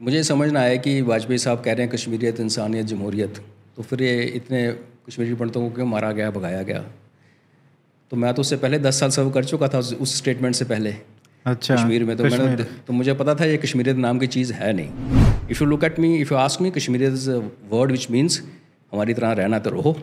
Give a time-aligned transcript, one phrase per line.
[0.00, 3.38] मुझे समझ ना आया कि वाजपेयी साहब कह रहे हैं कश्मीरियत इंसानियत जमहूरियत।
[3.76, 4.60] तो फिर ये इतने
[5.08, 6.84] कश्मीरी पंडितों को क्यों मारा गया भगाया गया?
[8.12, 10.94] तो मैं तो उससे पहले दस साल सर्व कर चुका था उस स्टेटमेंट से पहले।
[11.46, 14.72] अच्छा कश्मीर में तो मैंने तो मुझे पता था ये कश्मीरियत नाम की चीज़ है
[14.72, 14.90] नहीं।
[15.50, 18.40] If you look at me if you ask me Kashmiriyat is a word which means
[18.92, 19.96] हमारी तरह रहना तो रहो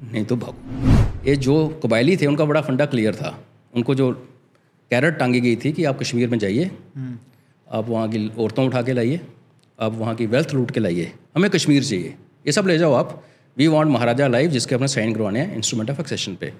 [0.00, 3.38] नहीं तो भागो। ये जो कबायली थे उनका बड़ा फंडा क्लियर था।
[3.74, 4.10] उनको जो
[4.90, 6.70] कैरट टांगी गई थी कि आप कश्मीर में जाइए।
[7.72, 9.20] आप वहाँ की औरतों उठा के लाइए,
[9.78, 12.14] आप वहाँ की वेल्थ लूट के लाइए। हमें कश्मीर चाहिए।
[12.46, 13.22] ये सब ले जाओ आप।
[13.56, 16.52] वी वांट महाराजा लाइव जिसके अपने साइन करवाने हैं इंस्ट्रूमेंट ऑफ़ एक्सेशन पे।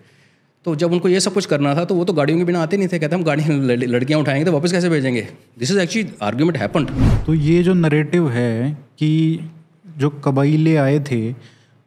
[0.67, 2.77] तो जब उनको ये सब कुछ करना था तो वो तो गाड़ियों के बिना आते
[2.77, 3.43] नहीं थे। कहते हम गाड़ी
[3.87, 5.29] लड़कियाँ उठाएँगे तो वापस कैसे भेजेंगे?
[5.59, 6.85] This is actually argument happen
[7.27, 9.41] तो ये जो नरेटिव है कि
[9.99, 11.33] जो कबाइले आए थे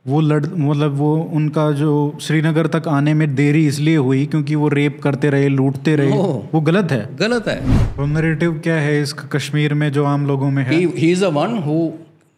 [0.06, 4.68] वो लड़ मतलब वो उनका जो श्रीनगर तक आने में देरी इसलिए हुई क्योंकि वो
[4.70, 6.12] रेप करते रहे लूटते रहे।
[6.54, 7.60] वो गलत है। गलत है।
[7.98, 10.76] वो नरेटिव क्या है इस कश्मीर में जो आम लोगों में है?
[10.76, 11.92] He is a one who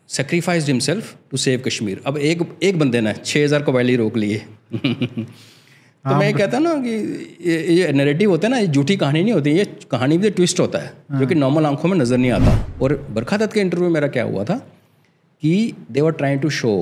[0.10, 4.38] sacrifice himself to save Kashmir अब एक एक बंदे ने छः हज़ार कबाइली रोक लिए।
[6.06, 6.92] तो मैं कहता ना कि
[7.46, 10.60] ये ये नरेटिव होता है ना ये झूठी कहानी नहीं होती ये कहानी भी ट्विस्ट
[10.60, 13.88] होता है जो कि नॉर्मल आँखों में नज़र नहीं आता। और बरखा दत्त के इंटरव्यू
[13.88, 15.54] में मेरा क्या हुआ था कि
[15.92, 16.74] they were trying to show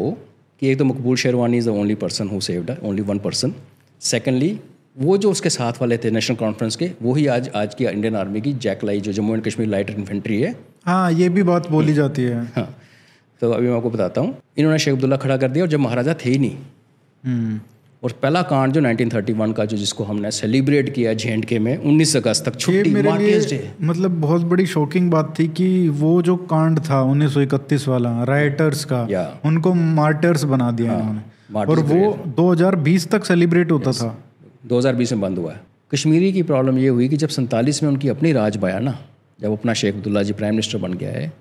[0.61, 3.53] कि एक तो Maqbool Sherwani is the only person who saved only one person
[4.01, 4.59] secondly
[4.97, 8.41] वो जो उसके साथ वाले थे नेशनल कॉन्फ्रेंस के वही आज आज की इंडियन आर्मी
[8.41, 11.93] की जैक लाई जो Jammu and Kashmir light infantry है। हाँ ये भी बहुत बोली
[11.93, 12.77] जाती है। हाँ।
[13.41, 16.13] तो अभी मैं आपको बताता हूँ। इन्होंने शेख अब्दुल्ला खड़ा कर दिया और जब महाराजा
[16.13, 16.57] थे ही नहीं।
[17.25, 17.59] हम्म।
[18.03, 22.15] और पहला कांड जो 1931 का जो जिसको हमने सेलिब्रेट किया जे के में 19
[22.15, 26.79] अगस्त तक छुट्टी मेरे लिए मतलब बहुत बड़ी शॉकिंग बात थी कि वो जो कांड
[26.79, 29.01] था 1931 वाला राइटर्स का
[29.45, 31.21] उनको मार्टर्स बना दिया हाँ, इन्होंने।
[31.71, 34.23] और वो 2020 तक सेलिब्रेट होता था।
[34.67, 35.61] 2020 में बंद हुआ है।
[35.93, 38.97] कश्मीरी की प्रॉब्लम ये हुई कि जब सैंतालीस में उनकी अपनी राज बया ना
[39.41, 41.33] जब अपना शेख अब्दुल्ला जी प्राइम मिनिस्टर बन गया है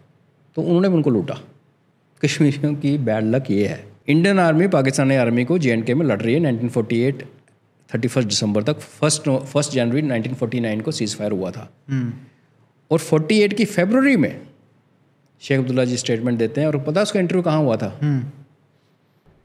[0.56, 1.39] तो उन्होंने उनको लूटा।
[2.24, 6.35] कश्मीरियों की बैड लक ये है। इंडियन आर्मी पाकिस्तानी आर्मी को जे में लड़ रही
[6.35, 7.23] है। 1948
[7.95, 12.13] थर्टी फ़र्स्ट दिसंबर तक फ़र्स्ट फ़र्स्ट जनवरी 1949 को सीज़ फायर हुआ था। हम्म।
[12.91, 14.41] और 48 की फेबररी में
[15.41, 17.98] शेख अब्दुल्ला जी स्टेटमेंट देते हैं और पता उसका इंटरव्यू कहाँ हुआ था?
[18.02, 18.24] हम्म।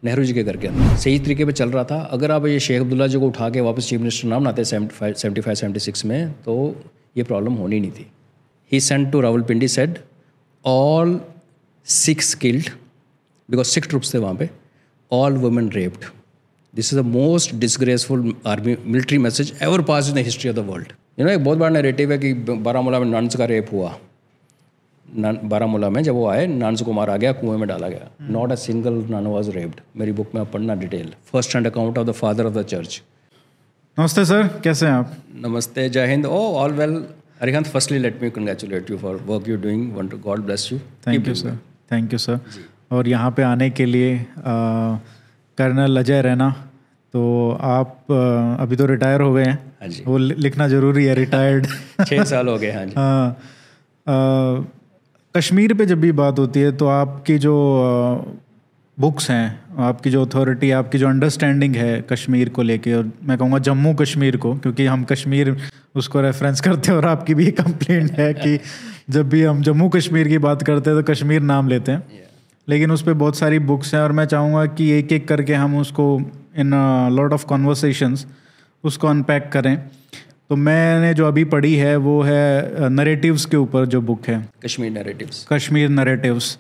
[0.03, 2.59] नेहरू जी के घर के अंदर। सही तरीके पे चल रहा था। अगर आप ये
[2.59, 6.06] शेख अब्दुल्ला जी को उठा के वापस चीफ मिनिस्टर नाम बनाते सेवेंटी फाइव सेवेंटी सिक्स
[6.06, 6.75] में तो
[7.18, 8.07] ये प्रॉब्लम होनी नहीं थी।
[8.72, 9.97] He sent to Rawalpindi said
[10.66, 11.22] all
[11.85, 12.69] six killed
[13.53, 14.50] because six troops थे वहाँ पे
[15.12, 16.06] all women raped
[16.74, 20.66] this is the most disgraceful army military message ever pass in the history of the
[20.69, 22.34] world you know एक बहुत बड़ा narrative है कि
[22.68, 23.96] बारामूला में nuns का रेप हुआ
[25.46, 28.09] बारामूला में जब वो आए नन्स को मारा गया कुएँ में डाला गया.
[28.31, 31.97] Not a single nun was raped मेरी बुक में आप पढ़ना detail first hand account
[31.97, 33.02] of the father of the church
[33.97, 35.16] नमस्ते सर कैसे हैं आप?
[35.41, 36.25] नमस्ते जय हिंद.
[36.25, 37.03] ओ all well
[37.41, 41.28] Arihant firstly let me congratulate you for work you doing want God bless you thank
[41.28, 41.58] you sir
[41.91, 42.40] thank you sir
[42.93, 44.25] और यहाँ पे आने के लिए
[45.57, 46.49] कर्नल अजय रैना
[47.13, 47.23] तो
[47.61, 51.67] आप आ, अभी तो रिटायर हो गए हैं। हाँ जी। वो लिखना ज़रूरी है रिटायर्ड।
[52.07, 53.37] छः साल हो गए हाँ जी। हाँ।
[55.35, 57.53] कश्मीर पे जब भी बात होती है तो आपकी जो
[58.97, 63.59] बुक्स हैं आपकी जो अथॉरिटी आपकी जो अंडरस्टैंडिंग है कश्मीर को लेके और मैं कहूँगा
[63.67, 65.55] जम्मू कश्मीर को क्योंकि हम कश्मीर
[65.95, 68.59] उसको रेफरेंस करते हैं और आपकी भी कंप्लेंट है कि
[69.09, 72.23] जब भी हम जम्मू कश्मीर की बात करते हैं तो कश्मीर नाम लेते हैं।
[72.68, 75.78] लेकिन उस पर बहुत सारी बुक्स हैं और मैं चाहूँगा कि एक एक करके हम
[75.78, 76.06] उसको
[76.57, 76.74] इन
[77.13, 78.25] लॉट ऑफ़ कॉन्वर्सेशंस
[78.84, 79.78] उसको अनपैक करें।
[80.50, 84.91] तो मैंने जो अभी पढ़ी है वो है नरेटिव्स के ऊपर जो बुक है। कश्मीर
[84.91, 86.57] नरेटिव्स कश्मीर नरेटिव्स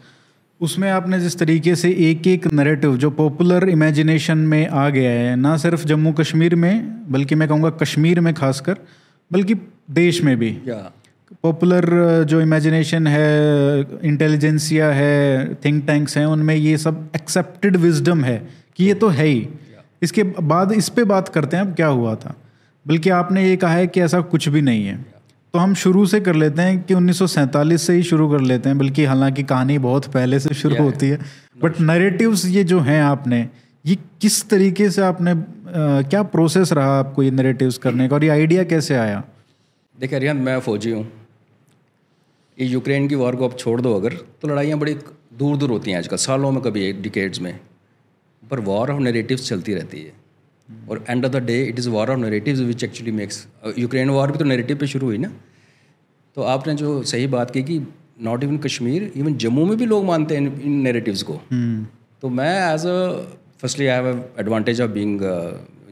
[0.61, 5.35] उसमें आपने जिस तरीके से एक एक नरेटिव जो पॉपुलर इमेजिनेशन में आ गया है
[5.35, 8.77] ना सिर्फ़ जम्मू कश्मीर में बल्कि मैं कहूँगा कश्मीर में खासकर
[9.31, 9.55] बल्कि
[9.91, 10.51] देश में भी।
[11.43, 18.37] पॉपुलर जो इमेजिनेशन है इंटेलिजेंसिया है थिंक टैंक्स हैं उनमें ये सब एक्सेप्टेड विजडम है
[18.75, 19.47] कि ये तो है ही।
[20.01, 22.35] इसके बाद इस पे बात करते हैं अब क्या हुआ था?
[22.85, 24.95] बल्कि आपने ये कहा है कि ऐसा कुछ भी नहीं है।
[25.53, 28.41] तो हम शुरू से कर लेते हैं कि उन्नीस सौ सैंतालीस से ही शुरू कर
[28.41, 30.85] लेते हैं बल्कि हालाँकि कहानी बहुत पहले से शुरू yeah.
[30.85, 31.19] होती है।
[31.63, 33.47] बट नरेटिव्स ये जो हैं आपने
[33.85, 35.35] ये किस तरीके से आपने आ,
[36.01, 38.15] क्या प्रोसेस रहा आपको ये नरेटिव्स करने का?
[38.15, 39.23] और ये आइडिया कैसे आया?
[39.99, 41.11] देखिए रियान मैं फ़ौजी हूँ।
[42.57, 44.93] ये यूक्रेन की वॉर को आप छोड़ दो अगर तो लड़ाइयाँ बड़ी
[45.37, 47.59] दूर दूर होती हैं आजकल सालों में कभी डिकेड्स में।
[48.43, 50.13] पर वॉर ऑफ़ नेरेटिव्स चलती रहती है।
[50.89, 53.47] और end of the day it is war of narratives which actually makes
[53.77, 55.31] Ukraine war भी तो नेरेटिव पे शुरू हुई ना?
[56.35, 57.79] तो आपने जो सही बात की कि
[58.21, 61.85] not even Kashmir even Jammu में भी लोग मानते हैं इन नेरेटिव्स को। हम्म।
[62.21, 62.95] तो मैं as a
[63.61, 65.19] firstly I have advantage of being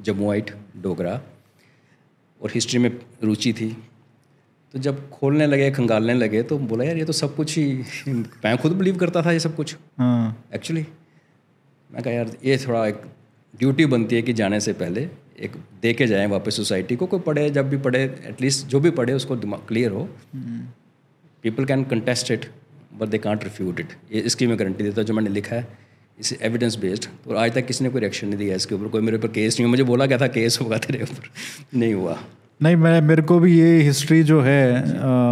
[0.32, 1.22] Jammuite Dogra.
[2.42, 2.90] और हिस्ट्री में
[3.24, 3.78] रुचि थी।
[4.74, 7.66] तो जब खोलने लगे खंगालने लगे तो बोला यार ये तो सब कुछ ही
[8.08, 9.76] मैं खुद बिलीव करता था ये सब कुछ.
[9.98, 10.86] हाँ। एक्चुअली
[11.90, 13.02] मैं कहा यार ये थोड़ा एक
[13.54, 15.08] ड्यूटी बनती है कि जाने से पहले
[15.40, 15.52] एक
[15.82, 19.14] दे के जाएँ वापस सोसाइटी को कोई पढ़े जब भी पढ़े एटलीस्ट जो भी पढ़े
[19.14, 20.10] उसको दिमाग क्लियर हो।
[21.44, 22.46] People can contest it
[23.00, 25.68] but they can't refute it ये इसकी मैं गारंटी देता हूँ जो मैंने लिखा है
[26.20, 29.02] इस एविडेंस बेस्ड तो आज तक किसी ने कोई रिएक्शन नहीं दिया इसके ऊपर कोई
[29.02, 31.30] मेरे ऊपर केस नहीं हुआ। मुझे बोला क्या था केस होगा तेरे ऊपर।
[31.78, 32.18] नहीं हुआ।
[32.64, 34.84] नहीं मैं मेरे को भी ये हिस्ट्री जो है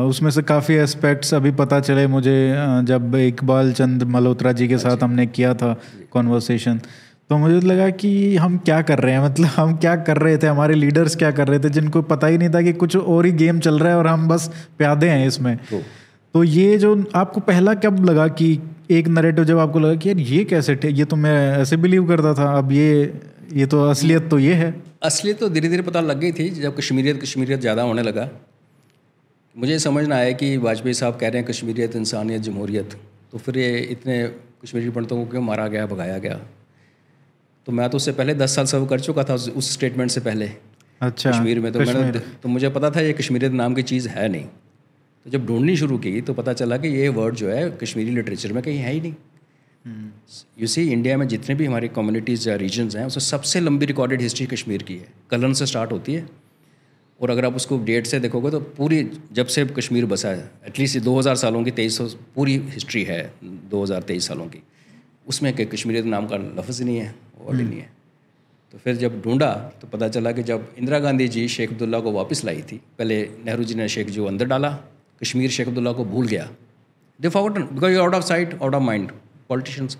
[0.03, 2.53] उसमें से काफ़ी एस्पेक्ट्स अभी पता चले मुझे
[2.83, 5.79] जब इकबाल चंद मल्होत्रा जी के साथ हमने किया था
[6.11, 6.81] कॉन्वर्सेशन
[7.29, 9.19] तो मुझे लगा कि हम क्या कर रहे हैं?
[9.19, 10.47] मतलब हम क्या कर रहे थे?
[10.47, 11.69] हमारे लीडर्स क्या कर रहे थे?
[11.69, 14.27] जिनको पता ही नहीं था कि कुछ और ही गेम चल रहा है और हम
[14.27, 15.81] बस प्यादे हैं इसमें। तो।
[16.33, 18.59] तो ये जो आपको पहला कब लगा कि
[18.91, 22.33] एक नरेटिव जब आपको लगा कि यार ये कैसे ये तो मैं ऐसे बिलीव करता
[22.33, 23.13] था। अब ये
[23.49, 24.73] ये तो असलियत तो ये है।
[25.03, 28.29] असली तो धीरे धीरे पता लग गई थी जब कश्मीरियत कश्मीरियत ज़्यादा होने लगा।
[29.55, 32.95] मुझे समझना आया कि वाजपेयी साहब कह रहे हैं कश्मीरियत इंसानियत जमहूरियत।
[33.31, 34.21] तो फिर ये इतने
[34.63, 36.39] कश्मीरी पंडितों को क्यों मारा गया भगाया गया?
[37.67, 40.21] तो मैं तो उससे पहले दस साल सर्व कर चुका था उस, उस स्टेटमेंट से
[40.21, 40.51] पहले।
[41.01, 44.27] अच्छा कश्मीर में तो मैंने तो मुझे पता था ये कश्मीरियत नाम की चीज़ है
[44.27, 48.11] नहीं। तो जब ढूंढनी शुरू की तो पता चला कि ये वर्ड जो है कश्मीरी
[48.11, 49.13] लिटरेचर में कहीं है ही नहीं।
[49.85, 54.21] यू सी इंडिया में जितने भी हमारी कम्युनिटीज़ या रीजन्स हैं उसमें सबसे लंबी रिकॉर्डेड
[54.21, 56.27] हिस्ट्री कश्मीर की है। कलन से स्टार्ट होती है।
[57.19, 59.03] और अगर आप उसको डेट से देखोगे तो पूरी
[59.33, 61.99] जब से कश्मीर बसा है एटलीस्ट दो हज़ार सालों की तेईस
[62.35, 64.61] पूरी हिस्ट्री है दो हज़ार तेईस सालों की।
[65.27, 67.89] उसमें कि कश्मीरियत नाम का लफ्ज़ नहीं है वर्ड ही नहीं है।
[68.73, 72.11] तो फिर जब ढूंढा तो पता चला कि जब इंदिरा गांधी जी शेख अब्दुल्ला को
[72.13, 74.69] वापस लाई थी पहले नेहरू जी ने शेख जी को अंदर डाला
[75.21, 76.49] कश्मीर शेख अब्दुल्ला को भूल गया।
[77.19, 79.11] They forgotten because you out of sight out of mind
[79.49, 79.97] politicians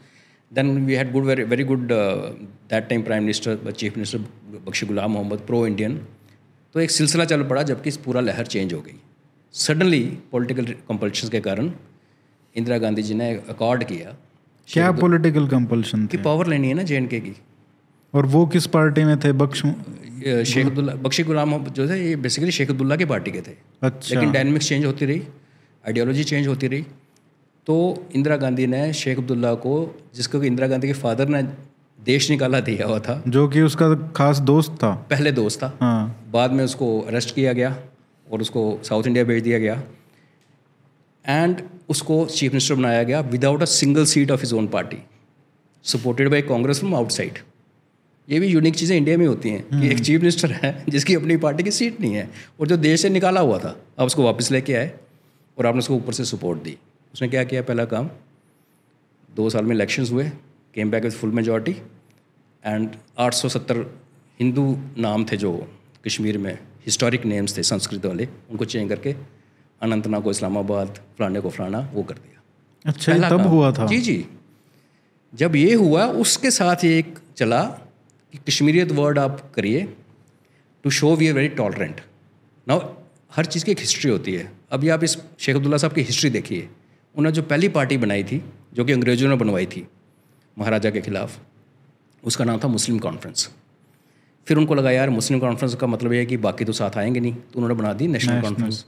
[0.52, 4.20] then we had good very very good that time prime minister chief minister
[4.68, 6.00] Bakshi Ghulam Mohammad pro Indian
[6.76, 8.96] तो एक सिलसिला चल पड़ा जबकि पूरा लहर चेंज हो गई।
[9.54, 10.02] सडनली
[10.32, 11.72] पॉलिटिकल कंपल्शन के कारण
[12.56, 14.16] इंदिरा गांधी जी ने अकॉर्ड किया
[14.70, 17.36] क्या पॉलिटिकल कंपल्शन कि पावर लेनी है ना जे की।
[18.14, 19.32] और वो किस पार्टी में थे?
[19.34, 19.62] बख्श
[20.48, 23.52] शेख अब्दुल्ला बख्शी गुलाम जो थे ये बेसिकली शेख अब्दुल्ला की पार्टी के थे।
[23.82, 25.22] अच्छा। लेकिन डायनमिक्स चेंज होती रही
[25.84, 26.86] आइडियोलॉजी चेंज होती रही।
[27.70, 29.74] तो इंदिरा गांधी ने शेख अब्दुल्ला को
[30.16, 31.42] जिसको कि इंदिरा गांधी के फादर ने
[32.00, 36.30] देश निकाला दिया हुआ था जो कि उसका खास दोस्त था। पहले दोस्त था। हाँ।
[36.32, 37.70] बाद में उसको अरेस्ट किया गया
[38.28, 39.76] और उसको साउथ इंडिया भेज दिया गया।
[41.26, 44.98] एंड उसको चीफ मिनिस्टर बनाया गया without a single seat of his own party
[45.86, 47.40] supported by Congress from outside
[48.28, 51.38] ये भी यूनिक चीज़ें इंडिया में होती हैं कि एक चीफ मिनिस्टर है जिसकी अपनी
[51.38, 52.30] पार्टी की सीट नहीं है
[52.60, 54.92] और जो देश से निकाला हुआ था अब उसको वापस लेके आए
[55.58, 56.78] और आपने उसको ऊपर से सपोर्ट दी।
[57.14, 58.10] उसने क्या किया पहला काम?
[59.36, 60.30] दो साल में इलेक्शंस हुए
[60.76, 61.72] came back with full majority
[62.66, 62.90] and
[63.20, 63.78] 870
[64.40, 65.72] Hindu नाम थे जो
[66.08, 66.54] कश्मीर में
[66.86, 69.16] हिस्टोरिक नेम्स थे संस्कृत वाले उनको चेंज करके
[69.82, 72.42] अनंतनाग को इस्लामाबाद फलाने को फलाना वो कर दिया।
[72.86, 74.26] अच्छा पहला तब। हुआ था। जी जी।
[75.36, 77.64] जब ये हुआ उसके साथ ये एक चला
[78.32, 79.94] कि कश्मीरियत वर्ड आप करिए
[80.84, 82.02] to show we are very tolerant
[82.68, 82.94] now
[83.36, 86.30] हर चीज़ की एक हिस्ट्री होती है। अभी आप इस शेख अब्दुल्ला साहब की हिस्ट्री
[86.30, 86.70] देखिए।
[87.20, 88.42] उन्होंने जो पहली पार्टी बनाई थी
[88.74, 89.86] जो कि अंग्रेज़ों ने बनवाई थी
[90.58, 91.40] महाराजा के खिलाफ
[92.24, 93.50] उसका नाम था मुस्लिम कॉन्फ्रेंस
[94.48, 97.20] फिर उनको लगा यार मुस्लिम कॉन्फ्रेंस का मतलब ये है कि बाकी तो साथ आएँगे
[97.20, 98.86] नहीं। तो उन्होंने बना दी नेशनल कॉन्फ्रेंस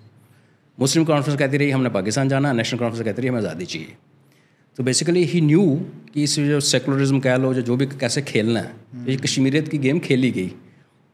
[0.78, 3.96] मुस्लिम कॉन्फ्रेंस कहती रही हमने पाकिस्तान जाना। नेशनल कॉन्फ्रेंस कहती रही हमें आज़ादी चाहिए।
[4.78, 5.64] तो बेसिकली ही न्यू
[6.14, 8.74] कि इस जो सेकुलरिज्म कह लो जो जो भी कैसे खेलना है
[9.08, 10.52] ये कश्मीरियत की गेम खेली गई।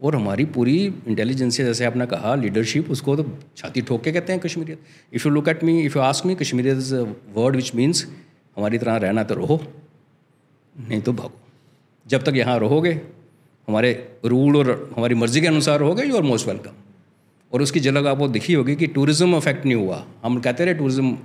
[0.01, 3.25] और हमारी पूरी इंटेलिजेंसिया जैसे आपने कहा लीडरशिप उसको तो
[3.57, 4.79] छाती ठोक के कहते हैं Kashmiriyat
[5.13, 6.93] if you look at me if you ask me Kashmiriyat is
[7.35, 8.05] word which means
[8.57, 9.61] हमारी तरह रहना तो रहो
[10.75, 11.39] नहीं तो भागो।
[12.05, 12.91] जब तक यहाँ रहोगे
[13.67, 13.91] हमारे
[14.25, 16.71] रूल और हमारी मर्ज़ी के अनुसार रहोगे यू आर मोस्ट वेलकम
[17.51, 21.17] और उसकी झलक आपको दिखी होगी कि टूरिज़्म अफेक्ट नहीं हुआ। हम कहते रहे टूरिज़्म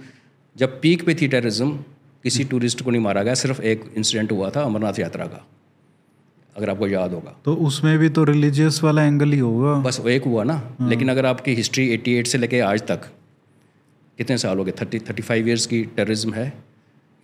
[0.57, 1.77] जब पीक पे थी टेररिज्म
[2.25, 5.47] किसी टूरिस्ट को नहीं मारा गया सिर्फ़ एक इंसिडेंट हुआ था अमरनाथ यात्रा का।
[6.57, 10.09] अगर आपको याद होगा। तो उसमें भी तो रिलीजियस वाला एंगल ही होगा। बस वो
[10.09, 12.97] एक हुआ ना। लेकिन अगर आपकी हिस्ट्री 88 से लेके आज तक
[14.19, 14.73] कितने साल हो गए?
[14.73, 16.53] थर्टी थर्टी फाइव ईयर्स की टेररिज्म है।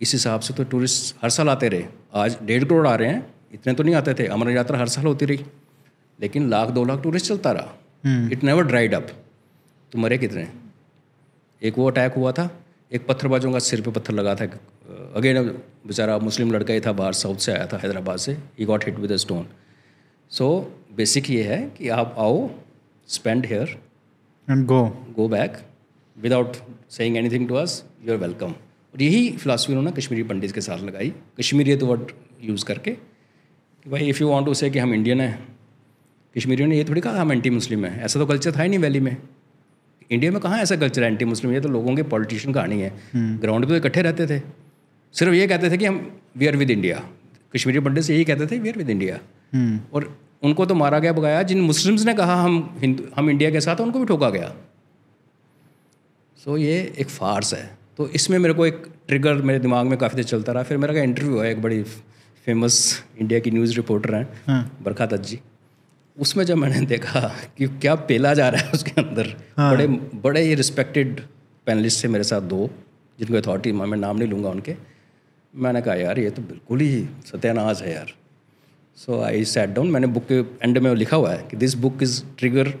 [0.01, 1.83] इस हिसाब से तो टूरिस्ट हर साल आते रहे।
[2.13, 5.05] आज डेढ़ करोड़ आ रहे हैं। इतने तो नहीं आते थे। अमरनाथ यात्रा हर साल
[5.05, 5.39] होती रही।
[6.21, 7.79] लेकिन लाख दो लाख टूरिस्ट चलता रहा।
[8.31, 9.07] इट नेवर ड्राइड अप
[9.91, 10.47] तो मरे कितने?
[11.63, 14.45] एक वो अटैक हुआ था। एक पत्थरबाजों का सिर पे पत्थर लगा था।
[15.15, 15.41] अगेन
[15.87, 18.99] बेचारा मुस्लिम लड़का ही था बाहर साउथ से आया था हैदराबाद से। He got hit
[18.99, 19.45] with a stone
[20.31, 20.47] so
[20.95, 22.49] basic ये है कि आप आओ
[23.09, 23.77] spend here
[24.47, 24.81] and go
[25.15, 25.57] go back
[26.17, 26.55] without
[26.91, 28.51] saying anything to us you are welcome
[28.93, 34.09] और यही फिलासफी उन्होंने कश्मीरी पंडित के साथ लगाई। कश्मीरियत वर्ड यूज़ करके कि भाई
[34.09, 35.57] if you want to say कि हम इंडियन हैं
[36.35, 38.79] कश्मीरियों ने ये थोड़ी कहा हम एंटी मुस्लिम हैं। ऐसा तो कल्चर था ही नहीं
[38.79, 39.15] वैली में।
[40.09, 41.07] इंडिया में कहाँ ऐसा कल्चर है?
[41.07, 44.39] एंटी मुस्लिम ये तो लोगों के पॉलिटिशियन कहानी है। ग्राउंड पे तो इकट्ठे रहते थे।
[45.15, 45.99] सिर्फ़ ये कहते थे कि हम
[46.37, 47.03] we are with India
[47.53, 49.19] Kashmiri Pandit से यही कहते थे वी आर विद इंडिया
[49.93, 50.13] और
[50.43, 53.81] उनको तो मारा गया भगाया। जिन मुस्लिम्स ने कहा हम हिंदू हम इंडिया के साथ
[53.81, 54.53] उनको भी ठोका गया।
[56.39, 60.15] सो ये एक फार्स है। तो इसमें मेरे को एक ट्रिगर मेरे दिमाग में काफ़ी
[60.15, 62.77] देर चलता रहा। फिर मेरा का इंटरव्यू है एक बड़ी फ़ेमस
[63.19, 65.39] इंडिया की न्यूज़ रिपोर्टर हैं हाँ। बरखा दत्त जी
[66.19, 67.19] उसमें जब मैंने देखा
[67.57, 69.87] कि क्या पेला जा रहा है उसके अंदर हाँ। बड़े
[70.23, 71.19] बड़े ही रिस्पेक्टेड
[71.65, 72.69] पैनलिस्ट थे मेरे साथ दो
[73.19, 74.75] जिनको अथॉरिटी मैं नाम नहीं लूँगा उनके।
[75.55, 78.13] मैंने कहा यार ये तो बिल्कुल ही सत्यानाश है यार।
[78.95, 82.03] सो आई सेट डाउन मैंने बुक के एंड में लिखा हुआ है कि this book
[82.03, 82.73] is trigger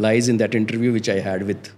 [0.00, 1.72] lies in that interview which I had with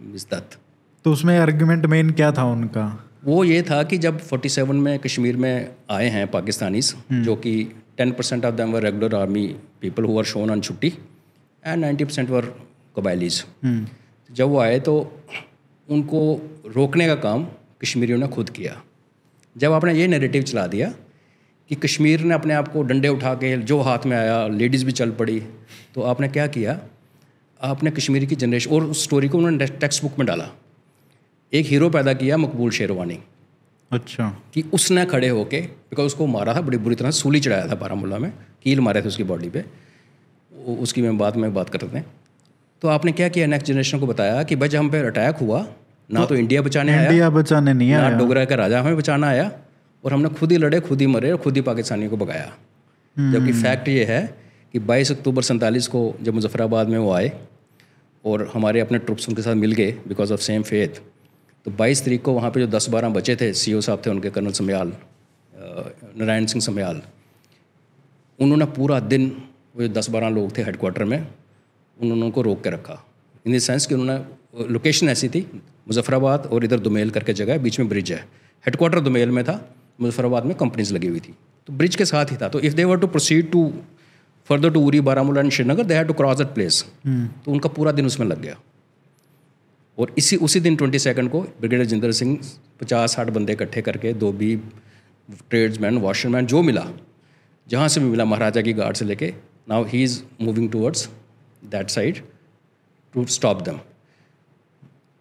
[0.00, 0.58] miss Dutt
[1.04, 3.08] तो उसमें आर्ग्यूमेंट मेन क्या था उनका?
[3.24, 8.12] वो ये था कि जब 47 में कश्मीर में आए हैं पाकिस्तानीज जो कि 10
[8.12, 9.46] percent of them were regular army
[9.80, 10.92] people who are shown on छुट्टी
[11.66, 12.46] एंड 90 परसेंट वर
[12.96, 13.44] कबाइलीज
[14.30, 14.94] जब वो आए तो
[15.88, 16.20] उनको
[16.66, 17.44] रोकने का काम
[17.82, 18.80] कश्मीरियों ने खुद किया।
[19.56, 20.88] जब आपने ये नैरेटिव चला दिया
[21.70, 24.92] कि कश्मीर ने अपने आप को डंडे उठा के जो हाथ में आया लेडीज़ भी
[24.92, 25.38] चल पड़ी
[25.94, 26.78] तो आपने क्या किया?
[27.60, 30.48] आपने कश्मीर की जनरेशन और उस स्टोरी को उन्होंने टेक्स्ट बुक में डाला।
[31.52, 33.18] एक हीरो पैदा किया मकबूल शेरवानी।
[33.90, 37.74] अच्छा। कि उसने खड़े होके बिकॉज़ उसको मारा था बड़ी बुरी तरह सूली चढ़ाया था
[37.74, 39.64] बारामूला में कील मारे थे उसकी बॉडी पे।
[40.52, 42.06] उसकी मैं बाद में बात करते हैं
[42.82, 45.66] तो आपने क्या किया नेक्स्ट जनरेशन को बताया कि भाई जब हम पे अटैक हुआ
[46.10, 49.26] ना तो तो इंडिया बचाने आया इंडिया बचाने नहीं ना डोगरा का राजा हमें बचाना
[49.26, 49.50] आया
[50.04, 52.52] और हमने खुद ही लड़े खुद ही मरे और खुद ही पाकिस्तानियों को भगाया।
[53.16, 54.20] जबकि फैक्ट ये है
[54.72, 57.32] कि 22 अक्टूबर सैंतालीस को जब मुजफ्फराबाद में वो आए
[58.24, 61.00] और हमारे अपने ट्रुप्स उनके साथ मिल गए बिकॉज़ ऑफ़ सेम फेथ
[61.66, 64.52] तो 22 तारीख को वहाँ पे जो 10-12 बचे थे सीओ साहब थे उनके कर्नल
[64.52, 64.92] समयाल
[66.18, 67.00] नारायण सिंह समयाल
[68.38, 69.26] उन्होंने पूरा दिन
[69.76, 73.02] वो जो दस बारह लोग थे हेडक्वार्टर में उन्होंने उनको रोक के रखा।
[73.46, 75.40] इन द सेंस कि उन्होंने लोकेशन ऐसी थी
[75.88, 78.18] मुजफ्फराबाद और इधर दुमेल करके जगह है बीच में ब्रिज है।
[78.64, 79.56] हेडक्वार्टर दुमेल में था
[80.00, 81.34] मुजफ्फराबाद में कंपनीज़ लगी हुई थी।
[81.68, 83.72] तो ब्रिज के साथ ही था। तो if they were to proceed to
[84.48, 87.92] further to Uri Baramulla and Srinagar they had to cross that place तो उनका पूरा
[87.92, 88.56] दिन उसमें लग गया।
[89.98, 92.38] और इसी उसी दिन ट्वेंटी सेकेंड को ब्रिगेडियर जिंदर सिंह
[92.80, 94.56] पचास साठ बंदे इकट्ठे करके दो भी
[95.50, 96.86] ट्रेड्समैन वॉशरमैन जो मिला
[97.66, 99.32] जहाँ से भी मिला महाराजा की गार्ड से लेके
[99.68, 101.08] now he is moving towards
[101.64, 102.18] that side
[103.14, 103.80] to stop them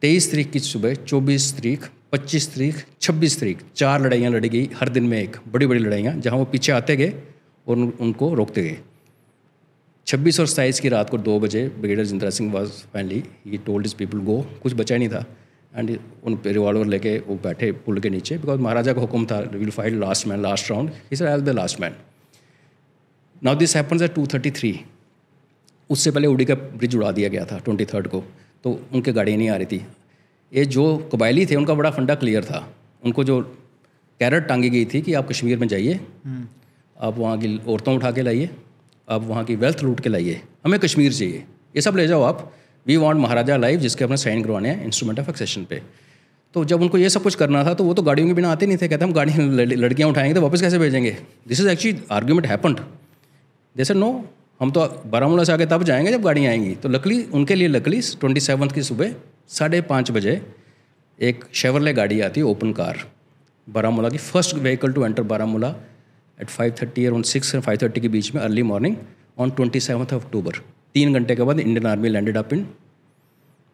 [0.02, 4.90] तेईस तारीख की सुबह चौबीस तारीख पच्चीस तारीख छब्बीस तारीख चार लड़ाइयाँ लड़ी गई हर
[4.90, 7.14] दिन में एक बड़ी बड़ी लड़ाइयाँ जहाँ वो पीछे आते गए
[7.68, 8.78] और उन, उनको रोकते गए।
[10.08, 13.86] छब्बीस और सताईस की रात को दो बजे brigadier Jindra Singh was finally he told
[13.86, 15.26] his people go कुछ बचा नहीं था।
[15.74, 19.40] एंड उन पे रिवॉल्वर लेके वो बैठे पुल के नीचे बिकॉज़ महाराजा का हुक्म था
[19.54, 21.96] will fight last man last round is as the last man
[23.42, 24.80] now this happens at two thirty three
[25.90, 28.24] उससे पहले उड़ी का ब्रिज उड़ा दिया गया था ट्वेंटी थर्ड को।
[28.64, 29.86] तो उनके गाड़ियाँ नहीं आ रही थी।
[30.52, 32.62] ये जो कबायली थे उनका बड़ा फंडा क्लियर था।
[33.04, 33.42] उनको जो
[34.20, 36.00] कैरट टांगी गई थी कि आप कश्मीर में जाइए।
[36.98, 38.50] आप वहाँ की औरतों उठा के लाइए।
[39.08, 41.44] आप वहाँ की वेल्थ लूट के लाइए। हमें कश्मीर चाहिए।
[41.76, 42.52] ये सब ले जाओ आप।
[42.86, 45.82] वी वॉन्ट महाराजा लाइव जिसके अपने साइन करवाने हैं इंस्ट्रूमेंट ऑफ़ एक्सेशन पे।
[46.56, 48.68] तो जब उनको ये सब कुछ करना था तो वो तो गाड़ियों के बिना आते
[48.68, 49.34] नहीं थे। कहते हम गाड़ी
[49.76, 51.18] लड़कियाँ उठाएँगे तो वापस कैसे भेजेंगे?
[51.48, 52.80] This is actually argument happened
[53.76, 54.10] जैसे नो
[54.60, 58.02] हम तो बारामूला से आगे तब जाएँगे जब गाड़ियाँ आएँगी। तो लकली उनके लिए लकली
[58.20, 59.14] ट्वेंटी सेवन्थ की सुबह
[59.50, 60.42] साढ़े पाँच बजे
[61.20, 63.00] एक शेवरले गाड़ी आती है ओपन कार
[63.68, 65.76] बारामूला की first vehicle to enter Baramulla.
[66.42, 68.96] At five thirty around six and five thirty के बीच में early morning
[69.40, 70.62] on twenty seventh October
[70.94, 72.68] तीन घंटे के बाद Indian army landed up in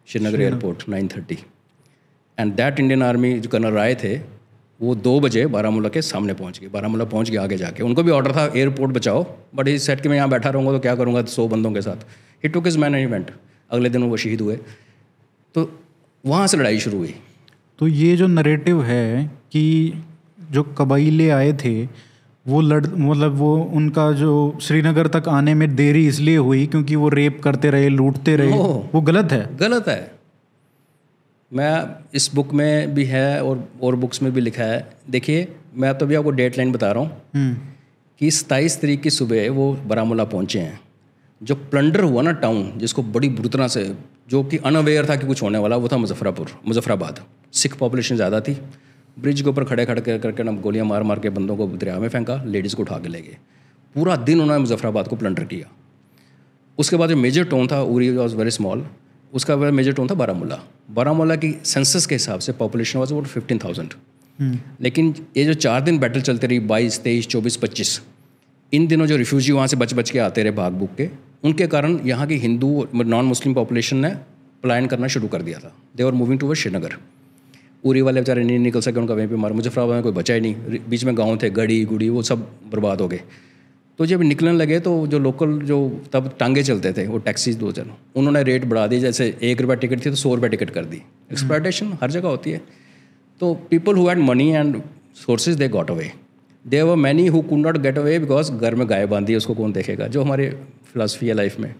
[0.08, 1.38] Srinagar airport nine thirty
[2.38, 4.16] and that Indian army जो colonel Rai थे
[4.80, 8.10] वो दो बजे बारामूला के सामने पहुँच गए। बारामूला पहुँच गए आगे जाके। उनको भी
[8.10, 9.22] ऑर्डर था एयरपोर्ट बचाओ।
[9.54, 11.96] बट इस सेट के मैं यहाँ बैठा रहूँगा तो क्या करूँगा सौ बंदों के साथ?
[12.44, 13.30] He took his man event
[13.70, 14.56] अगले दिन वो शहीद हुए।
[15.54, 15.70] तो
[16.24, 17.14] वहाँ से लड़ाई शुरू हुई।
[17.78, 19.92] तो ये जो नरेटिव है कि
[20.50, 21.74] जो कबाइले आए थे
[22.46, 24.32] वो लड़ मतलब वो उनका जो
[24.62, 28.52] श्रीनगर तक आने में देरी इसलिए हुई क्योंकि वो रेप करते रहे लूटते रहे।
[28.92, 30.00] वो गलत है। गलत है।
[31.52, 31.74] मैं
[32.14, 35.46] इस बुक में भी है और और बुक्स में भी लिखा है। देखिए
[35.76, 37.54] मैं तो भी आपको डेट लाइन बता रहा हूँ हम्म,
[38.20, 40.80] कि सताईस तारीख की सुबह वो बारामूला पहुँचे हैं।
[41.40, 43.84] जो प्लंडर हुआ ना टाउन जिसको बड़ी बुरी तरह से
[44.30, 47.20] जो कि अनअवेयर था कि कुछ होने वाला वो था मुजफ्फरापुर मुजफ्फराबाद।
[47.52, 48.56] सिख पॉपुलेशन ज़्यादा थी।
[49.16, 51.98] ब्रिज के ऊपर खड़े खड़े कर करके ना गोलियाँ मार मार के बंदों को दरिया
[51.98, 53.36] में फेंका लेडीज़ को उठा के ले गए।
[53.94, 55.70] पूरा दिन उन्होंने मुजफ्फराबाद को प्लंडर किया।
[56.78, 58.84] उसके बाद जो मेजर टोन था उरी वॉज़ वेरी स्मॉल
[59.32, 60.58] उसका मेजर टोन था बारामूला।
[60.90, 63.94] बारामूला की सेंसस के हिसाब से population was about fifteen thousand
[64.80, 68.00] लेकिन ये जो चार दिन बैटल चलते रही बाईस तेईस चौबीस पच्चीस
[68.72, 71.08] इन दिनों जो रिफ्यूजी वहाँ से बच बच के आते रहे भाग भूग के
[71.44, 74.10] उनके कारण यहाँ की हिंदू नॉन मुस्लिम पॉपुलेशन ने
[74.62, 76.96] पलायन करना शुरू कर दिया था। They are moving toward Srinagar
[77.84, 80.40] Uri वाले बेचारे नहीं निकल सके उनका वहीं पे मारा। मुजफ्फराबाद में कोई बचा ही
[80.40, 83.20] नहीं। बीच में गाँव थे गड़ी गुड़ी वो सब बर्बाद हो गए।
[83.98, 85.78] तो जब निकलने लगे तो जो लोकल जो
[86.12, 89.76] तब टांगे चलते थे वो टैक्सीज दो जन। उन्होंने रेट बढ़ा दी जैसे एक रुपया
[89.76, 92.60] टिकट थी तो सौ रुपये टिकट कर दी। एक्सप्लाइटेशन हर जगह होती है।
[93.40, 94.80] तो people who had money and
[95.16, 96.10] sources they got away
[96.64, 99.54] they were many who could not get away because घर में गाय बांधी है उसको
[99.54, 100.06] कौन देखेगा?
[100.06, 100.48] जो हमारे
[100.92, 101.74] फिलोसफी है लाइफ में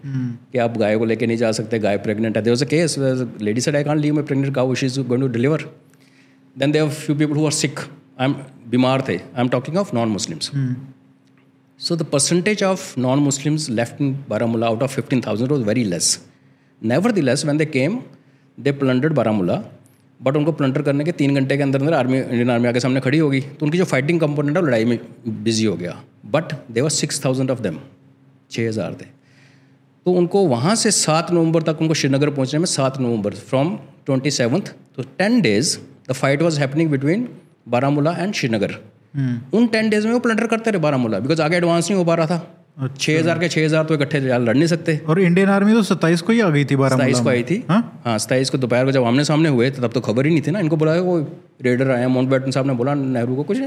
[0.51, 2.95] कि आप गाय को लेके नहीं जा सकते गाय प्रेगनेंट है। There a case
[3.41, 5.69] lady said I can't leave my pregnant cow she is going to deliver
[6.55, 8.35] then there few people who are sick I am
[8.69, 10.51] बीमार थे I am talking of non Muslims
[11.79, 16.09] So the percentage of non-Muslims left in Baramulla out of 15,000 was very less.
[16.81, 17.95] Nevertheless, when they came,
[18.57, 19.57] they plundered Baramulla.
[20.19, 22.99] But उनको plunder करने के तीन घंटे के अंदर अंदर आर्मी इंडियन आर्मी आके सामने
[23.01, 24.97] खड़ी होगी। तो उनकी जो फाइटिंग कंपोनेंट है लड़ाई में
[25.43, 25.97] बिज़ी हो गया।
[26.35, 27.79] But they were six thousand of them
[28.51, 29.05] छः हज़ार थे।
[30.05, 34.31] तो उनको वहाँ से सात नवंबर तक उनको श्रीनगर पहुँचने में सात नवंबर from twenty
[34.31, 35.77] seventh to ten days
[36.09, 37.27] the fight was happening between
[37.69, 38.75] Baramulla and Srinagar
[39.53, 42.15] उन टेन डेज़ में वो प्लंटर करते रहे बारामूला बिकॉज़ आगे एडवांस नहीं हो पा
[42.15, 42.45] रहा था।
[42.99, 46.21] छः हज़ार के छः हज़ार तो इकट्ठे लड़ नहीं सकते। और इंडियन आर्मी तो सत्ताईस
[46.21, 48.17] को ही आ गई थी सताईस को आई थी। हाँ?
[48.19, 50.59] सताईस को दोपहर को जब आमने सामने हुए तब तो खबर ही नहीं थी ना।
[50.59, 51.17] इनको बोला वो
[51.63, 53.57] रेडर आए माउंट बैटन साहब ने बोला नेहरू को कुछ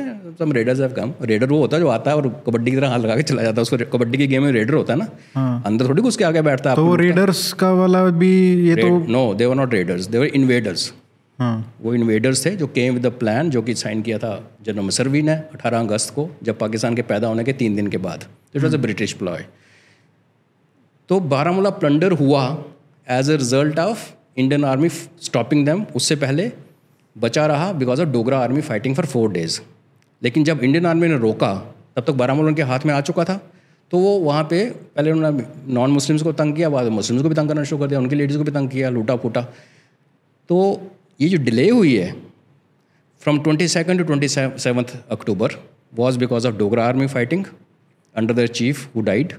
[0.40, 2.88] सब रेडर्स है काम रेडर वो होता है जो आता है और कबड्डी की तरह
[2.88, 5.62] हाथ लगा के चला जाता है। उसको कबड्डी की गेम में रेडर होता है ना।
[5.66, 8.34] अंदर थोड़ी उसके आगे बैठता है तो रेडर्स का वाला भी
[8.68, 10.92] ये तो no they were not raiders they were invaders
[11.38, 14.84] हाँ। वो इन्वेडर्स थे जो केम विद द प्लान जो कि साइन किया था जनरल
[14.84, 18.24] मसरवी ने 18 अगस्त को, जब पाकिस्तान के पैदा होने के तीन दिन के बाद।
[18.56, 19.44] It was a British ploy
[21.08, 22.42] तो बारामूला प्लंडर हुआ
[23.06, 26.50] as a result of Indian army stopping them उससे पहले
[27.16, 29.60] बचा रहा because of Dogra army fighting for four days
[30.22, 31.54] लेकिन जब इंडियन आर्मी ने रोका,
[31.96, 33.40] तब तक बारामूला उनके हाथ में आ चुका था।
[33.92, 34.64] तो वो वहाँ पे
[34.96, 37.88] पहले उन्होंने नॉन मुस्लिम्स को तंग किया, बाद मुस्लिम्स को भी तंग करना शुरू कर
[37.88, 39.42] दिया, उनकी लेडीज़ को भी तंग किया लूटा फूटा
[40.50, 40.56] तो
[41.20, 42.12] ये जो डिले हुई है
[43.22, 45.52] from twenty second to twenty seventh October
[45.94, 47.44] was because of Dogra army fighting
[48.14, 49.32] under the chief who died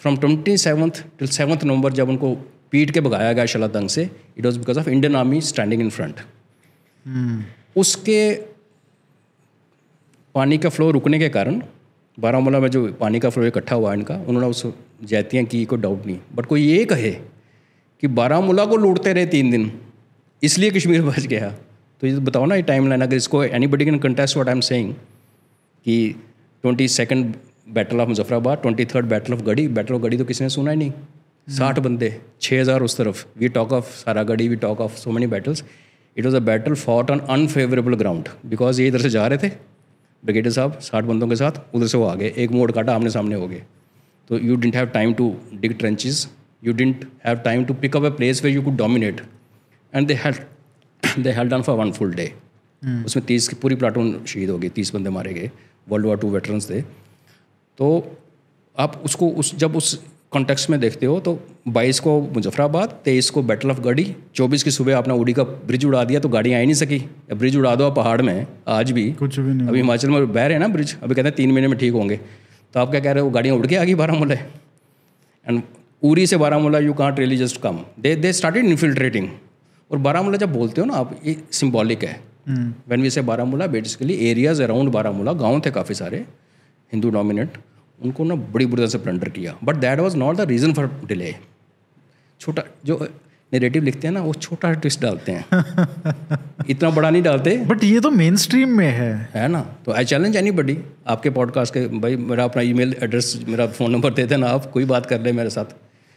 [0.00, 2.34] from twenty seventh till seventh November जब उनको
[2.70, 4.02] पीट के भगाया गया शला तंग से
[4.38, 6.20] it was because of Indian army standing in front
[7.76, 8.20] उसके
[10.34, 11.62] पानी का फ्लो रुकने के कारण
[12.18, 14.66] बारामूला में जो पानी का फ्लो इकट्ठा हुआ इनका उन्होंने उस
[15.04, 17.10] जैतियाँ की कोई डाउट नहीं। बट कोई ये कहे
[18.02, 19.70] कि बारामूला को लूटते रहे तीन दिन।
[20.42, 21.48] इसलिए कश्मीर बच गया।
[22.02, 24.60] तो ये बताओ ना ये टाइम लाइन अगर इसको anybody can contest what I am
[24.62, 24.92] saying
[25.86, 26.14] कि
[26.64, 27.34] twenty second
[27.68, 30.70] battle of Muzaffarabad twenty third battle of Garhi battle of Garhi तो किसी ने सुना
[30.70, 30.92] ही नहीं?
[31.48, 32.08] साठ बंदे
[32.42, 33.90] छः हज़ार उस तरफ़। We talk of
[34.22, 35.64] Saragarhi we talk of so many battles
[36.16, 39.52] it was a battle fought on unfavourable ground because ये इधर से जा रहे थे
[40.22, 43.10] ब्रिगेडियर साहब साठ बंदों के साथ उधर से वो आ गए। एक मोड़ काटा आमने
[43.10, 43.62] सामने हो गए।
[44.30, 46.26] तो you didn't have time to dig trenches
[46.62, 49.20] you didn't have time to pick up a place way you could dominate
[49.94, 52.32] and they held they held on for one full day
[53.06, 55.50] उसमें तीस की पूरी प्लाटून शहीद हो गई तीस बंदे मारे गए
[55.88, 58.16] वर्ल्ड वॉर टू वेटरन्स थे। तो
[58.76, 59.94] आप उसको उस जब उस
[60.32, 61.32] कॉन्टेक्स्ट में देखते हो तो
[61.68, 65.84] 22 को मुजफ्फराबाद तेईस को बैटल ऑफ़ गढ़ी 24 की सुबह आपने उड़ी का ब्रिज
[65.84, 66.98] उड़ा दिया तो गाड़ियाँ आ ही नहीं सकी।
[67.34, 70.46] ब्रिज उड़ा दो आप पहाड़ में आज भी। कुछ भी नहीं अभी हिमाचल में बह
[70.46, 72.16] रहे हैं ना ब्रिज अभी कहते हैं तीन महीने में ठीक होंगे।
[72.74, 74.34] तो आप क्या कह रहे हो गाड़ियाँ उड़ के आ गई बारामूला?
[74.34, 75.62] एंड
[76.02, 79.28] उरी से Baramulla you can't really just come they they started infiltrating
[79.90, 82.20] और बारामूला जब बोलते हो ना आप ये सिम्बॉलिक है।
[82.88, 86.16] When we say Baramulla basically areas around Baramulla गाँव थे काफ़ी सारे
[86.92, 87.58] हिंदू डोमिनेट
[88.04, 91.00] उनको ना बड़ी बुरी तरह से प्लंडर किया। But that was not the reason for
[91.06, 91.34] delay
[92.40, 93.08] छोटा जो
[93.52, 95.44] नेरेटिव लिखते हैं ना वो छोटा ट्विस्ट डालते हैं।
[96.70, 99.60] इतना बड़ा नहीं डालते। बट ये तो मेन स्ट्रीम में है। है ना?
[99.60, 103.90] तो आई चैलेंज एनी बडी आपके पॉडकास्ट के भाई मेरा अपना ईमेल एड्रेस मेरा फ़ोन
[103.90, 105.64] नंबर दे देना आप कोई बात कर ले मेरे साथ।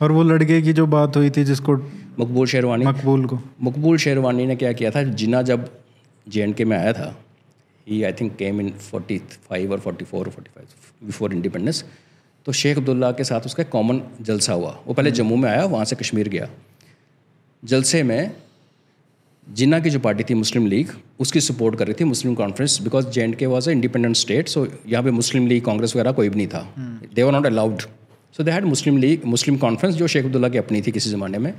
[0.01, 1.75] और वो लड़के की जो बात हुई थी जिसको
[2.19, 5.03] मकबूल शेरवानी। मकबूल को। मकबूल शेरवानी ने क्या किया था?
[5.03, 5.69] जिना जब
[6.27, 7.15] जे एंड के में आया था
[7.87, 9.17] he I think came in forty
[9.49, 11.83] five और forty four forty five before independence
[12.45, 15.85] तो शेख अब्दुल्ला के साथ उसका कॉमन जलसा हुआ। वो पहले जम्मू में आया वहाँ
[15.85, 16.47] से कश्मीर गया।
[17.63, 18.31] जलसे में
[19.47, 23.09] जिन्ना की जो पार्टी थी मुस्लिम लीग उसकी सपोर्ट कर रही थी Muslim conference because
[23.09, 26.29] J and K was a independent state so यहाँ पे मुस्लिम लीग कांग्रेस वगैरह कोई
[26.29, 26.61] भी नहीं था।
[27.15, 27.81] They were not allowed
[28.37, 31.37] so they had Muslim League Muslim conference जो शेख अब्दुल्ला की अपनी थी किसी ज़माने
[31.37, 31.53] में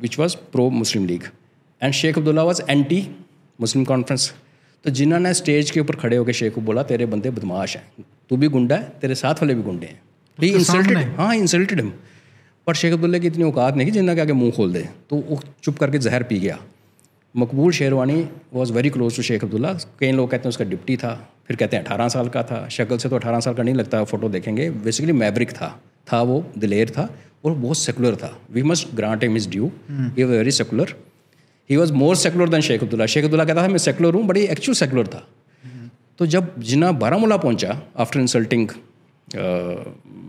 [0.00, 1.22] which was pro Muslim League
[1.82, 2.98] and Sheikh Abdullah was anti
[3.58, 4.32] Muslim conference
[4.84, 8.04] तो जिन्हों ने स्टेज के ऊपर खड़े होकर शेख को बोला तेरे बंदे बदमाश हैं।
[8.30, 10.00] तू भी गुंडा है तेरे साथ वाले भी गुंडे हैं।
[10.38, 11.92] ही इंसल्टेड हाँ इंसल्टेड हिम
[12.66, 15.16] पर शेख अब्दुल्ला की इतनी औकात नहीं कि जिन्ना के आगे मुँह खोल दे। तो
[15.16, 16.58] वो चुप करके जहर पी गया।
[17.34, 21.14] Maqbool Sherwani was very close to Sheikh Abdullah कई लोग कहते हैं उसका डिप्टी था
[21.48, 24.02] फिर कहते हैं अठारह साल का था। शक्ल से तो अठारह साल का नहीं लगता
[24.04, 25.68] फ़ोटो देखेंगे। बेसिकली मैब्रिक था
[26.12, 27.08] था वो दिलेर था
[27.44, 30.94] और बहुत सेकुलर था। We must grant him his due he very secular
[31.70, 34.36] he was more secular than Sheikh Abdullah Sheikh Abdullah कहता था मैं सेकुलर हूँ बट
[34.36, 35.26] ये एक्चुअल सेकुलर था.
[36.18, 38.68] तो जब जिना बारामूला पहुँचा आफ्टर इंसल्टिंग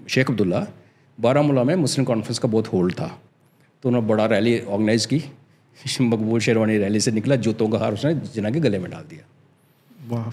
[0.09, 0.65] शेख अब्दुल्ला
[1.17, 3.07] बारामूला में मुस्लिम कॉन्फ्रेंस का बहुत होल्ड था।
[3.83, 5.23] तो उन्होंने बड़ा रैली ऑर्गेनाइज की।
[6.01, 9.25] मकबूल शेरवानी रैली से निकला जूतों का हार उसने जिना के गले में डाल दिया।
[10.09, 10.31] वाह।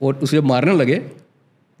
[0.00, 1.02] और उसे जब मारने लगे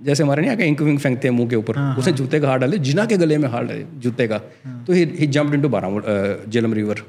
[0.00, 2.58] जैसे हमारे नहीं आके इंक विंक फेंकते हैं मुँह के ऊपर उसने जूते का हार
[2.58, 4.38] डाले जिना के गले में हार डाले जूते का।
[4.86, 7.02] तो he he jump into Baramulla Jhelum river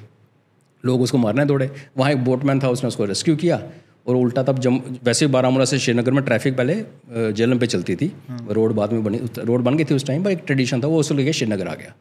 [0.84, 3.62] लोग उसको मारने दौड़े। वहाँ एक बोटमैन था उसने उसको रेस्क्यू किया।
[4.08, 8.12] और उल्टा तब जम वैसे बारामूला से श्रीनगर में ट्रैफ़िक पहले जेलम पे चलती थी।
[8.52, 11.00] रोड बाद में बनी रोड बन गई थी उस टाइम पर एक ट्रेडिशन था वो
[11.00, 11.94] उसको लेके श्रीनगर आ गया।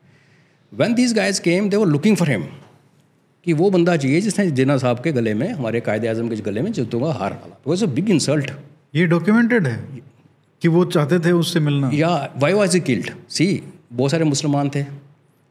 [0.73, 2.47] When these guys came they were looking for him
[3.47, 6.63] कि वो बंदा चाहिए जिसने जिना साहब के गले में हमारे कायदे आज़म के गले
[6.63, 8.51] में जूतों का हार डाला। तो अ बिग इंसल्ट
[8.95, 9.77] ये डॉक्यूमेंटेड है
[10.63, 13.47] कि वो चाहते थे उससे मिलना। या वाई वाज किल्ड सी
[13.93, 14.83] बहुत सारे मुसलमान थे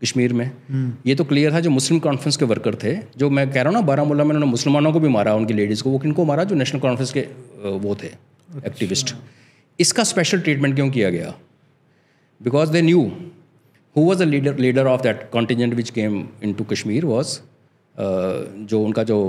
[0.02, 0.50] कश्मीर में।
[1.06, 3.74] ये तो क्लियर था जो मुस्लिम कॉन्फ्रेंस के वर्कर थे जो मैं कह रहा हूँ
[3.74, 6.44] ना बारामूला में उन्होंने मुसलमानों को भी मारा उनकी लेडीज़ को वो किनको मारा?
[6.44, 7.28] जो नेशनल कॉन्फ्रेंस के
[7.80, 8.08] वो थे
[8.68, 9.16] एक्टिविस्ट
[9.80, 11.34] इसका स्पेशल ट्रीटमेंट क्यों किया गया?
[12.42, 13.02] Because they knew
[13.96, 16.24] who was the leader leader of that contingent which came
[16.54, 17.40] into Kashmir was
[17.96, 19.20] जो उनका जो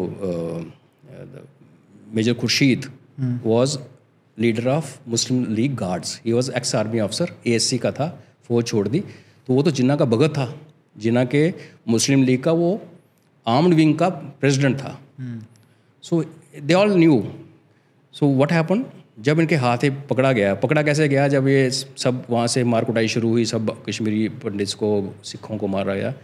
[2.14, 2.90] major Khurshid
[3.44, 3.78] was
[4.38, 8.08] leader of Muslim League guards he was ex army officer ASC का था
[8.48, 10.52] फौज छोड़ दी। तो वो तो जिन्ना का भगत था
[10.96, 11.42] जिन्ना के
[11.88, 12.80] मुस्लिम लीग का वो
[13.46, 14.98] आर्म्ड विंग का प्रेसिडेंट था।
[16.04, 16.24] So
[16.60, 17.22] they all knew
[18.14, 18.84] so what happen
[19.20, 21.26] जब इनके हाथ ही पकड़ा गया पकड़ा कैसे गया?
[21.28, 24.88] जब ये सब वहाँ से मार कुटाई शुरू हुई सब कश्मीरी पंडित्स को
[25.24, 26.14] सिखों को मारा गया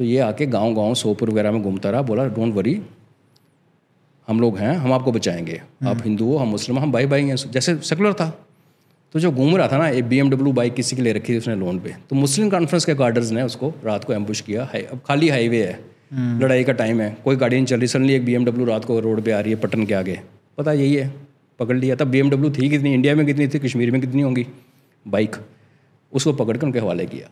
[0.00, 2.80] तो ये आके गाँव गाँव सोपुर वगैरह में घूमता रहा बोला डोंट वरी
[4.28, 7.24] हम लोग हैं हम आपको बचाएँगे। आप हिंदू हो हम मुस्लिम हो, हम भाई भाई
[7.24, 8.46] हैं। जैसे सेकुलर था।
[9.12, 11.56] तो जो घूम रहा था ना एक बीएमडब्ल्यू बाइक किसी के लिए रखी थी उसने
[11.56, 15.00] लोन पे। तो मुस्लिम कॉन्फ्रेंस के गार्डर्स ने उसको रात को एम्बुश किया। हाई अब
[15.06, 15.78] खाली हाईवे है।
[16.40, 19.20] लड़ाई का टाइम है। कोई गाड़ी नहीं चल रही। सडनली एक बीएमडब्ल्यू रात को रोड
[19.20, 20.20] पर आ रही है पटन के आगे।
[20.58, 21.12] पता यही है।
[21.58, 22.94] पकड़ लिया तब बी थी कितनी?
[22.94, 23.58] इंडिया में कितनी थी?
[23.58, 24.46] कश्मीर में कितनी होंगी?
[25.08, 25.36] बाइक
[26.12, 27.28] उसको पकड़ कर उनके हवाले किया।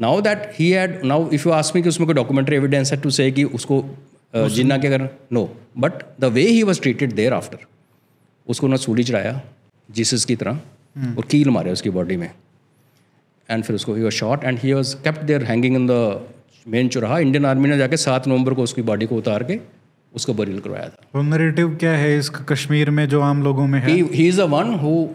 [0.00, 3.00] Now that he had now if you ask me कि उसमें कोई डॉक्यूमेंट्री एविडेंस है
[3.00, 3.84] टू से कि उसको
[4.34, 5.44] जिन्ना के अगर no
[5.78, 7.66] but the way he was treated there after
[8.46, 9.40] उसको उन्होंने सूली चढ़ाया
[9.88, 10.60] जीसस की तरह
[11.16, 12.30] और कील मारे उसकी बॉडी में।
[13.48, 15.98] एंड फिर उसको he was shot and he was kept there hanging in the
[16.68, 19.58] main चौराहा। इंडियन आर्मी ने जाके सात नवंबर को उसकी बॉडी को उतार के
[20.14, 23.90] उसको बरील करवाया था। नरेटिव क्या है इसका कश्मीर में जो आम लोगों में है?
[23.90, 25.08] He is a one who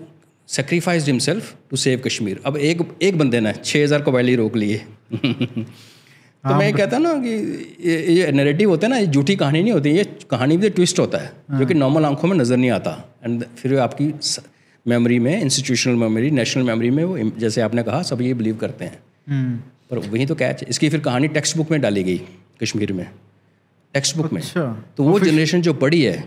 [0.49, 4.81] sacrificed himself to save Kashmir अब एक एक बंदे ने छः हज़ार कबायली रोक लिए
[6.43, 7.31] तो मैं ये कहता ना कि
[7.81, 10.99] ये ये नैरेटिव होता है ना ये झूठी कहानी नहीं होती ये कहानी भी ट्विस्ट
[10.99, 12.91] होता है जो कि नॉर्मल आँखों में नज़र नहीं आता।
[13.25, 14.11] एंड फिर आपकी
[14.85, 18.85] मेमोरी में इंस्टीट्यूशनल मेमोरी नेशनल मेमोरी में वो जैसे आपने कहा सब ये बिलीव करते
[18.85, 19.57] हैं। हम्म,
[19.89, 22.21] पर वही तो कैच इसकी फिर कहानी टेक्स्ट बुक में डाली गई
[22.63, 23.05] कश्मीर में।
[23.93, 24.65] टेक्स्ट बुक में। अच्छा।
[24.97, 26.17] तो वो जनरेशन जो पढ़ी है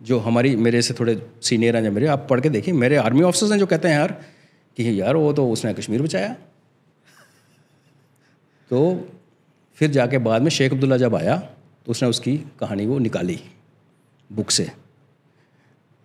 [0.00, 3.22] जो हमारी मेरे से थोड़े सीनियर हैं जो मेरे आप पढ़ के देखिए मेरे आर्मी
[3.22, 4.12] ऑफिसर्स हैं जो कहते हैं यार
[4.76, 6.34] कि यार वो तो उसने कश्मीर बचाया।
[8.70, 9.08] तो
[9.78, 13.38] फिर जाके बाद में शेख अब्दुल्ला जब आया तो उसने उसकी कहानी वो निकाली
[14.30, 14.70] बुक से।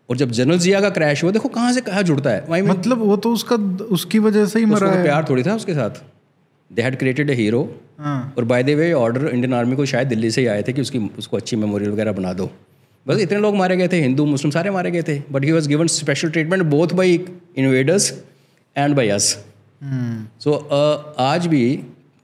[0.10, 2.98] और जब जनरल जिया का क्रैश हुआ देखो कहाँ से कहाँ जुड़ता है वहीं मतलब
[3.00, 3.56] वो तो उसका
[3.92, 6.02] उसकी वजह से ही मरा है। प्यार थोड़ी था उसके साथ।
[6.72, 7.62] They had created a hero
[8.02, 10.82] और by the way order Indian army को शायद दिल्ली से ही आए थे कि
[10.82, 12.50] उसकी उसको अच्छी मेमोरियल वगैरह बना दो।
[13.06, 15.68] बस इतने लोग मारे गए थे हिंदू मुस्लिम सारे मारे गए थे but he was
[15.70, 17.14] given special treatment both by
[17.58, 18.12] invaders
[18.76, 19.30] and by us
[20.40, 20.54] so
[21.20, 21.64] आज भी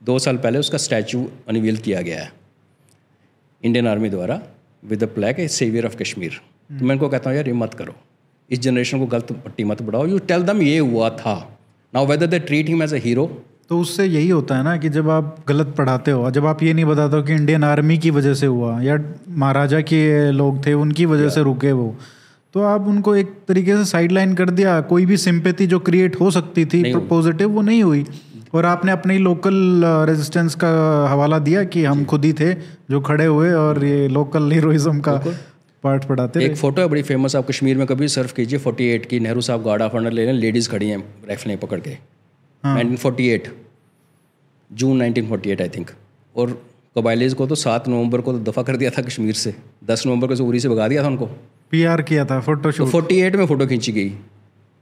[0.02, 2.32] दो साल पहले उसका स्टैचू अनवील किया गया है
[3.62, 4.40] इंडियन आर्मी द्वारा
[4.82, 7.74] with the plaque a saviour of Kashmir तो मैं इनको कहता हूँ यार ये मत
[7.74, 7.94] करो।
[8.50, 11.34] इस जनरेशन को गलत पट्टी मत बढ़ाओ। यू टेल दम ये हुआ था।
[11.94, 13.26] Now whether they treat him as a hero
[13.70, 16.72] तो उससे यही होता है ना कि जब आप गलत पढ़ाते हो जब आप ये
[16.74, 18.98] नहीं बताते हो कि इंडियन आर्मी की वजह से हुआ या
[19.38, 21.94] महाराजा के लोग थे उनकी वजह से रुके वो
[22.54, 26.30] तो आप उनको एक तरीके से साइडलाइन कर दिया। कोई भी सिंपैथी जो क्रिएट हो
[26.30, 28.04] सकती थी पॉजिटिव वो नहीं हुई।
[28.54, 30.70] और आपने अपने ही लोकल रेजिस्टेंस का
[31.10, 32.52] हवाला दिया कि हम खुद ही थे
[32.90, 35.12] जो खड़े हुए और ये लोकल हीरोइज्म का
[35.84, 39.20] पार्ट पढ़ाते एक फ़ोटो है बड़ी फ़ेमस आप कश्मीर में कभी सर्फ कीजिए 48 की
[39.20, 41.96] नेहरू साहब गार्ड ऑफ़ ऑनर ले लें लेडीज़ खड़ी हैं राइफलें पकड़ के।
[42.64, 43.48] 1948
[44.70, 45.90] जून 1948 आई थिंक
[46.36, 46.50] और
[46.98, 50.28] कबाइलीज को तो सात नवंबर को तो दफ़ा कर दिया था कश्मीर से। दस नवंबर
[50.28, 51.26] को से उरी से भगा दिया था उनको।
[51.70, 54.12] पीआर किया था फ़ोटो तो फोर्टी एट में फ़ोटो खींची गई।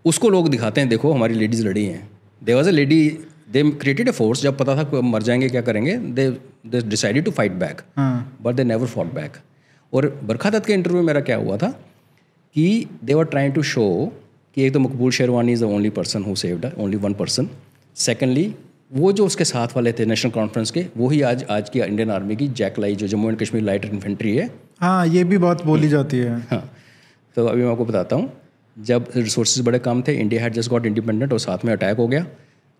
[0.04, 2.08] उसको लोग दिखाते हैं देखो हमारी लेडीज़ लड़ी हैं।
[2.42, 3.08] They was a lady
[3.52, 6.30] they created a force जब पता था मर जाएँगे क्या करेंगे they
[6.66, 9.36] they decided to fight back हाँ। But they never fought back
[9.92, 11.68] और बरखा दत्त के इंटरव्यू में मेरा क्या हुआ था
[12.56, 14.12] कि they were trying to show
[14.56, 17.48] कि एक तो Maqbool Sherwani is the only person who saved only one person
[17.96, 18.52] secondly
[18.92, 22.10] वो जो उसके साथ वाले थे नेशनल कॉन्फ्रेंस के वो ही आज आज की इंडियन
[22.10, 25.64] आर्मी की जैक लाई जो Jammu and Kashmir light infantry है। हाँ ये भी बात
[25.64, 26.60] बोली जाती है। हाँ।
[27.36, 28.30] तो अभी मैं आपको बताता हूँ
[28.76, 32.06] जब रिसोर्सेज बड़े कम थे India had just got independent और साथ में अटैक हो
[32.08, 32.26] गया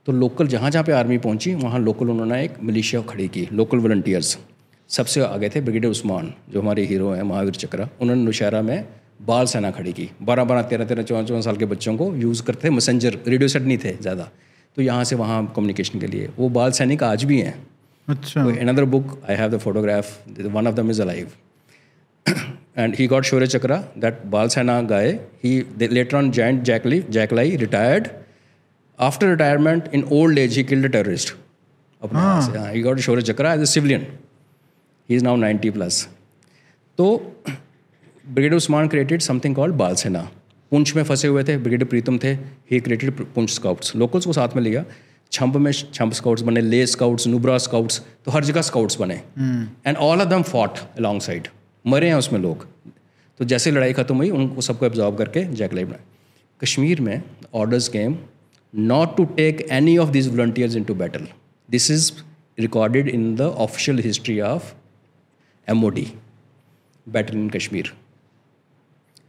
[0.07, 3.79] तो लोकल जहाँ जहाँ पे आर्मी पहुँची वहाँ लोकल उन्होंने एक मलेशिया खड़ी की लोकल
[3.81, 4.37] वॉल्टियर्स
[4.91, 8.85] सबसे आगे थे ब्रिगेडियर उस्मान जो हमारे हीरो हैं महावीर चक्रा उन्होंने नौशहरा में
[9.23, 12.43] बाल सेना खड़ी की। बारह बारह तेरह तेरह चौदह चौदह साल के बच्चों को यूज़
[12.43, 14.29] करते थे मैसेंजर रेडियो सेट नहीं थे ज़्यादा।
[14.77, 17.55] तो यहाँ से वहाँ कम्युनिकेशन के लिए। वो बाल सैनिक आज भी हैं।
[18.09, 21.31] अच्छा। In other book I have the photograph one of them is alive
[22.79, 25.11] and he got Shaurya Chakra that Bal Sena guy
[25.45, 28.09] he later on joined JAK LI JAK LI retired
[28.99, 31.35] after retirement in old age he killed terrorist
[32.03, 32.83] he.
[32.83, 34.07] Got Shaurya Chakra as a civilian
[35.09, 36.07] he is now ninety plus
[36.99, 37.07] तो
[37.49, 40.29] brigade Usman created something called Bal Sena
[40.77, 42.33] Poonch में फंसे हुए थे brigadier Pritam थे
[42.71, 44.85] he created Poonch scouts locals को साथ में लिया
[45.33, 49.15] छंप में छंप स्काउट्स बने ले स्काउट्स नुब्रा स्काउट्स तो हर जगह स्काउट्स बने।
[49.87, 50.79] And all of them fought
[51.23, 51.49] alongside
[51.85, 52.67] मरे हैं उसमें लोग।
[53.41, 56.01] तो जैसे लड़ाई खत्म हुई उनको सबको एब्जॉर्ब करके जैकलाई बनाए
[56.63, 57.23] कश्मीर में
[57.55, 58.19] orders came
[58.75, 61.27] not to take any of this volunteers into battle
[61.69, 62.11] this is
[62.59, 64.73] recorded in the official history of
[65.69, 66.07] M O D
[67.07, 67.93] battle in Kashmir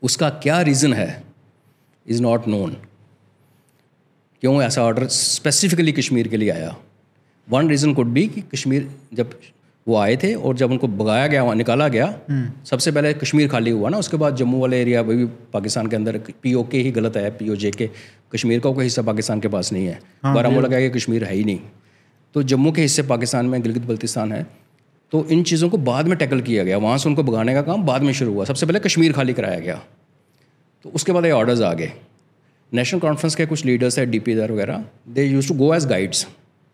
[0.04, 1.27] उसका क्या रीज़न है?
[2.08, 2.76] इज़ नॉट नोन
[4.44, 6.76] क्यों ऐसा ऑर्डर स्पेसिफिकली कश्मीर के लिए आया?
[7.48, 9.40] One reason could be कि कश्मीर जब
[9.88, 12.08] वो आए थे और जब उनको भगाया गया वहाँ निकाला गया
[12.66, 16.18] सबसे पहले कश्मीर खाली हुआ ना उसके बाद जम्मू वाले एरिया वही पाकिस्तान के अंदर
[16.42, 17.90] पी ओ के ही गलत है पी ओ जे के
[18.34, 21.60] कश्मीर का कोई हिस्सा पाकिस्तान के पास नहीं है। बारामूला का कश्मीर है ही नहीं।
[22.36, 24.46] तो जम्मू के हिस्से पाकिस्तान में गिलगित बल्तिस्तान है
[25.14, 27.84] तो इन चीज़ों को बाद में टैकल किया गया। वहाँ से उनको भगाने का काम
[27.86, 29.82] बाद में शुरू हुआ। सबसे पहले कश्मीर खाली कराया गया।
[30.86, 31.92] तो उसके बाद ये ऑर्डर्स आ गए।
[32.72, 35.86] नेशनल कॉन्फ्रेंस के कुछ लीडर्स है डी पी दर वगैरह they used to go as
[35.88, 36.26] guides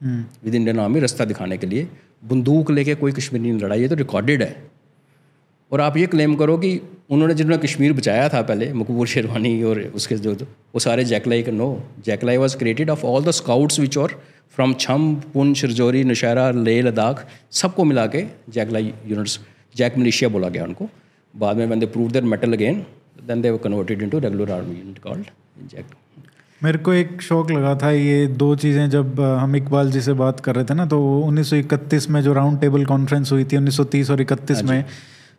[0.02, 1.88] with Indian army रास्ता दिखाने के लिए।
[2.24, 4.56] बंदूक लेके कोई कश्मीरी नहीं लड़ाई है तो रिकॉर्डेड है।
[5.72, 6.80] और आप ये क्लेम करो कि
[7.12, 11.52] उन्होंने जिन्होंने कश्मीर बचाया था पहले मकबूर शेरवानी और उसके जो वो सारे जैकलाई का
[11.52, 11.68] no
[12.06, 14.22] JAK LI was created of all the scouts which और
[14.56, 17.26] फ्रॉम छम पुंछ रजौरी नौशहरा लेह लद्दाख
[17.62, 19.39] सबको मिला के जैकलाई यूनिट्स
[19.76, 20.89] जैक मलेशिया बोला गया उनको।
[21.34, 22.86] बाद में when they prove their mettle again
[23.28, 25.26] then they converted into regular army unit called
[25.72, 25.86] JAK
[26.64, 30.40] मेरे को एक शौक लगा था ये दो चीज़ें जब हम इकबाल जी से बात
[30.40, 31.00] कर रहे थे ना तो
[31.32, 34.86] 1931 में जो राउंड टेबल कॉन्फ्रेंस हुई थी 1930 और 31 में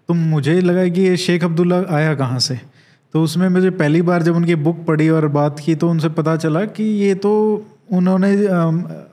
[0.09, 2.61] तो मुझे लगा कि ये शेख अब्दुल्ला आया कहाँ से?
[3.12, 6.37] तो उसमें मुझे पहली बार जब उनकी बुक पढ़ी और बात की तो उनसे पता
[6.37, 7.33] चला कि ये तो
[7.92, 8.47] उन्होंने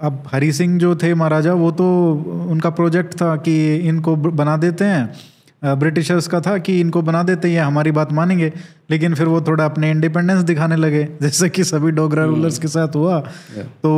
[0.02, 2.14] अब हरी सिंह जो थे महाराजा वो तो
[2.50, 5.14] उनका प्रोजेक्ट था कि इनको बना देते हैं।
[5.64, 8.54] ब्रिटिशर्स का था कि इनको बना देते हैं ये हमारी बात मानेंगे।
[8.90, 12.96] लेकिन फिर वो थोड़ा अपने इंडिपेंडेंस दिखाने लगे जैसे कि सभी डोगरा रूलर्स के साथ
[12.96, 13.20] हुआ।
[13.58, 13.92] तो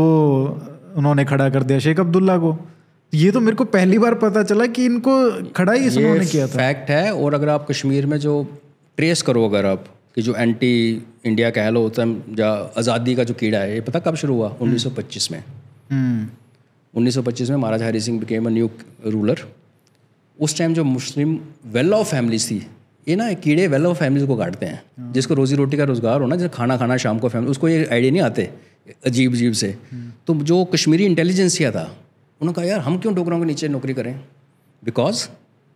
[0.96, 2.58] उन्होंने खड़ा कर दिया शेख अब्दुल्ला को।
[3.14, 6.52] ये तो मेरे को पहली बार पता चला कि इनको खड़ा ही उन्होंने किया था।
[6.52, 8.60] फैक्ट है और अगर आप कश्मीर में जो
[8.98, 11.92] ट्रेस करो अगर आप कि जो एंटी इंडिया कह लो
[12.40, 14.56] या आज़ादी का जो कीड़ा है ये पता कब शुरू हुआ?
[14.62, 15.44] 1925 में।
[15.92, 16.28] हम्म।
[17.00, 18.70] 1925 में Maharaja Hari Singh became a new
[19.08, 19.38] ruler
[20.40, 21.38] उस टाइम जो मुस्लिम
[21.74, 22.66] वेल ऑफ़ फैमिलीज़ थी
[23.08, 26.28] ये ना कीड़े वेल ऑफ़ फैमिलीज़ को काटते हैं। जिसको रोजी रोटी का रोज़गार हो
[26.28, 28.50] ना जैसे खाना खाना शाम को फैमिली उसको ये आइडिया नहीं आते
[29.06, 29.76] अजीब अजीब से।
[30.28, 34.16] तो जो कश्मीरी इंटेलिजेंसिया था उन्होंने कहा यार हम क्यों डोगरों के नीचे नौकरी करें?
[34.84, 35.28] बिकॉज़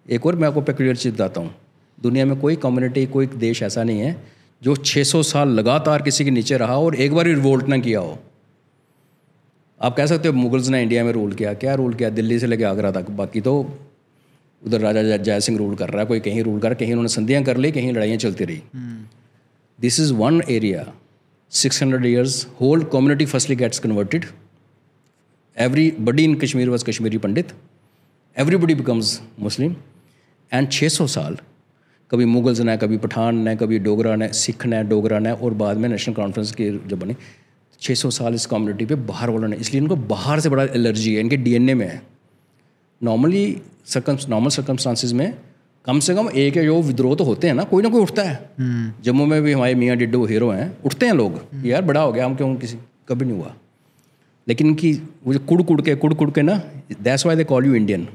[0.05, 1.53] एक और मैं आपको पेक्यूलियर चीज़ बताता हूँ।
[1.97, 4.15] दुनिया में कोई कम्युनिटी कोई देश ऐसा नहीं है
[4.61, 8.17] जो 600 साल लगातार किसी के नीचे रहा और एक बार रिवोल्ट ना किया हो।
[9.81, 12.09] आप कह सकते हो मुगल्स ने इंडिया में रूल किया। क्या रूल किया?
[12.09, 13.53] दिल्ली से लेके आगरा तक। बाकी तो
[14.61, 17.43] उधर राजा जय- सिंह रूल कर रहा है कोई कहीं रूल कर कहीं उन्होंने संधियाँ
[17.43, 18.61] कर ली कहीं लड़ाइयाँ चलती रही
[19.79, 20.85] this is one area
[21.51, 24.25] six hundred years whole community firstly gets converted
[25.57, 27.51] everybody in Kashmir was Kashmiri Pandit.
[28.35, 29.71] Everybody becomes Muslim.
[30.51, 31.37] And 600 साल
[32.11, 35.77] कभी मुगल्स ने कभी पठान ने कभी डोगरा ने सिख ने डोगरा ने और बाद
[35.77, 37.15] में नेशनल कॉन्फ्रेंस की जब बनी
[37.81, 41.21] 600 साल इस कम्युनिटी पे बाहर वालों ने इसलिए इनको बाहर से बड़ा एलर्जी है
[41.21, 42.01] इनके डीएनए में है
[43.01, 45.33] नॉर्मली सर्कम नॉर्मल सर्कमस्टांसिस में
[45.85, 48.23] कम से कम एक या जो विद्रोह तो होते हैं ना कोई ना कोई उठता
[48.23, 48.49] है।
[49.03, 52.11] जम्मू में भी हमारे मियाँ डिड्डो हीरो हैं उठते हैं लोग कि यार बड़ा हो
[52.11, 52.77] गया हम क्यों किसी
[53.09, 53.53] कभी नहीं हुआ?
[54.47, 54.91] लेकिन इनकी
[55.25, 56.57] वो जो कुड़ कुड़ के कुड़ कुड़ के ना
[57.01, 58.07] that's why they call you Indian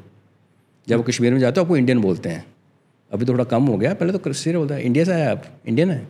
[0.88, 2.45] जब वो कश्मीर में जाते हो आपको इंडियन बोलते हैं।
[3.11, 5.45] अभी थोड़ा कम हो गया पहले तो सीरियस बोलता है इंडिया से आया आप?
[5.66, 6.07] इंडियन है?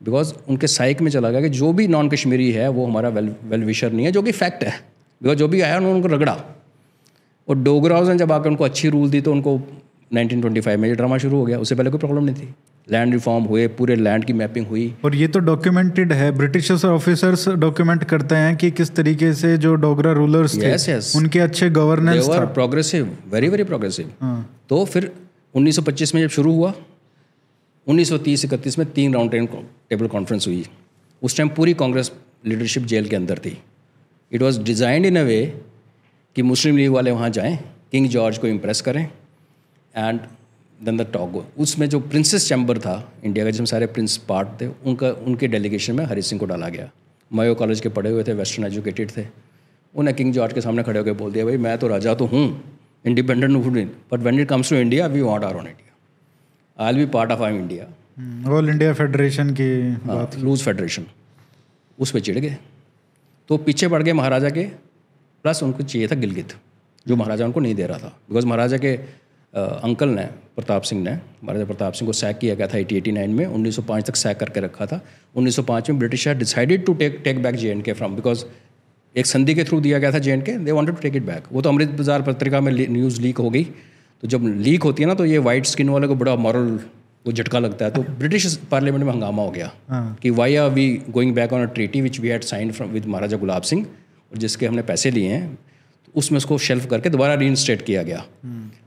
[0.00, 3.34] बिकॉज़ उनके साइक में चला गया कि जो भी नॉन कश्मीरी है वो हमारा वेल
[3.44, 4.72] वेल विशर नहीं है जो कि फैक्ट है।
[5.22, 6.34] बिकॉज़ जो भी आया उन्होंने उनको रगड़ा।
[7.48, 9.60] और डोगराज ने जब आकर उनको अच्छी रूल दी तो उनको
[10.12, 12.54] 1925 में ये ड्रामा शुरू हो गया। उससे पहले कोई प्रॉब्लम नहीं थी।
[12.88, 17.48] लैंड रिफॉर्म हुए पूरे लैंड की मैपिंग हुई। और ये तो डॉक्यूमेंटेड है। ब्रिटिश ऑफिसर्स
[17.64, 21.16] डॉक्यूमेंट करते हैं कि किस तरीके से जो डोगरा रूलर्स थे Yes, yes.
[21.16, 24.10] उनके अच्छे गवर्नेंस था। प्रोग्रेसिव वेरी वेरी प्रोग्रेसिव
[24.68, 25.10] तो फिर
[25.54, 26.72] 1925 में जब शुरू हुआ
[27.86, 29.30] 1930 इकतीस में तीन राउंड
[29.90, 30.64] टेबल कॉन्फ्रेंस हुई।
[31.22, 32.12] उस टाइम पूरी कांग्रेस
[32.46, 33.56] लीडरशिप जेल के अंदर थी।
[34.32, 35.40] It was designed in a way
[36.36, 37.56] कि मुस्लिम लीग वाले वहाँ जाएँ
[37.92, 39.02] किंग जॉर्ज को इम्प्रेस करें
[39.94, 40.20] एंड
[40.78, 44.66] देन द टॉक उसमें जो प्रिंसेस चैम्बर था इंडिया का जिसमें सारे प्रिंस पार्ट थे
[44.66, 46.90] उनका उनके डेलीगेशन में हरी सिंह को डाला गया।
[47.30, 49.26] मयो कॉलेज के पढ़े हुए थे वेस्टर्न एजुकेटेड थे।
[49.94, 52.44] उन्हें किंग जॉर्ज के सामने खड़े होकर बोल दिया भाई मैं तो राजा तो हूँ
[53.04, 53.72] इंडिपेंडेंट हूँ
[54.12, 57.32] but when it comes to India we want our own India I will be part
[57.32, 61.06] of I India all India federation की लूज फेडरेशन
[61.98, 62.56] उस पर चिढ़ गए।
[63.48, 64.66] तो पीछे पड़ गए महाराजा के
[65.44, 66.52] प्लस उनको चाहिए था गिलगित
[67.06, 68.94] जो महाराजा उनको नहीं दे रहा था। बिकॉज़ महाराजा के
[69.54, 70.24] अंकल ने
[70.56, 73.44] प्रताप सिंह ने महाराजा प्रताप सिंह को सैक किया गया था एटी एटी नाइन में
[73.46, 75.00] 1905 तक सैक करके रखा था।
[75.36, 78.44] 1905 में British decided to take take back J and K from because
[79.14, 81.22] एक संधि के थ्रू दिया गया था J and K they wanted to take it
[81.24, 85.02] back वो तो अमृत बाज़ार पत्रिका में न्यूज़ लीक हो गई। तो जब लीक होती
[85.02, 86.68] है ना तो ये वाइट स्किन वाले को बड़ा मॉरल
[87.26, 90.70] वो झटका लगता है। तो ब्रिटिश पार्लियामेंट में हंगामा हो गया हाँ। कि why are
[90.70, 93.86] we going back on a treaty which we had sign from with Maharaja Gulab Singh?
[94.36, 98.24] जिसके हमने पैसे लिए हैं तो उसमें उसको शेल्फ करके दोबारा रीइंस्टेट किया गया।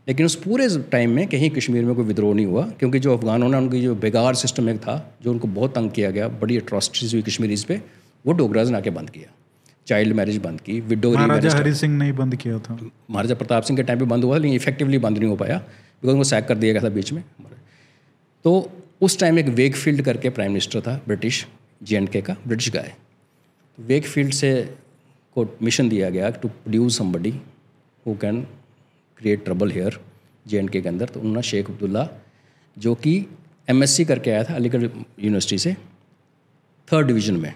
[0.07, 3.49] लेकिन उस पूरे टाइम में कहीं कश्मीर में कोई विद्रोह नहीं हुआ क्योंकि जो अफगानों
[3.49, 7.13] ने उनकी जो बेगार सिस्टम एक था जो उनको बहुत तंग किया गया बड़ी अट्रॉसिटीज
[7.13, 7.81] हुई कश्मीरीज पे
[8.25, 9.31] वो डोगराज ने आके बंद किया।
[9.87, 12.77] चाइल्ड मैरिज बंद की विडो महाराजा हरि सिंह ने बंद किया था।
[13.11, 16.13] महाराजा प्रताप सिंह के टाइम पे बंद हुआ लेकिन इफेक्टिवली बंद नहीं हो पाया बिकॉज़
[16.13, 17.23] उनको सैक कर दिया गया था बीच में।
[18.45, 21.45] तो उस टाइम एक वेग फ़ील्ड करके प्राइम मिनिस्टर था ब्रिटिश
[21.83, 22.91] जे के का ब्रिटिश गाय।
[23.77, 24.51] वेग फ़ील्ड से
[25.35, 27.33] को मिशन दिया गया to produce somebody
[28.05, 28.41] who can
[29.19, 29.99] create trouble here
[30.45, 32.07] J and K K अंदर। तो उन्होंने शेख अब्दुल्ला
[32.77, 33.13] जो कि
[33.67, 35.73] एमएससी करके आया था अलीगढ़ यूनिवर्सिटी से
[36.87, 37.53] थर्ड डिवीज़न में।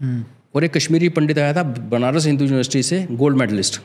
[0.00, 3.80] हम्म, और एक कश्मीरी पंडित आया था बनारस हिंदू यूनिवर्सिटी से gold medallist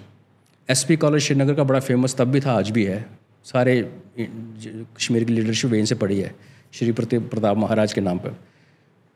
[0.69, 3.05] SP college Srinagar का बड़ा फ़ेमस तब भी था आज भी है।
[3.45, 3.82] सारे
[4.19, 6.34] कश्मीर की लीडरशिप वहीं से पड़ी है
[6.73, 8.36] श्री प्रति प्रताप महाराज के नाम पर।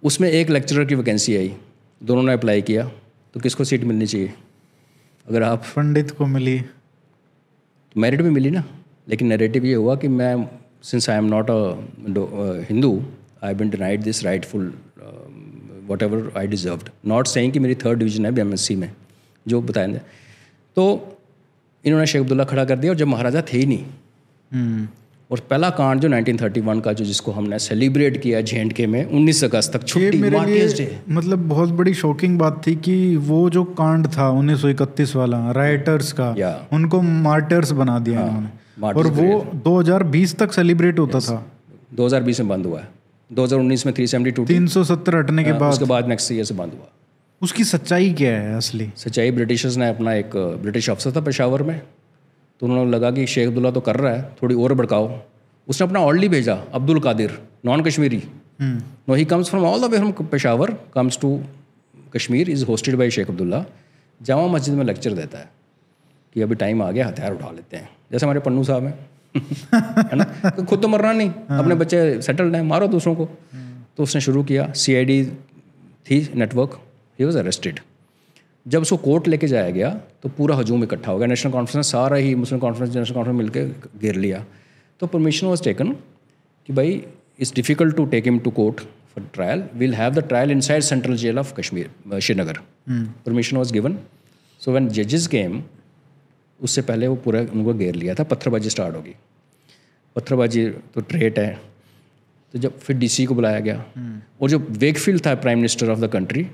[0.04, 1.54] उसमें एक लेक्चरर की वैकेंसी आई
[2.02, 2.90] दोनों ने अप्लाई किया।
[3.34, 4.34] तो किसको सीट मिलनी चाहिए?
[5.28, 8.64] अगर आप पंडित को मिली। तो मेरिट भी मिली ना?
[9.10, 10.48] लेकिन नैरेटिव ये हुआ कि मैं
[10.84, 12.92] since I am not a Hindu
[13.44, 14.74] I been denied this rightful
[16.04, 18.92] whatever I deserved not saying कि मेरी थर्ड डिवीज़न है बी में।
[19.46, 20.00] जो बताएँगे
[20.78, 20.84] तो
[21.86, 23.86] इन्होंने शेख अब्दुल्ला खड़ा कर दिया और जब महाराजा थे ही नहीं।
[24.52, 24.88] हम्म,
[25.34, 29.44] और पहला कांड जो 1931 का जो जिसको हमने सेलिब्रेट किया जे के में 19
[29.44, 33.64] अगस्त तक छुट्टी मेरे मार्टियर्स लिए मतलब बहुत बड़ी शॉकिंग बात थी कि वो जो
[33.64, 38.48] कांड था 1931 वाला राइटर्स का उनको मार्टर्स बना दिया इन्होंने।
[38.82, 41.52] martyrs और वो 2020 तक सेलिब्रेट होता था।
[41.94, 42.90] 2020 में बंद हुआ है।
[43.32, 46.72] 2019 में 372 थी 370 हटने के हाँ, बाद। उसके बाद नेक्स्ट ईयर से बंद
[46.74, 46.92] हुआ।
[47.42, 48.92] उसकी सच्चाई क्या है असली?
[48.98, 51.82] सच्चाई ब्रिटिशर्स ने अपना एक ब्रिटिश अफसर था पेशावर में।
[52.64, 55.20] तो उन्होंने लगा कि शेख अब्दुल्ला तो कर रहा है थोड़ी और भड़काओ।
[55.68, 57.32] उसने अपना ऑर्डली भेजा Abdul Qadir
[57.66, 58.24] non Kashmiri
[58.62, 58.78] hmm,
[59.10, 61.44] no he comes from all the way from Peshawar comes to
[62.14, 63.66] Kashmir is hosted by Sheikh Abdullah
[64.22, 65.50] Jama Masjid में लेक्चर देता है
[66.34, 69.10] कि अभी टाइम आ गया हथियार उठा लेते हैं। जैसे हमारे पन्नू साहब हैं।
[70.12, 70.50] है ना?
[70.50, 73.26] तो खुद तो मरना नहीं अपने बच्चे सेटल्ड हैं मारो दूसरों को।
[73.98, 75.26] तो उसने शुरू किया सीआईडी
[76.08, 76.80] थी नेटवर्क
[77.20, 77.80] ही वॉज़ अरेस्टेड
[78.66, 79.90] जब उसको कोर्ट लेके जाया गया
[80.24, 83.38] तो पूरा हजूम इकट्ठा हो गया। नेशनल कॉन्फ्रेंस ने सारा ही मुस्लिम कॉन्फ्रेंस नेशनल कॉन्फ्रेंस
[83.38, 84.46] मिलकर घेर लिया।
[85.02, 85.92] तो परमिशन वॉज़ टेकन
[86.68, 86.92] कि भाई
[87.40, 88.82] it's difficult to take him to court
[89.16, 92.60] for trial will have the trial inside central jail of Kashmir Srinagar
[93.26, 93.98] permission was given
[94.62, 95.62] so when जजेस came
[96.60, 99.16] उससे पहले वो पूरा उनको घेर लिया था। पत्थरबाजी स्टार्ट होगी।
[100.16, 101.60] पत्थरबाजी तो ट्रेट है।
[102.54, 103.86] तो जब फिर डीसी को बुलाया गया
[104.42, 106.48] और जो वेकफील्ड था prime minister of the country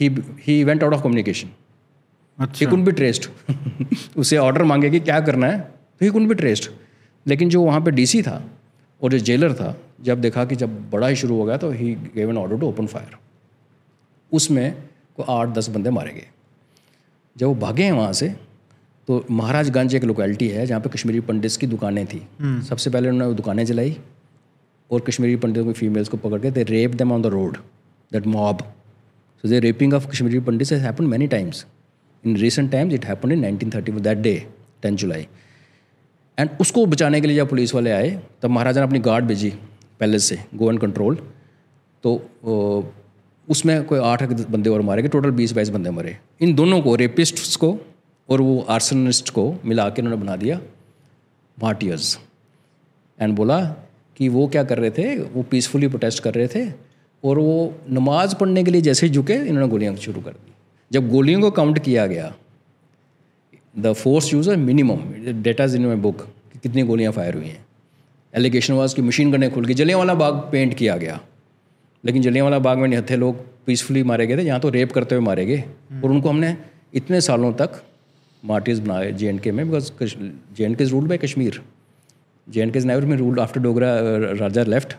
[0.00, 0.08] he
[0.40, 1.48] he went out of communication
[2.56, 3.54] he couldn't be traced
[4.16, 6.70] उसे ऑर्डर मांगे कि क्या करना है तो ही कुन भी ट्रेस्ड
[7.26, 8.42] लेकिन जो वहाँ पे डीसी था
[9.02, 11.94] और जो जेलर था जब देखा कि जब बड़ा ही शुरू हो गया तो he
[12.14, 13.16] gave an order to open fire
[14.32, 14.74] उसमें
[15.16, 16.26] को आठ दस बंदे मारे गए।
[17.36, 18.28] जब वो भागे हैं वहाँ से
[19.08, 22.20] तो महाराजगंज एक लोकेलिटी है जहाँ पे कश्मीरी पंडित्स की दुकानें थी।
[22.62, 23.96] सबसे पहले उन्होंने दुकानें जलाई।
[24.90, 27.56] और कश्मीरी पंडितों की फीमेल्स को पकड़ के they rape them on the road
[28.12, 28.60] that mob
[29.42, 31.66] so they raping of Kashmiri Pandit happened many times
[32.26, 34.46] in recent times it happen in 1930 that day
[34.86, 35.26] 10 July
[36.38, 39.52] and उसको बचाने के लिए जब पुलिस वाले आए, तब महाराजा ने अपनी गार्ड भेजी
[40.00, 41.16] पैलेस से गो एंड कंट्रोल
[42.02, 42.92] तो
[43.48, 46.94] उसमें कोई आठ बंदे और मारे गए टोटल बीस बाईस बंदे मरे। इन दोनों को
[46.94, 47.78] रेपिस्ट्स को
[48.30, 50.60] और वो आर्सनिस्ट को मिला के उन्होंने बना दिया
[51.62, 52.18] मार्टियर्स
[53.20, 53.58] एंड बोला
[54.16, 56.64] कि वो क्या कर रहे थे वो पीसफुली प्रोटेस्ट कर रहे थे
[57.22, 60.52] और वो नमाज़ पढ़ने के लिए जैसे ही झुके इन्होंने गोलियाँ शुरू कर दी।
[60.90, 62.34] जब गोलियों को काउंट किया गया
[63.74, 64.98] the force used minimum
[65.42, 66.26] data's in my book
[66.62, 67.64] कितनी गोलियाँ फायर हुई हैं।
[68.34, 71.20] एलिगेशन वाज कि मशीन गनें खुल गई। जलियांवाला बाग पेंट किया गया।
[72.04, 75.24] लेकिन जलियांवाला बाग में निहत्थे लोग पीसफुली मारे गए थे यहाँ तो रेप करते हुए
[75.24, 75.64] मारे गए।
[75.94, 76.56] और उनको हमने
[76.94, 77.80] इतने सालों तक
[78.42, 79.90] मार्टिस बनाए जे एंड के में because
[80.56, 81.60] J and K is ruled by Kashmir
[82.48, 83.88] J and K is never में ruled after Dogra
[84.40, 84.96] raja left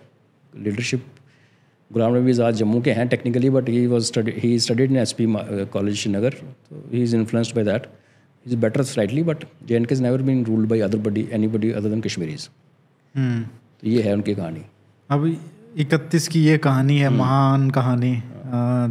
[0.53, 1.05] leadership
[1.91, 5.11] Ghulam Nabi Azad Jammu के हैं technically but he was study he studied in S
[5.19, 5.25] P
[5.73, 6.33] college Srinagar
[6.69, 7.87] तो he is influenced by that
[8.45, 11.47] is better slightly but J and K is never been ruled by other body any
[11.47, 12.49] body other than Kashmiris
[13.15, 14.61] तो ये है उनकी कहानी
[15.09, 15.35] अब
[15.77, 18.13] इकतीस की ये कहानी है महान कहानी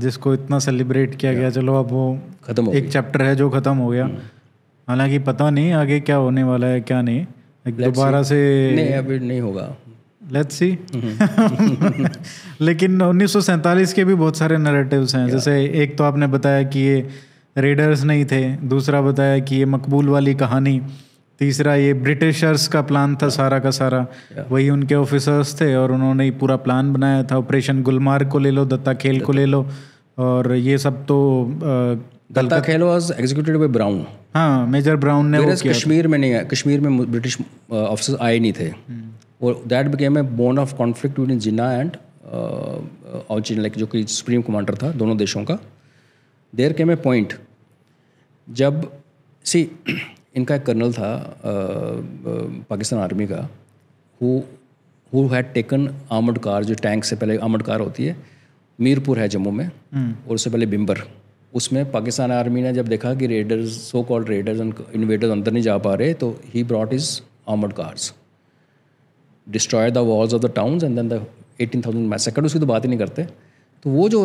[0.01, 2.05] जिसको इतना सेलिब्रेट किया गया चलो अब वो
[2.45, 4.05] ख़त्म एक चैप्टर है जो ख़त्म हो गया।
[4.89, 7.25] हालाँकि पता नहीं आगे क्या होने वाला है क्या नहीं।
[7.67, 9.77] दोबारा से नहीं अभी नहीं होगा।
[10.33, 10.79] लेट्स सी
[12.61, 17.09] लेकिन 1947 के भी बहुत सारे नैरेटिव्स हैं। जैसे एक तो आपने बताया कि ये
[17.59, 20.83] रेडर्स नहीं थे दूसरा बताया कि ये मकबूल वाली कहानी
[21.39, 24.07] तीसरा ये ब्रिटिशर्स का प्लान था सारा का सारा।
[24.51, 28.51] वही उनके ऑफिसर्स थे और उन्होंने ही पूरा प्लान बनाया था। ऑपरेशन गुलमार्ग को ले
[28.51, 29.67] लो दत्ता खेल को ले लो
[30.19, 31.17] और ये सब तो
[32.31, 34.05] Datta Khel was executed by Brown
[34.35, 37.39] हाँ मेजर ब्राउन ने कश्मीर में नहीं कश्मीर में ब्रिटिश
[37.73, 38.71] ऑफिसर्स आए नहीं थे।
[39.43, 41.97] और that became a bone of conflict between Jinnah and
[43.31, 45.59] Auchinleck like जो कि सुप्रीम कमांडर था दोनों देशों का।
[46.53, 47.35] देर केम ए पॉइंट
[48.49, 48.91] जब
[49.45, 49.69] सी
[50.37, 51.11] इनका एक कर्नल था
[52.71, 53.49] पाकिस्तान आर्मी का
[54.21, 54.41] who
[55.13, 58.17] who had taken armoured car जो टैंक से पहले आर्मड कार होती है
[58.79, 61.03] मीरपुर है जम्मू में और उससे पहले बिम्बर
[61.57, 64.61] उसमें पाकिस्तान आर्मी ने जब देखा कि raiders so called raiders
[64.95, 67.11] invaders अंदर नहीं जा पा रहे तो ही brought his
[67.49, 68.13] armoured cars
[69.47, 71.25] destroy the walls of the towns and then the
[71.61, 73.23] eighteen thousand massacred उसकी तो बात ही नहीं करते।
[73.85, 74.21] तो वो जो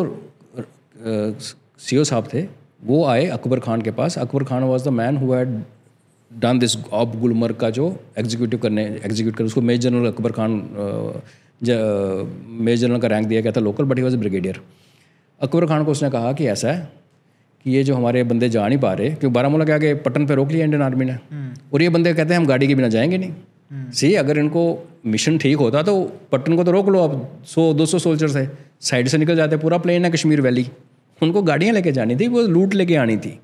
[1.80, 2.42] सी ओ साहब थे,
[2.82, 5.62] वो आए अकबर खान के पास। Akbar Khan was the man who had
[6.30, 7.86] done this of Gulmarg का जो
[8.18, 10.50] एग्जीक्यूटिव करने एग्जीक्यूट कर, उसको major general Akbar Khan
[11.60, 14.60] major general का रैंक दिया गया था local but he was brigadier
[15.40, 16.90] Akbar Khan को उसने कहा कि ऐसा है
[17.64, 20.34] कि ये जो हमारे बंदे जा नहीं पा रहे क्योंकि बारामूला के आगे पटन पे
[20.34, 21.16] रोक लिया इंडियन आर्मी ने?
[21.72, 24.62] और ये बंदे कहते हैं हम गाड़ी के बिना जाएँगे नहीं। सी अगर इनको
[25.06, 26.00] मिशन ठीक होता तो
[26.32, 28.50] पटन को तो रोक लो अब सौ दो सौ सोल्जर्स है।
[28.80, 30.66] साइड से निकल जाते पूरा प्लेन है कश्मीर वैली
[31.20, 33.38] उनको गाड़ियाँ लेके जानी थी वो लूट लेके आनी थी।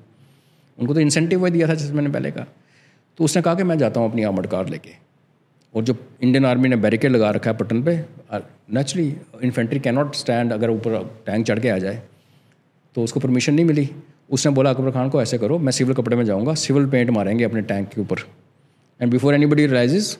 [0.77, 2.45] उनको तो इंसेंटिव वही दिया था जैसे मैंने पहले कहा।
[3.19, 4.91] तो उसने कहा कि मैं जाता हूँ अपनी आर्मड कार लेके।
[5.73, 7.95] और जो इंडियन आर्मी ने बैरिकेड लगा रखा है पटन पे
[8.73, 9.13] नेचुरली
[9.43, 12.01] इन्फेंट्री कैनॉट स्टैंड अगर ऊपर टैंक चढ़ के आ जाए।
[12.95, 13.89] तो उसको परमिशन नहीं मिली।
[14.29, 17.43] उसने बोला अकबर खान को ऐसे करो मैं सिविल कपड़े में जाऊँगा सिविल पेंट मारेंगे
[17.43, 18.19] अपने टैंक के ऊपर।
[18.99, 20.17] And before anybody realises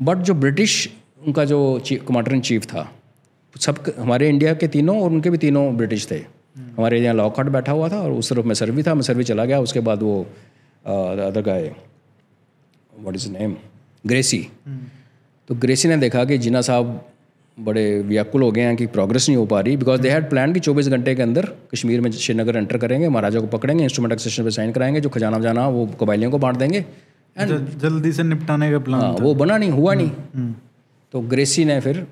[0.00, 0.88] but जो ब्रिटिश
[1.26, 1.58] उनका जो
[2.08, 2.90] कमांडर इन चीफ था
[3.54, 6.16] सब हमारे इंडिया के तीनों और उनके भी तीनों ब्रिटिश थे।
[6.56, 9.44] हमारे यहाँ लॉकहार्ट बैठा हुआ था और उस तरफ़ मैं सर्वी था मैं सर्वी चला
[9.44, 10.20] गया उसके बाद वो
[10.84, 11.68] other guy
[12.92, 13.56] what is name
[14.04, 14.46] Gracey
[15.48, 17.00] तो ग्रेसी ने देखा कि जिना साहब
[17.60, 20.52] बड़े व्याकुल हो गए हैं कि प्रोग्रेस नहीं हो पा रही बिकॉज़ दे हैड प्लान
[20.52, 24.44] कि 24 घंटे के अंदर कश्मीर में श्रीनगर एंटर करेंगे महाराजा को पकड़ेंगे इंस्ट्रूमेंट एक्सेशन
[24.44, 26.84] पे साइन कराएँगे जो खजाना जाना वो कबाइलियों को बांट देंगे।
[27.40, 30.10] ज- जल्दी से निपटाने का प्लान हाँ वो बना नहीं हुआ नहीं।
[31.12, 32.06] तो ग्रेसी ने फिर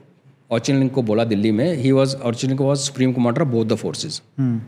[0.50, 4.22] ऑर्चिन को बोला दिल्ली में। He was ऑर्चिन was supreme commander of both the forces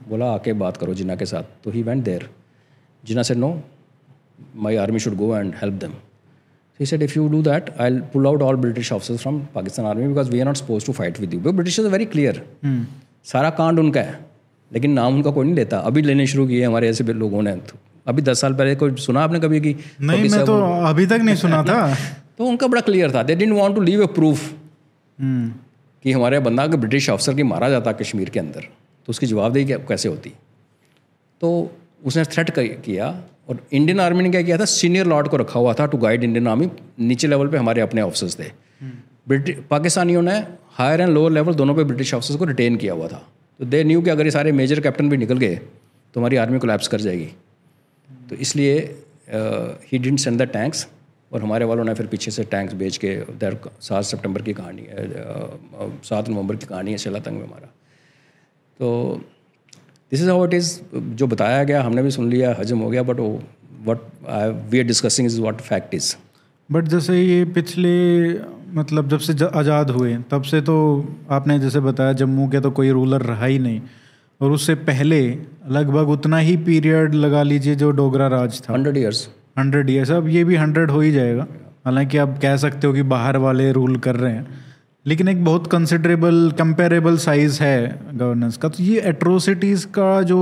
[0.09, 2.29] बोला आके बात करो जिना के साथ। तो ही वेंट देयर
[3.05, 3.63] जिना से no
[4.57, 5.93] my army should go and help them
[6.81, 10.07] he said if you do that i'll pull out all british officers from pakistan army
[10.13, 11.41] because we are not supposed to fight with you.
[11.45, 12.33] But british is very clear.
[13.25, 14.19] सारा कांड उनका है
[14.73, 17.79] लेकिन नाम उनका कोई नहीं लेता। अभी लेने शुरू किए हमारे ऐसे लोगों ने। तो
[18.07, 20.57] अभी दस साल पहले कोई सुना आपने कभी कि नहीं मैं तो
[20.89, 21.95] अभी तक नहीं सुना था।
[22.39, 24.53] तो उनका बड़ा क्लियर था। They didn't want to leave a proof
[25.21, 28.61] कि हमारे बंदा अगर ब्रिटिश अफसर की मारा जाता कश्मीर के अंदर
[29.07, 30.33] तो उसकी जवाबदेही कैसे होती?
[31.41, 31.71] तो
[32.05, 34.65] उसने थ्रेट किया और इंडियन आर्मी ने क्या किया था?
[34.67, 36.71] सीनियर लॉर्ड को रखा हुआ था टू गाइड इंडियन आर्मी
[37.01, 38.51] नीचे लेवल पे हमारे अपने ऑफिसर्स थे।
[39.29, 40.35] ब्रिटिश पाकिस्तानियों ने
[40.73, 43.23] हायर एंड लोअर लेवल दोनों पे ब्रिटिश ऑफिसर्स को रिटेन किया हुआ था।
[43.61, 45.55] तो दे न्यू कि अगर ये सारे मेजर कैप्टन भी निकल गए
[46.15, 47.29] तो हमारी आर्मी कोलैप्स कर जाएगी।
[48.31, 48.79] तो इसलिए
[49.31, 50.87] he didn't send the tanks
[51.33, 54.83] और हमारे वालों ने फिर पीछे से टैंक्स भेज के उधर सात सितंबर की कहानी
[54.83, 55.07] है
[56.05, 57.67] सात नवंबर की कहानी है शिलातंग में हमारा।
[58.81, 59.21] तो
[60.15, 60.71] this is how it is
[61.19, 63.31] जो बताया गया हमने भी सुन लिया हजम हो गया बट वो
[63.87, 64.01] what
[64.71, 66.15] we are discussing is what fact is
[66.69, 67.95] but जैसे ये पिछले
[68.75, 70.77] मतलब जब से आज़ाद हुए तब से तो
[71.31, 73.81] आपने जैसे बताया जम्मू के तो कोई रूलर रहा ही नहीं।
[74.41, 75.21] और उससे पहले
[75.73, 80.29] लगभग उतना ही पीरियड लगा लीजिए जो डोगरा राज था। हंड्रेड ईयर्स हंड्रेड ईयर्स अब
[80.29, 81.47] ये भी हंड्रेड हो ही जाएगा।
[81.85, 84.47] हालाँकि आप कह सकते हो कि बाहर वाले रूल कर रहे हैं।
[85.07, 87.79] लेकिन एक बहुत कंसिडरेबल कंपेरेबल साइज़ है
[88.15, 90.41] गवर्नेंस का। तो ये एट्रोसिटीज़ का जो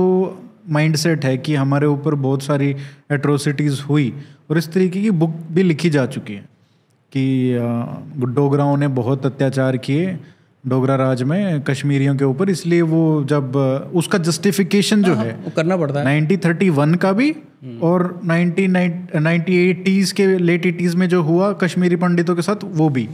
[0.69, 2.75] माइंडसेट है कि हमारे ऊपर बहुत सारी
[3.11, 4.13] एट्रोसिटीज़ हुई
[4.49, 6.45] और इस तरीके की बुक भी लिखी जा चुकी है
[7.11, 7.23] कि
[8.35, 10.17] डोगराओं ने बहुत अत्याचार किए
[10.63, 13.55] डोगरा राज में कश्मीरियों के ऊपर। इसलिए वो जब
[13.93, 17.35] उसका जस्टिफिकेशन जो हाँ, है वो करना पड़ता है। नाइनटीन थर्टी वन का भी
[17.83, 18.77] और नाइनटीन
[19.17, 23.07] नाइनटी एटीज के लेट एटीज में जो हुआ कश्मीरी पंडितों के साथ वो भी।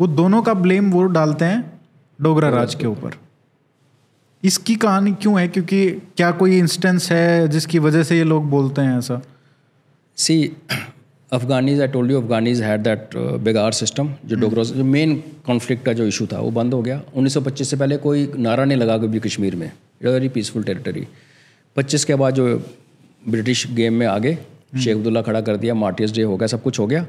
[0.00, 1.80] वो दोनों का ब्लेम वो डालते हैं
[2.18, 3.16] डोगरा राज के ऊपर।
[4.42, 5.48] इसकी कहानी क्यों है?
[5.48, 9.20] क्योंकि क्या कोई इंस्टेंस है जिसकी वजह से ये लोग बोलते हैं ऐसा?
[10.16, 10.52] See
[11.32, 15.14] Afghanis I told you Afghanis had that begar system जो डोगरा जो मेन
[15.46, 18.78] कॉन्फ्लिक्ट का जो इशू था वो बंद हो गया। 1925 से पहले कोई नारा नहीं
[18.78, 21.06] लगा कभी कश्मीर में। इट वेरी पीसफुल टेरिटरी
[21.76, 22.46] 25 के बाद जो
[23.28, 24.38] ब्रिटिश गेम में आगे
[24.84, 27.06] शेख अब्दुल्ला खड़ा कर दिया मार्टियस डे हो गया सब कुछ हो गया।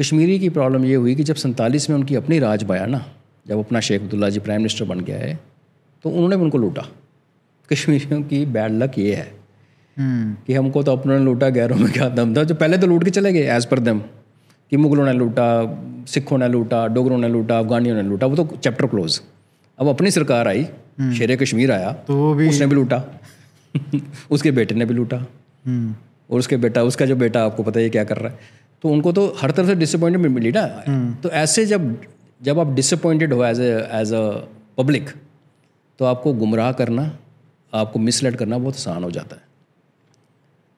[0.00, 3.04] कश्मीरी की प्रॉब्लम ये हुई कि जब सैंतालीस में उनकी अपनी राज पाया ना
[3.48, 5.40] जब अपना शेख अब्दुल्ला जी प्राइम मिनिस्टर बन गया है
[6.04, 6.86] तो उन्होंने भी उनको लूटा।
[7.72, 9.34] कश्मीरियों की बैड लक ये है
[9.98, 12.86] हम्म। कि हमको तो अपनों ने लूटा गैरों में क्या दम था जो पहले तो
[12.86, 13.98] लूट के चले गए एज पर दम
[14.70, 15.46] कि मुगलों ने लूटा
[16.06, 19.20] सिखों ने लूटा डोगरों ने लूटा अफगानियों ने लूटा वो तो चैप्टर क्लोज
[19.78, 20.64] अब अपनी सरकार आई
[21.00, 23.02] शेर कश्मीर आया तो वो भी उसने भी लूटा।
[24.30, 25.16] उसके बेटे ने भी लूटा।
[25.66, 25.94] हम्म।
[26.30, 28.38] और उसके बेटा उसका जो बेटा आपको पता है क्या कर रहा है?
[28.84, 30.66] तो उनको तो हर तरफ़ से डिसअपॉइंटमेंट मिली ना।
[31.22, 31.96] तो ऐसे जब
[32.40, 34.22] जब आप डिसअपॉइंटेड हो as a as a
[34.78, 35.10] public
[35.98, 37.10] तो आपको गुमराह करना
[37.72, 39.42] आपको मिसलेड करना बहुत आसान हो जाता है।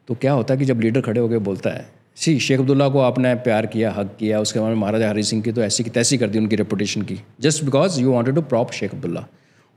[0.08, 1.86] तो क्या होता है कि जब लीडर खड़े होकर बोलता है
[2.16, 5.42] सी शेख अब्दुल्ला को आपने प्यार किया हक किया उसके बाद में महाराजा हरी सिंह
[5.42, 8.42] की तो ऐसी की तैसी कर दी उनकी रेपुटेशन की just because you wanted to
[8.42, 9.24] prop Sheikh Abdullah.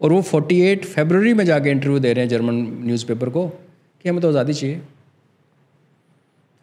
[0.02, 4.22] और वो 48 फरवरी में जाके इंटरव्यू दे रहे हैं जर्मन न्यूज़पेपर को कि हमें
[4.22, 4.82] तो आज़ादी चाहिए।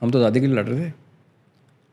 [0.02, 0.92] हम तो आज़ादी के लिए लड़ रहे थे।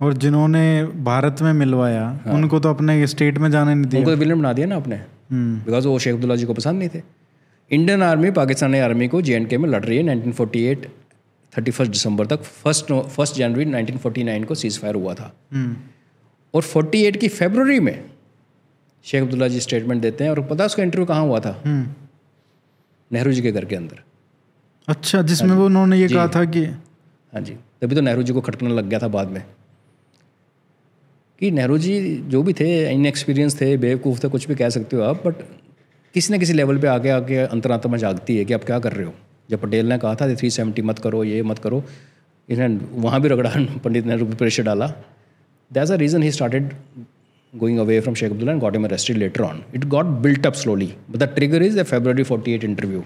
[0.01, 4.11] और जिन्होंने भारत में मिलवाया हाँ। उनको तो अपने स्टेट में जाने नहीं दिया। उनको
[4.11, 6.89] तो विलन बना दिया ना आपने हम्म। बिकॉज़ वो शेख अब्दुल्ला जी को पसंद नहीं
[6.89, 7.01] थे।
[7.71, 10.77] इंडियन आर्मी पाकिस्तानी आर्मी को जे में लड़ रही है। 1948
[11.57, 15.75] 31 दिसंबर तक फ़र्स्ट फ़र्स्ट जनवरी 1949 को सीज फायर हुआ था। हम्म।
[16.53, 18.03] और 48 की फरवरी में
[19.03, 21.61] शेख अब्दुल्ला जी स्टेटमेंट देते हैं और पता है उसका इंटरव्यू कहाँ हुआ था?
[21.65, 21.87] हम्म।
[23.11, 23.99] नेहरू जी के घर के अंदर।
[24.87, 28.41] अच्छा जिसमें वो उन्होंने ये कहा था कि हाँ जी। तभी तो नेहरू जी को
[28.41, 29.43] खटकने लग गया था बाद में।
[31.41, 31.93] कि नेहरू जी
[32.29, 35.41] जो भी थे इन एक्सपीरियंस थे बेवकूफ़ थे कुछ भी कह सकते हो आप बट
[36.15, 39.05] किसी न किसी लेवल पे आके आके अंतरात्मा जागती है कि आप क्या कर रहे
[39.05, 39.13] हो
[39.49, 41.83] जब पटेल ने कहा था थ्री सेवेंटी मत करो ये मत करो
[42.49, 43.49] इन्हें वहाँ भी रगड़ा
[43.83, 44.87] पंडित नेहरू पर प्रेशर डाला
[45.71, 46.73] that's a reason he started
[47.53, 49.57] going away from Sheikh Abdullah and got him arrested later on.
[49.73, 50.85] It got built up slowly.
[51.09, 53.01] But the trigger is the February 48 interview.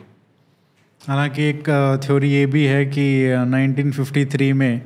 [1.02, 1.70] हालाँकि एक
[2.04, 4.82] थ्योरी ये भी है कि अ, 1953 में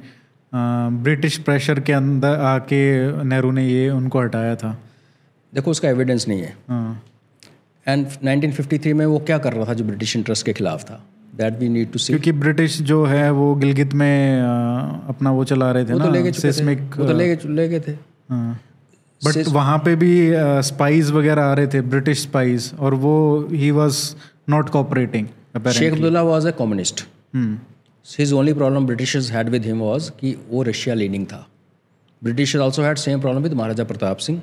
[0.54, 2.80] ब्रिटिश प्रेशर के अंदर आके
[3.24, 4.78] नेहरू ने ये उनको हटाया था।
[5.54, 7.04] देखो उसका एविडेंस नहीं है। हाँ।
[7.88, 11.04] एंड 1953 में वो क्या कर रहा था जो ब्रिटिश इंटरेस्ट के खिलाफ था?
[11.38, 14.41] That we need to see क्योंकि ब्रिटिश जो है वो गिलगित में
[15.10, 17.38] अपना वो चला रहे थे वो तो ले चुके थे। सिस्मिक वो तो ले गए
[17.45, 17.93] ले गए थे।
[19.22, 20.12] बट वहाँ पे भी
[20.64, 23.16] स्पाइस वगैरह आ रहे थे ब्रिटिश स्पाइस और वो
[23.52, 24.16] he was
[24.50, 25.28] not cooperating
[25.72, 27.06] Sheikh Abdullah was a communist
[28.18, 31.45] his only problem Britishers had with him was कि वो रशिया लीनिंग था।
[32.22, 34.41] Britishers also had same problem with Maharaja Pratap Singh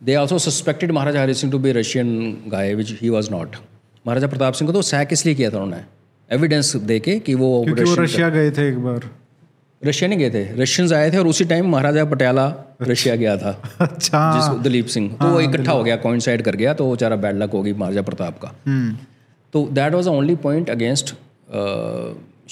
[0.00, 3.56] they also suspected Maharaja Hari Singh to be Russian guy which he was not
[4.06, 5.84] Maharaja Pratap Singh को तो sac इसलिए किया था उन्होंने।
[6.30, 9.08] Evidence दे के कि वो क्योंकि वो रशिया गए थे एक बार।
[9.82, 12.46] रशिया नहीं गए थे। रशियंस आए थे और उसी टाइम महाराजा पटियाला
[12.82, 16.74] रशिया गया था। अच्छा। जिसको दलीप सिंह। तो वो इकट्ठा हो गया कॉइंसाइड कर गया
[16.74, 18.96] तो वो चारा बैड लक होगी महाराजा प्रताप का। हम्म।
[19.54, 21.14] तो that was only point against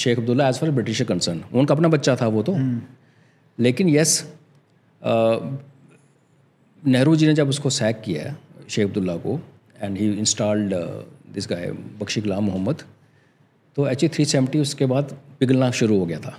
[0.00, 1.42] Sheikh Abdullah as far British concern.
[1.52, 2.56] उनका अपना बच्चा था वो तो।
[3.58, 4.12] लेकिन यस
[6.82, 8.36] नेहरू जी ने जब उसको सैक किया
[8.68, 9.40] शेख अब्दुल्ला को
[9.82, 10.74] and he installed
[11.34, 11.70] this guy
[12.00, 12.82] Bakshi Ghulam Mohammad
[13.76, 16.38] तो एच थ्री सेवेंटी उसके बाद पिघलना शुरू हो गया था।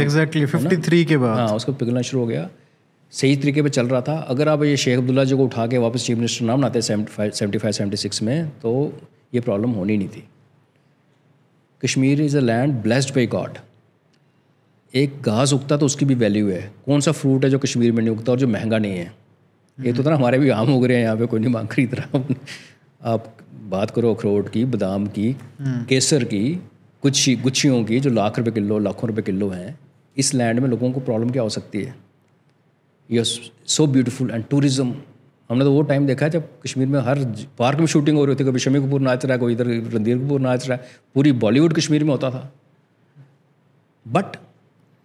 [0.00, 2.48] एग्जैक्टली फिफ्टी थ्री के बाद। हाँ उसको पिघलना शुरू हो गया।
[3.12, 5.78] सही तरीके पे चल रहा था। अगर आप ये शेख अब्दुल्ला जी को उठा के
[5.78, 8.70] वापस चीफ मिनिस्टर नाम बनाते सेवेंटी फाइव सेवेंटी सिक्स में तो
[9.34, 10.24] ये प्रॉब्लम होनी नहीं थी।
[11.82, 13.58] Kashmir is a land blessed by God
[14.94, 18.02] एक घास उगता तो उसकी भी वैल्यू है। कौन सा फ्रूट है जो कश्मीर में
[18.02, 19.12] नहीं उगता और जो महँगा नहीं है?
[19.78, 21.94] ये तो ना हमारे भी आम उग रहे हैं यहाँ पे कोई नहीं मांग खरीद
[21.94, 22.24] रहा
[23.02, 23.32] आप
[23.70, 25.34] बात करो अखरोट की बादाम की
[25.88, 26.42] केसर की
[27.02, 29.78] कुछ गुच्छियों की जो लाख रुपए किलो लाखों रुपए किलो हैं
[30.16, 31.94] इस लैंड में लोगों को प्रॉब्लम क्या हो सकती है।
[33.10, 34.94] ये सो ब्यूटीफुल एंड टूरिज़्म
[35.50, 37.24] हमने तो वो टाइम देखा है जब कश्मीर में हर
[37.58, 40.18] पार्क में शूटिंग हो रही थी कभी शमी कपूर नाच रहा है कोई इधर रणधीर
[40.18, 40.84] कपूर नाच रहा है
[41.14, 42.50] पूरी बॉलीवुड कश्मीर में होता था।
[44.06, 44.36] बट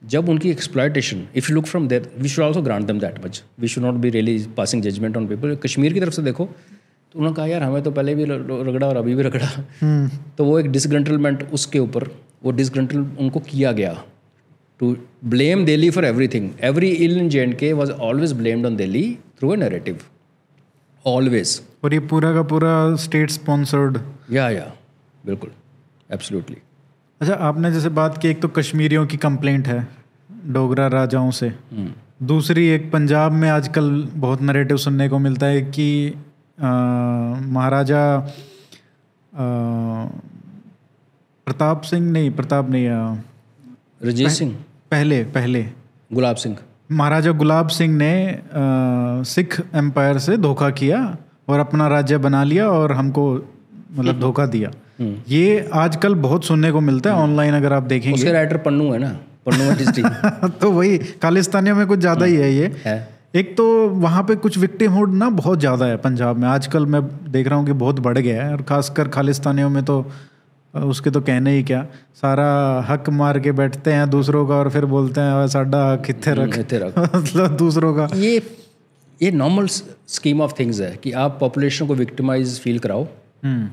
[0.01, 3.43] जब उनकी exploitation if you look from there we should also grant them that much
[3.59, 7.19] we should not be really passing judgement on people Kashmir की तरफ़ से देखो तो
[7.19, 9.47] उन्होंने कहा यार हमें तो पहले भी रगड़ा और अभी भी रगड़ा।
[10.37, 12.03] तो वो एक डिसग्रंटलमेंट उसके ऊपर
[12.43, 13.95] वो डिसग्रंटल उनको किया गया
[14.79, 18.75] to blame Delhi for everything every ill in J and K was always blamed on
[18.75, 19.03] Delhi
[19.39, 19.99] through a narrative
[21.07, 23.97] always और ये पूरा का पूरा स्टेट स्पॉन्सर्ड
[24.31, 24.71] या या
[25.25, 25.51] बिल्कुल.
[26.09, 26.57] एब्सोल्युटली
[27.21, 29.87] अच्छा आपने जैसे बात की एक तो कश्मीरियों की कंप्लेंट है
[30.45, 31.51] डोगरा राजाओं से।
[32.23, 35.87] दूसरी एक पंजाब में आजकल बहुत नरेटिव सुनने को मिलता है कि
[37.47, 38.03] महाराजा
[41.47, 44.55] प्रताप सिंह नहीं प्रताप नहीं रजीत रंजीत सिंह?
[44.91, 45.63] पहले पहले।
[46.11, 46.57] गुलाब सिंह।
[46.91, 51.17] महाराजा गुलाब सिंह ने आ, सिख एम्पायर से धोखा किया
[51.47, 53.33] और अपना राज्य बना लिया और हमको
[53.97, 54.71] मतलब धोखा दिया।
[55.29, 58.99] ये आजकल बहुत सुनने को मिलता है ऑनलाइन अगर आप देखेंगे। उसके राइटर पन्नू है
[58.99, 59.09] ना?
[59.45, 64.35] पन्नू तो वही खालिस्तानियों में कुछ ज़्यादा ही है ये। है। एक तो वहाँ पे
[64.35, 67.99] कुछ विक्टिमहुड ना बहुत ज़्यादा है पंजाब में। आजकल मैं देख रहा हूँ कि बहुत
[67.99, 70.11] बढ़ गया है और खासकर खालिस्तानियों में तो
[70.75, 71.87] उसके तो कहने ही क्या?
[72.15, 76.33] सारा हक मार के बैठते हैं दूसरों का और फिर बोलते हैं साडा हक इतने
[76.33, 78.41] रख। इतने रख। मतलब दूसरों का। ये
[79.21, 79.67] ये नॉर्मल
[80.07, 83.03] स्कीम ऑफ़ थिंग्स है कि आप पॉपुलेशन को विक्टिमाइज फील कराओ।
[83.43, 83.69] हम्म।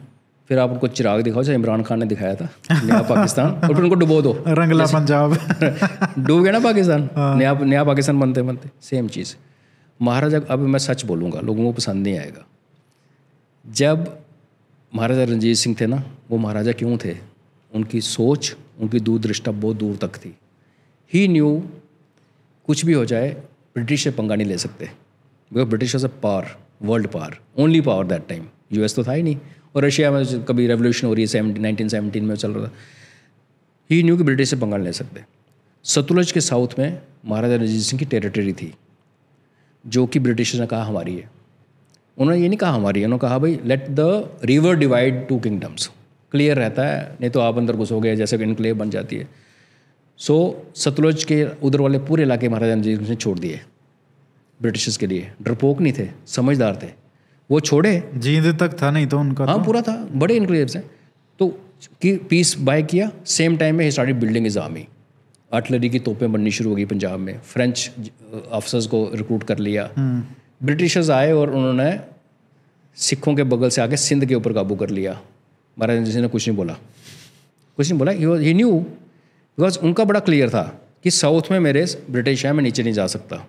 [0.48, 3.82] फिर आप उनको चिराग दिखाओ जैसे इमरान खान ने दिखाया था नया पाकिस्तान और फिर
[3.82, 5.34] उनको डुबो दो। रंगला पंजाब।
[6.18, 7.10] डूब गया ना पाकिस्तान?
[7.18, 9.34] नया नया पाकिस्तान बनते बनते सेम चीज़।
[10.02, 12.46] महाराजा अब मैं सच बोलूँगा लोगों को पसंद नहीं आएगा।
[13.70, 14.18] जब
[14.94, 17.16] महाराजा रंजीत सिंह थे ना वो महाराजा क्यों थे?
[17.72, 20.34] उनकी सोच, उनकी दूरदृष्टा बहुत दूर तक थी।
[21.12, 21.62] ही न्यू
[22.68, 23.30] कुछ भी हो जाए,
[23.74, 24.84] ब्रिटिश से पंगा नहीं ले सकते।
[25.50, 26.46] Because British was a power
[26.82, 29.36] world power only power that time US तो था ही नहीं।
[29.76, 32.72] और रशिया में कभी रेवोल्यूशन हो रही है सेवेंटी नाइनटीन सेवनटीन में चल रहा था।
[33.90, 35.24] ही न्यू कि ब्रिटिश से पंगा नहीं ले सकते।
[35.84, 38.72] सतलुज के साउथ में महाराजा रंजीत सिंह की टेरिटरी थी,
[39.84, 41.30] जो कि ब्रिटिश ने कहा हमारी है।
[42.18, 44.00] उन्होंने ये नहीं कहा हमारी उन्होंने कहा, भाई let the
[44.44, 45.90] river divide two kingdoms
[46.34, 49.28] clear रहता है नहीं तो आप अंदर घुसोगे जैसे कि इनक्लेव बन जाती है।
[50.20, 50.34] सो
[50.76, 53.60] सतलुज के उधर वाले पूरे इलाके महाराजा रंजीत सिंह ने छोड़ दिए
[54.60, 56.88] ब्रिटिशर्स के लिए। डरपोक नहीं थे समझदार थे।
[57.50, 60.84] वो छोड़े। जींद तक था नहीं तो उनका हाँ पूरा था बड़े इनक्लेव्स हैं।
[61.40, 61.48] तो
[62.02, 64.86] कि पीस बाय किया सेम टाइम में ही started building his army
[65.50, 67.90] artillery की तोपें बननी शुरू हो गई पंजाब में। फ्रेंच
[68.50, 72.00] ऑफिसर्स को रिक्रूट कर लिया। ब्रिटिशर्स आए और उन्होंने
[72.98, 75.20] सिखों के बगल से आके सिंध के ऊपर काबू कर लिया।
[75.76, 76.72] महाराजा जी ने कुछ नहीं बोला।
[77.78, 80.62] कुछ नहीं बोला ही न्यू बिकॉज़ उनका बड़ा क्लियर था
[81.04, 83.44] कि साउथ में मेरे ब्रिटिश है मैं नीचे नहीं जा सकता।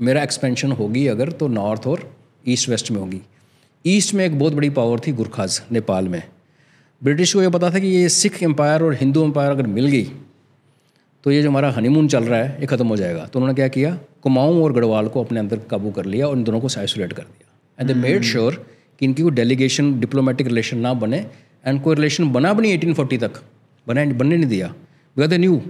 [0.00, 2.10] मेरा एक्सपेंशन होगी अगर तो नॉर्थ और
[2.48, 3.20] ईस्ट वेस्ट में होगी।
[3.84, 6.22] ईस्ट में एक बहुत बड़ी पावर थी गुरखाज नेपाल में।
[7.02, 10.04] ब्रिटिश को ये पता था कि ये सिख एम्पायर और हिंदू एम्पायर अगर मिल गई
[11.24, 13.68] तो ये जो हमारा हनीमून चल रहा है ये ख़त्म हो जाएगा। तो उन्होंने क्या
[13.68, 13.98] किया?
[14.22, 17.22] कुमाऊँ और गढ़वाल को अपने अंदर काबू कर लिया और इन दोनों को आइसोलेट कर
[17.22, 18.64] दिया। एंड दे मेड श्योर
[19.00, 21.26] कि इनकी कोई डेलीगेशन डिप्लोमेटिक रिलेशन ना बने
[21.66, 23.42] एंड कोई रिलेशन बना भी नहीं 1840 तक।
[23.88, 25.62] बना बनने नहीं दिया। Because they knew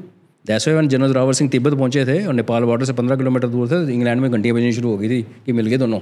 [0.47, 3.69] that's one general Rawar Singh Tibet पहुँचे थे और नेपाल बॉर्डर से पंद्रह किलोमीटर दूर
[3.69, 6.01] थे, इंग्लैंड में घंटियाँ बजनी शुरू हो गई थी कि मिल गए दोनों।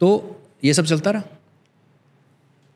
[0.00, 1.22] तो ये सब चलता रहा।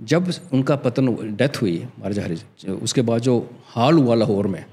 [0.03, 4.65] जब उनका पतन डेथ हुई महाराजा हरी उसके बाद जो हाल हुआ लाहौर में,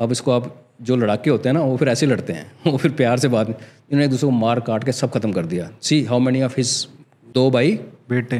[0.00, 2.90] अब इसको आप जो लड़ाके होते हैं ना, वो फिर ऐसे लड़ते हैं। वो फिर
[2.90, 6.04] प्यार से बात, इन्होंने एक दूसरे को मार काट के सब खत्म कर दिया। See
[6.04, 6.88] how many of his
[7.34, 7.72] दो भाई
[8.08, 8.38] बेटे।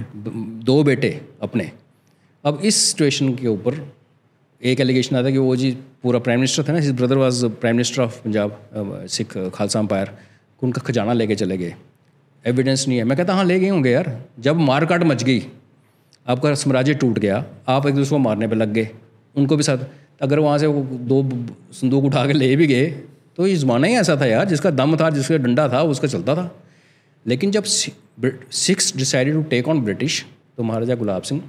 [0.64, 1.09] दो बेटे
[1.42, 1.70] अपने।
[2.45, 3.78] अब इस सिचुएशन के ऊपर
[4.61, 5.70] एक एलिगेशन आता है कि वो जी
[6.03, 8.59] पूरा प्राइम मिनिस्टर था ना his brother was prime minister of Punjab
[9.11, 10.11] Sikh Khalsa empire
[10.62, 11.74] उनका खजाना लेके चले गए।
[12.45, 15.47] एविडेंस नहीं है। मैं कहता हाँ ले गए होंगे यार। जब मारकाट मच गई
[16.26, 18.88] आपका साम्राज्य टूट गया आप एक दूसरे को मारने पर लग गए।
[19.36, 19.86] उनको भी साथ
[20.22, 21.22] अगर वहाँ से वो दो
[21.72, 22.86] संदूक उठा के ले भी गए
[23.36, 26.34] तो ये ज़माना ही ऐसा था यार जिसका दम था जिसका डंडा था उसका चलता
[26.34, 26.51] था।
[27.27, 30.25] लेकिन जब Sikhs decided to take on British
[30.57, 31.43] तो Maharaja Gulab Singh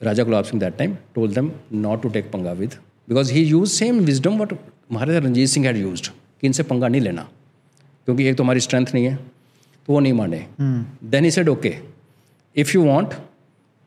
[0.00, 2.74] Raja Gulab Singh that time told them not to take panga with
[3.08, 4.52] because he use same wisdom what
[4.92, 7.28] Maharaja Ranjit Singh had use कि इनसे पंगा नहीं लेना
[8.08, 10.46] क्योंकि एक तो हमारी स्ट्रेंथ नहीं है तो वो नहीं माने।
[11.04, 11.74] Then he said okay
[12.56, 13.14] if you want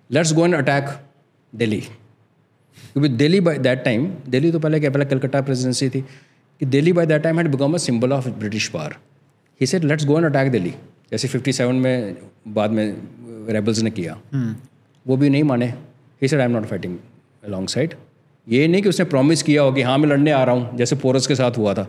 [0.09, 0.89] let's go and attack
[1.53, 1.81] Delhi
[2.93, 6.93] क्योंकि Delhi by that time Delhi तो पहले क्या पहले कलकत्ता प्रेसिडेंसी थी कि Delhi
[6.93, 8.95] by that time had become a symbol of British power
[9.61, 10.73] he said let's go and attack Delhi
[11.11, 12.95] जैसे 57 में बाद में
[13.49, 14.53] रेबल्स ने किया। hmm.
[15.07, 15.65] वो भी नहीं माने।
[16.21, 16.97] He said I am not fighting
[17.69, 17.93] alongside
[18.47, 20.95] ये नहीं कि उसने प्रॉमिस किया हो कि हाँ मैं लड़ने आ रहा हूँ जैसे
[20.95, 21.83] पोरस के साथ हुआ था।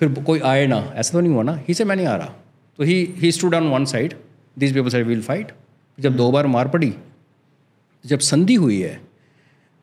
[0.00, 2.34] फिर कोई आए ना ऐसा तो नहीं हुआ ना। ही से मैं नहीं आ रहा।
[2.78, 4.14] तो he he stood on one side
[4.58, 5.52] this people side will fight
[6.00, 6.94] जब दो बार मार पड़ी
[8.06, 9.00] जब संधि हुई है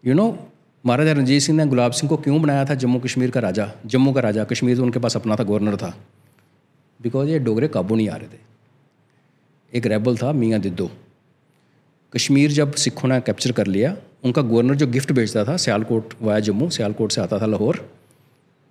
[0.05, 0.47] यू नो
[0.85, 2.75] महाराजा रणजीत सिंह ने गुलाब सिंह को क्यों बनाया था?
[2.75, 5.97] जम्मू कश्मीर का राजा। जम्मू का राजा कश्मीर तो उनके पास अपना था गवर्नर था।
[7.01, 8.48] बिकॉज़ ये डोगरे काबू नहीं आ रहे थे।
[9.73, 10.89] एक रेबल था मियाँ दिद्दो।
[12.13, 16.39] कश्मीर जब सिखों ने कैप्चर कर लिया, उनका गवर्नर जो गिफ्ट भेजता था, सियालकोट, वाया
[16.39, 17.85] जम्मू, सियालकोट से आता था लाहौर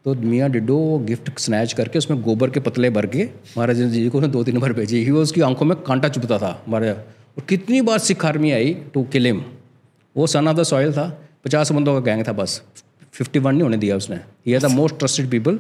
[0.05, 3.25] तो मियाँ डिडो गिफ्ट स्नैच करके उसमें गोबर के पतले भर के,
[3.57, 6.51] महाराजा जी को दो तीन बार भेजे। ही वो उसकी आँखों में कांटा चुभता था
[6.69, 9.43] महाराजा और कितनी बार सिख आर्मी आई टू किल हिम
[10.17, 11.09] वो सन ऑफ़ द सॉयल था,
[11.45, 12.63] पचास बंदों का गैंग था बस।
[13.13, 15.59] फिफ्टी वन नहीं होने दिया उसने। He are the most trusted people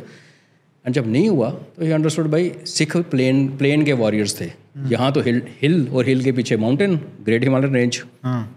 [0.86, 4.44] and जब नहीं हुआ तो ये अंडरस्टूड भाई सिख प्लेन प्लेन के वॉरियर्स थे।
[4.92, 8.02] यहाँ तो हिल हिल और हिल के पीछे माउंटेन ग्रेट हिमालयन रेंज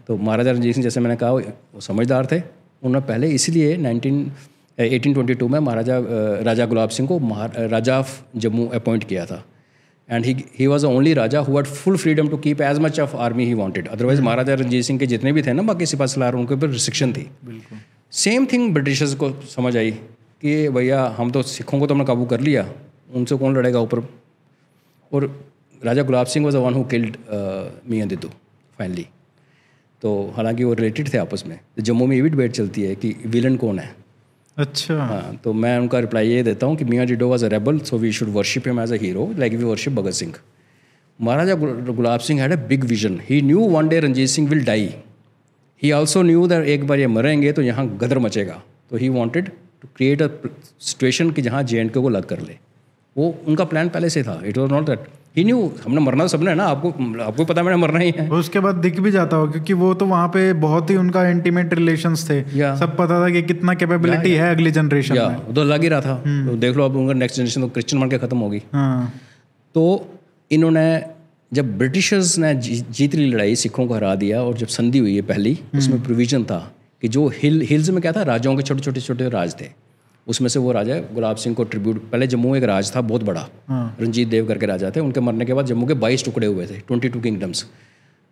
[0.07, 2.37] तो महाराजा रणजीत सिंह जैसे मैंने कहा वो समझदार थे।
[2.83, 4.27] उन्होंने पहले इसीलिए 19
[4.79, 5.99] 1822 में महाराजा
[6.41, 9.45] राजा गुलाब सिंह को महार- राजा ऑफ़ जम्मू अपॉइंट किया था।
[10.11, 13.15] And he he was only Raja who had full freedom to keep as much of
[13.15, 16.33] army he wanted otherwise Maharaja Ranjit Singh के जितने भी थे ना बाकी सिपा सलार
[16.33, 17.29] उनके ऊपर रिस्ट्रिक्शन थी।
[18.11, 19.91] सेम थिंग ब्रिटिशर्स को समझ आई।
[20.41, 22.67] कि भैया हम तो सिखों को तो हमने काबू कर लिया
[23.13, 24.03] उनसे कौन लड़ेगा ऊपर?
[25.11, 25.25] और
[25.81, 27.17] Raja Gulab Singh was one who killed
[27.89, 28.29] Mian Dido
[28.77, 29.07] finally
[30.01, 32.95] तो हालाँकि वो रिलेटेड थे आपस में। तो जम्मू में ये भी डिबेट चलती है
[32.95, 33.89] कि विलन कौन है।
[34.57, 37.79] अच्छा। हाँ तो मैं उनका रिप्लाई ये देता हूँ कि Mian Dido was a rebel
[37.81, 40.33] so we should worship him as a hero like we worship Bhagat Singh
[41.19, 44.93] Maharaja Gulab Singh had a big vision he knew one day Ranjit Singh will die
[45.81, 49.49] he also knew that एक बार ये मरेंगे तो यहाँ गदर मचेगा। तो he wanted
[49.81, 50.27] to create a
[50.79, 52.57] situation कि जहाँ जे को लग कर ले।
[53.17, 54.99] वो उनका प्लान पहले से था। It was not that
[55.37, 56.89] he knew हमने मरना तो सबने है ना आपको
[57.23, 60.05] आपको पता मैंने मरना ही है। उसके बाद दिख भी जाता हो क्योंकि वो तो
[60.05, 64.31] वहाँ पे बहुत ही उनका इंटीमेट रिलेशन थे। या। सब पता था कि कितना कैपेबिलिटी
[64.31, 67.13] है अगली जनरेशन या में। तो लग ही रहा था। तो देख लो अब उनका
[67.13, 69.13] नेक्स्ट जनरेशन तो क्रिश्चियन बन के खत्म होगी। हाँ।
[69.75, 70.13] तो
[70.51, 71.03] इन्होंने
[71.53, 75.15] जब ब्रिटिशर्स ने जी- जीत ली लड़ाई सिखों को हरा दिया और जब संधि हुई
[75.15, 76.71] है पहली उसमें प्रोविज़न था।
[77.01, 78.23] कि जो हिल हिल्स में क्या था?
[78.23, 79.69] राजाओं के छोटे छोटे छोटे राज थे।
[80.27, 83.47] उसमें से वो राजा गुलाब सिंह को ट्रिब्यूट पहले जम्मू एक राज था बहुत बड़ा।
[83.67, 86.65] हाँ। रंजीत देव करके राजा थे उनके मरने के बाद जम्मू के बाईस टुकड़े हुए
[86.67, 87.65] थे ट्वेंटी टू किंगडम्स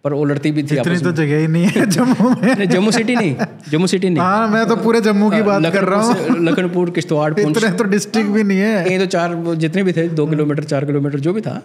[0.05, 2.91] पर वो लड़ती भी थी इतनी तो जगह ही नहीं है जम्मू में। में जम्मू
[2.91, 3.36] सिटी नहीं
[3.70, 7.32] जम्मू सिटी नहीं। हाँ मैं तो पूरे जम्मू की बात कर रहा हूँ। लखनपुर किश्तवाड़
[7.34, 10.86] इतने तो डिस्ट्रिक्ट भी नहीं है। कहीं तो चार जितने भी थे दो किलोमीटर चार
[10.86, 11.61] किलोमीटर जो भी था।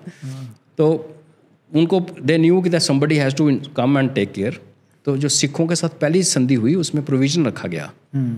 [0.78, 0.88] तो
[1.72, 4.60] उनको दे न्यू कि that somebody has to come and take care
[5.06, 8.36] तो जो सिखों के साथ पहली संधि हुई उसमें प्रोविज़न रखा गया हम्म,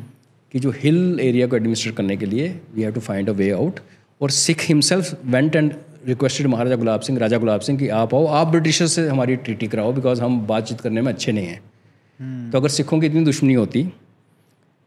[0.54, 3.50] कि जो हिल एरिया को एडमिनिस्ट्रेट करने के लिए we have to find a way
[3.52, 3.80] out
[4.20, 5.74] और Sikh himself went and
[6.06, 9.66] requested Maharaja Gulab Singh Raja Gulab Singh कि आप आओ आप ब्रिटिशर्स से हमारी ट्रीटी
[9.66, 13.54] कराओ बिकॉज़ हम बातचीत करने में अच्छे नहीं हैं। तो अगर सिखों की इतनी दुश्मनी
[13.54, 13.86] होती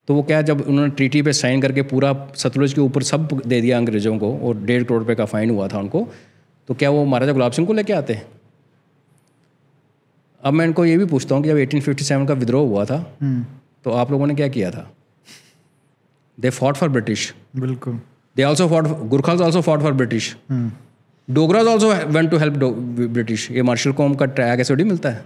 [0.08, 3.60] तो वो क्या जब उन्होंने ट्रीटी पे साइन करके पूरा सतलुज के ऊपर सब दे
[3.62, 6.08] दिया अंग्रेज़ों को और डेढ़ करोड़ रुपये का फाइन हुआ था उनको
[6.70, 8.20] तो क्या वो महाराजा गुलाब सिंह को लेके आते
[10.44, 13.46] अब मैं इनको ये भी पूछता हूँ कि जब 1857 का विद्रोह हुआ था हम्म,
[13.86, 14.90] तो आप लोगों ने क्या किया था?
[16.38, 18.00] दे फॉट फॉर ब्रिटिश बिल्कुल।
[18.36, 20.36] They also fought Gurkhas also fought for British
[21.28, 25.26] Dogras also went to help British ये मार्शल कॉम का ट्रैक ऐसे मिलता है।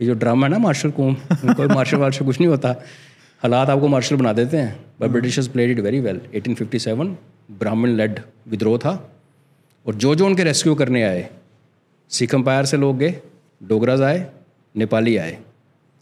[0.00, 2.74] ये जो ड्रामा है ना मार्शल कॉम कोई मार्शल वार्शल कुछ नहीं होता।
[3.42, 7.14] हालात आपको मार्शल बना देते हैं। But Britishers played it very well 1857
[7.58, 8.92] Brahmin led विद्रोह था।
[9.86, 11.28] और जो जो उनके रेस्क्यू करने आए
[12.10, 13.14] सिख अम्पायर से लोग गए
[13.60, 14.26] डोगराज आए
[14.76, 15.38] नेपाली आए।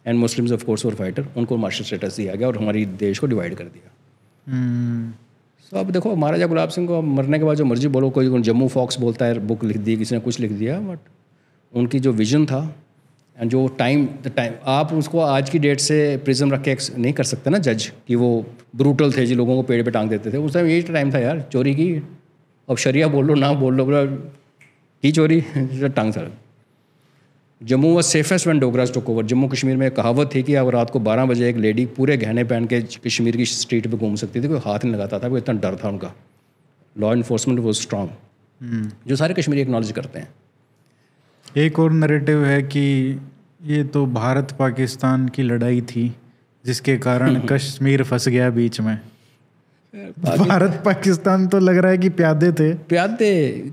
[0.07, 3.27] एंड मुस्लिम्स ऑफ़ कोर्स और फाइटर उनको मार्शल स्टेटस दिया गया और हमारी देश को
[3.27, 3.91] डिवाइड कर दिया।
[4.47, 5.13] हम्म,
[5.73, 8.43] तो अब देखो महाराजा गुलाब सिंह को मरने के बाद जो मर्ज़ी बोलो कोई कोई
[8.43, 10.99] जम्मू फॉक्स बोलता है बुक लिख दी किसी ने कुछ लिख दिया बट
[11.73, 12.77] उनकी जो विजन था
[13.39, 17.13] एंड जो टाइम द टाइम आप उसको आज की डेट से प्रिज्म रख के नहीं
[17.13, 18.47] कर सकते ना जज कि वो
[18.77, 21.19] ब्रूटल थे जी लोगों को पेड़ पे टांग देते थे। उस टाइम यही टाइम था
[21.19, 22.03] यार चोरी की।
[22.69, 24.05] अब शरिया बोल लो ना बोल लो बोला
[25.03, 25.41] की चोरी
[25.89, 26.31] टांग sir.
[27.63, 30.69] Jammu was safest one Dogras took over Jammu Kashmir में एक कहावत थी कि अब
[30.69, 34.15] रात को 12 बजे एक लेडी पूरे गहने पहन के कश्मीर की स्ट्रीट पे घूम
[34.15, 36.13] सकती थी कोई हाथ नहीं लगाता था कोई इतना डर था उनका।
[36.99, 38.09] लॉ इन्फोर्समेंट वो स्ट्रांग।
[39.07, 40.29] जो सारे कश्मीरी एक्नॉलेज करते हैं।
[41.57, 43.21] एक और नरेटिव है कि
[43.65, 46.17] ये तो भारत पाकिस्तान की लड़ाई थी
[46.67, 49.01] जिसके कारण कश्मीर फंस गया बीच में।
[50.19, 53.73] भारत पाकिस्तान तो लग रहा है कि प्यादे थे। प्यादे।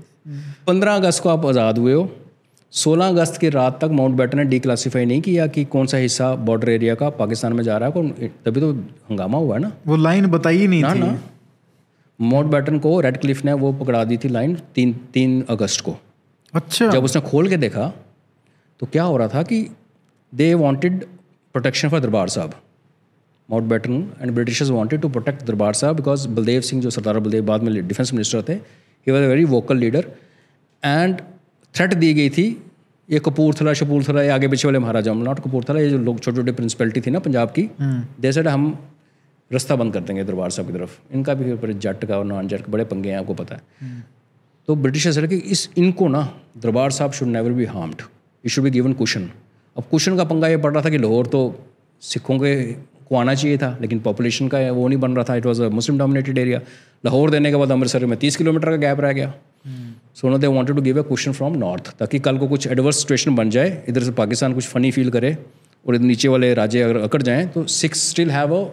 [0.66, 2.16] पंद्रह अगस्त को आप आज़ाद हुए हो।
[2.72, 6.34] सोलह अगस्त की रात तक माउंट बैटन ने डिक्लासीफाई नहीं किया कि कौन सा हिस्सा
[6.48, 8.10] बॉर्डर एरिया का पाकिस्तान में जा रहा है कौन
[8.44, 8.72] तभी तो
[9.10, 11.18] हंगामा हुआ है ना। वो लाइन बताई नहीं ना थी। ना।
[12.18, 15.96] माउंट बैटन को रेड क्लिफ ने वो पकड़ा दी थी लाइन तीन तीन अगस्त को।
[16.54, 17.92] अच्छा। जब उसने खोल के देखा
[18.80, 19.60] तो क्या हो रहा था कि
[20.32, 21.04] they wanted
[21.54, 22.54] protection for Darbar Sahib.
[23.68, 23.92] Mountbatten
[24.22, 27.86] and Britishers wanted to protect Darbar Sahib because Baldev Singh जो सरदार बलदेव बाद में
[27.88, 30.12] डिफेंस मिनिस्टर थे he was a very vocal leader
[30.82, 31.20] and
[31.74, 32.46] threat दी गई थी
[33.08, 36.52] ये कपूरथला शपूरथला ये आगे पीछे वाले महाराजा नॉट कपूरथला ये जो लोग छोटे छोटे
[36.52, 38.66] प्रिंसिपलिटी थी ना पंजाब की जैसे सेड हम
[39.50, 42.48] रास्ता बंद कर देंगे दरबार साहब की तरफ़। इनका भी ऊपर जट का और नॉन
[42.48, 44.02] जट बड़े पंगे हैं आपको पता है।
[44.68, 46.22] तो ब्रिटिशर्स कि इस इनको ना
[46.58, 48.02] Darbar Sahib should never be harmed
[48.44, 49.30] you should be given cushion
[49.76, 51.40] अब कुशन का पंगा ये पड़ रहा था कि लाहौर तो
[52.02, 52.54] सिखों के
[53.08, 55.68] को आना चाहिए था लेकिन पॉपुलेशन का वो नहीं बन रहा था। It was a
[55.70, 56.60] Muslim dominated area
[57.04, 59.32] Lahore देने के बाद अमृतसर में तीस किलोमीटर का गैप रह गया।
[60.18, 62.98] So no they wanted to give a question from north ताकि कल को कुछ एडवर्स
[62.98, 65.36] सिचुएशन बन जाए, इधर से पाकिस्तान कुछ फनी फील करे,
[65.86, 68.64] और इधर नीचे वाले राज्य अगर अकड़ जाएँ तो Sikhs still have a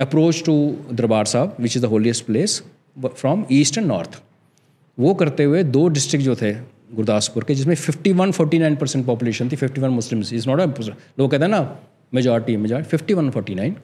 [0.00, 0.54] approach to
[0.92, 2.62] Darbar Sahib which is the holiest place
[2.96, 4.18] from east and north
[4.98, 6.52] वो करते हुए दो डिस्ट्रिक्ट जो थे,
[6.94, 11.50] गुरदासपुर के, जिसमें 51 49 परसेंट पॉपुलेशन थी 51 मुस्लिम इज़ नॉट लोग कहते हैं
[11.50, 11.60] ना
[12.12, 13.76] majority majority fifty one forty nine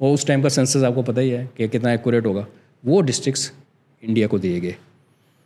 [0.00, 2.46] और उस टाइम का सेंसस आपको पता ही है कि कितना एक्यूरेट होगा।
[2.84, 3.50] वो डिस्ट्रिक्ट्स
[4.02, 4.76] इंडिया को दिए गए।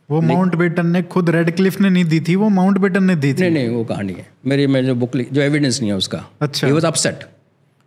[0.09, 3.15] वो माउंट बेटन ने खुद रेड क्लिफ ने नहीं दी थी वो माउंट बेटन ने
[3.15, 5.97] दी थी। नहीं नहीं वो कहानी है। मेरी मैं जो बुक जो एविडेंस नहीं है
[5.97, 7.19] उसका। अच्छा। He was upset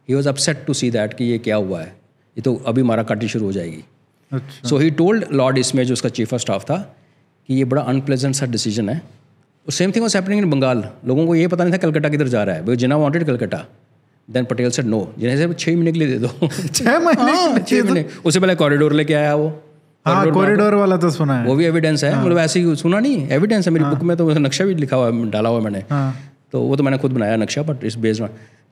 [0.08, 3.02] he was upset to see that कि ये क्या हुआ है। ये तो अभी मारा
[3.02, 3.84] काटी शुरू हो जाएगी।
[4.32, 6.96] अच्छा। सो ही टोल्ड लॉर्ड इसमें जो उसका चीफ ऑफ़ स्टाफ था
[7.48, 11.26] कि ये बड़ा अनप्लेजेंट सा डिसीज़न है। और same thing was happening in Bengal लोगों
[11.26, 13.64] को ये पता नहीं था कलकत्ता किधर जा रहा है। Jinnah wanted Calcutta
[14.30, 17.58] then Patel said no जिन्हें से छः महीने के लिए दे दो। छह महीने हाँ,
[17.58, 19.62] छः महीने। उससे पहले कॉरिडोर लेके आया वो।
[20.08, 23.26] हाँ कॉरिडोर वाला तो सुना है। वो भी एविडेंस है मतलब ऐसे ही सुना नहीं
[23.30, 26.14] एविडेंस है मेरी बुक में तो नक्शा भी लिखा हुआ डाला हुआ मैंने। हाँ।
[26.52, 28.28] तो वो तो मैंने खुद बनाया नक्शा बट इस बेस्ड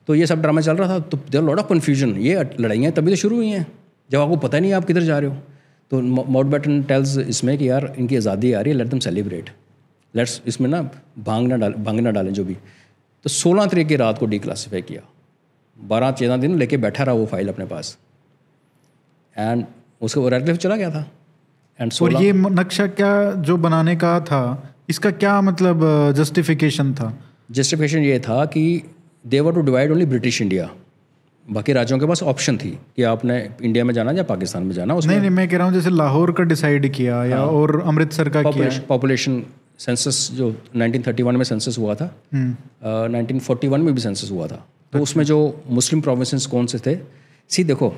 [0.07, 3.11] तो ये सब ड्रामा चल रहा था तो देर लॉट ऑफ़ कन्फ्यूज़न ये लड़ाइयाँ तभी
[3.11, 3.65] तो शुरू हुई हैं
[4.09, 5.35] जब आपको पता नहीं आप किधर जा रहे हो।
[5.91, 9.49] तो माउंट बैटन टेल्स इसमें कि यार इनकी आज़ादी आ रही है लेट दम सेलिब्रेट
[10.13, 10.81] लेट्स इसमें ना
[11.21, 12.53] भाँग ना डाल भाँग ना डालें जो भी।
[13.25, 15.01] तो सोलह तारीख की रात को डी क्लासीफाई किया।
[15.77, 17.97] बारह चौदह दिन लेके बैठा रहा वो फ़ाइल अपने पास।
[19.35, 19.65] एंड
[20.01, 21.05] उसके वो रेड चला गया था।
[21.81, 27.13] एंड और ये नक्शा क्या जो बनाने का था इसका क्या मतलब जस्टिफिकेशन था?
[27.51, 28.83] जस्टिफिकेशन ये था कि
[29.27, 30.69] they were to divide only British India
[31.51, 34.95] बाकी राज्यों के पास ऑप्शन थी कि आपने इंडिया में जाना या पाकिस्तान में जाना
[34.95, 37.81] उसमें नहीं नहीं मैं कह रहा हूँ जैसे लाहौर का डिसाइड किया या हाँ, और
[37.81, 39.43] अमृतसर का किया। पॉपुलेशन
[39.79, 44.67] सेंसस जो 1931 में सेंसस हुआ था हम्म। uh, 1941 में भी सेंसस हुआ था।
[44.93, 46.97] तो उसमें जो मुस्लिम प्रोविंसेस कौन से थे?
[47.49, 47.95] सी देखो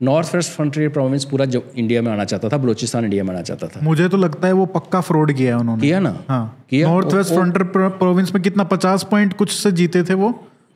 [0.00, 3.42] नॉर्थ वेस्ट फ्रंटियर प्रोविंस पूरा जो इंडिया में आना चाहता था बलूचिस्तान इंडिया में आना
[3.42, 6.16] चाहता था। मुझे तो लगता है वो पक्का फ्रॉड किया है उन्होंने। किया ना?
[6.28, 6.88] हाँ। किया?
[6.88, 10.30] नॉर्थ वेस्ट फ्रंटियर प्रोविंस में कितना पचास पॉइंट कुछ से जीते थे वो?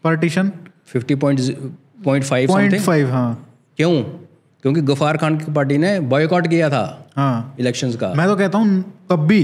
[0.04, 0.52] Partition
[0.86, 1.40] fifty point
[2.04, 3.46] point five point five हाँ।
[3.76, 4.02] क्यों?
[4.64, 6.84] क्योंकि गफार खान की पार्टी ने बॉयकॉट किया था
[7.16, 9.40] हाँ। इलेक्शंस का। मैं तो कहता हूँ तब भी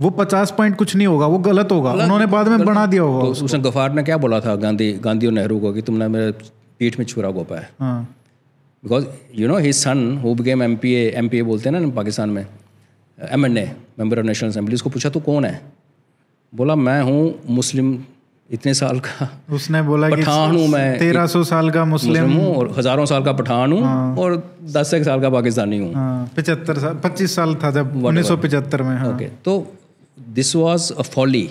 [0.00, 3.24] वो पचास पॉइंट कुछ नहीं होगा वो गलत होगा। उन्होंने बाद में बना दिया होगा
[3.24, 4.54] तो उसने गफार ने क्या बोला था?
[4.56, 6.32] गांधी गांधी और नेहरू को कि तुमने मेरे
[6.78, 8.14] पीठ में छुरा गोपा है। हाँ।
[8.82, 11.88] Because you know he son who became M P M P A बोलते हैं ना
[11.94, 12.44] पाकिस्तान में
[13.18, 15.60] M N A member of national assembly उसको पूछा तो कौन है?
[16.52, 17.22] बोला मैं हूँ
[17.56, 17.98] मुस्लिम
[18.50, 22.72] इतने साल का उसने बोला पठान हूँ मैं तेरह सौ साल का मुस्लिम। हूँ और
[22.78, 24.36] हज़ारों साल का पठान हूँ हाँ। और
[24.76, 28.36] दस एक साल का पाकिस्तानी हूँ। हाँ पचहत्तर साल पच्चीस साल था जब उन्नीस सौ
[28.36, 29.56] पचहत्तर में हाँ। ओके तो
[30.18, 31.48] this was a folly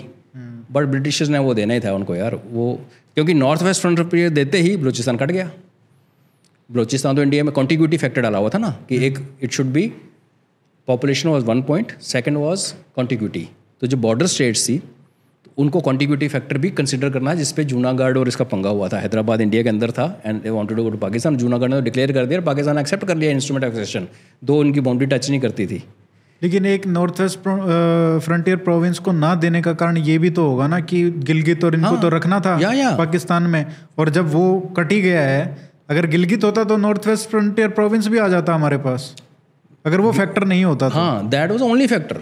[0.72, 2.72] but Britishers ने वो देना ही था उनको यार। वो
[3.14, 5.50] क्योंकि नॉर्थ वेस्ट फ्रंट देते ही बलूचिस्तान कट गया।
[6.70, 9.86] बलूचिस्तान तो इंडिया में कॉन्टिग्यूटी फैक्टर डाला हुआ था ना कि एक it should be
[10.88, 13.48] population was one point second was contiguity
[13.82, 18.18] तो जो बॉर्डर स्टेट्स थी तो उनको कॉन्टिग्यूटी फैक्टर भी कंसिडर करना है जिसपे जूनागढ़
[18.18, 20.90] और इसका पंगा हुआ था। हैदराबाद इंडिया के अंदर था and they wanted to go
[20.90, 24.08] to Pakistan Junagadh ने डिक्लेयर कर दिया और पाकिस्तान एक्सेप्ट कर लिया इंस्ट्रूमेंट ऑफ़ एक्सेशन
[24.44, 25.82] दो उनकी बाउंड्री टच नहीं करती थी।
[26.42, 27.38] लेकिन एक नॉर्थ वेस्ट
[28.24, 31.74] फ्रंटियर प्रोविंस को ना देने का कारण ये भी तो होगा ना कि गिलगित और
[31.74, 33.64] इनको हाँ, तो रखना था या, या। पाकिस्तान में।
[33.98, 38.18] और जब वो कटी गया है अगर गिलगित होता तो नॉर्थ वेस्ट फ्रंटियर प्रोविंस भी
[38.18, 39.14] आ जाता हमारे पास।
[39.84, 42.16] अगर वो फैक्टर नहीं होता तो। हाँ दैट वॉज़ ओनली फैक्टर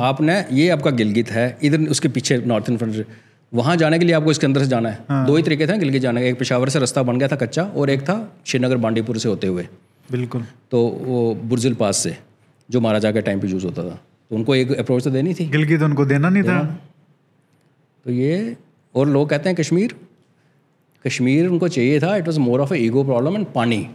[0.00, 3.06] आपने ये आपका गिलगित है इधर उसके पीछे नॉर्थन फ्रंटियर
[3.52, 5.78] वहाँ जाने के लिए आपको इसके अंदर से जाना है। हाँ। दो ही तरीके थे
[5.78, 8.16] गिलगित जाने का। एक पेशावर से रास्ता बन गया था कच्चा और एक था
[8.46, 9.66] श्रीनगर बांडीपुर से होते हुए।
[10.08, 12.16] बिल्कुल। तो वो बुर्जिल पास से
[12.68, 13.94] जो महाराजा के टाइम पे यूज़ होता था।
[14.30, 16.62] तो उनको एक अप्रोच तो देनी थी। गिलगित उनको देना नहीं था।
[18.06, 18.56] तो ये
[18.94, 19.94] और लोग कहते हैं कश्मीर
[21.04, 23.86] कश्मीर उनको चाहिए था it was more of a ego problem and पानी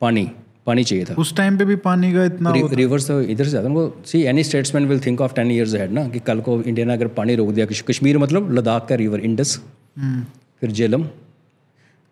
[0.00, 0.30] पानी
[0.66, 4.02] पानी चाहिए था। उस टाइम पे भी पानी का इतना रिवर्स तो इधर से उनको
[4.06, 6.92] see any statesman will think of ten years head ना कि कल को इंडिया ने
[6.92, 9.60] अगर पानी रोक दिया कश्मीर मतलब लद्दाख का रिवर इंडस
[9.98, 10.24] हम्म,
[10.60, 11.02] फिर झेलम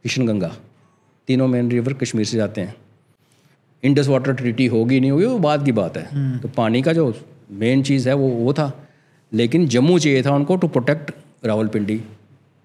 [0.05, 0.55] किशन गंगा
[1.29, 2.75] तीनों मेन रिवर कश्मीर से जाते हैं।
[3.83, 7.15] इंडस वाटर ट्रीटी होगी नहीं होगी वो बात की बात है। तो पानी का जो
[7.53, 8.71] मेन चीज़ है वो वो था।
[9.33, 11.11] लेकिन जम्मू चाहिए था उनको टू प्रोटेक्ट
[11.45, 12.01] रावलपिंडी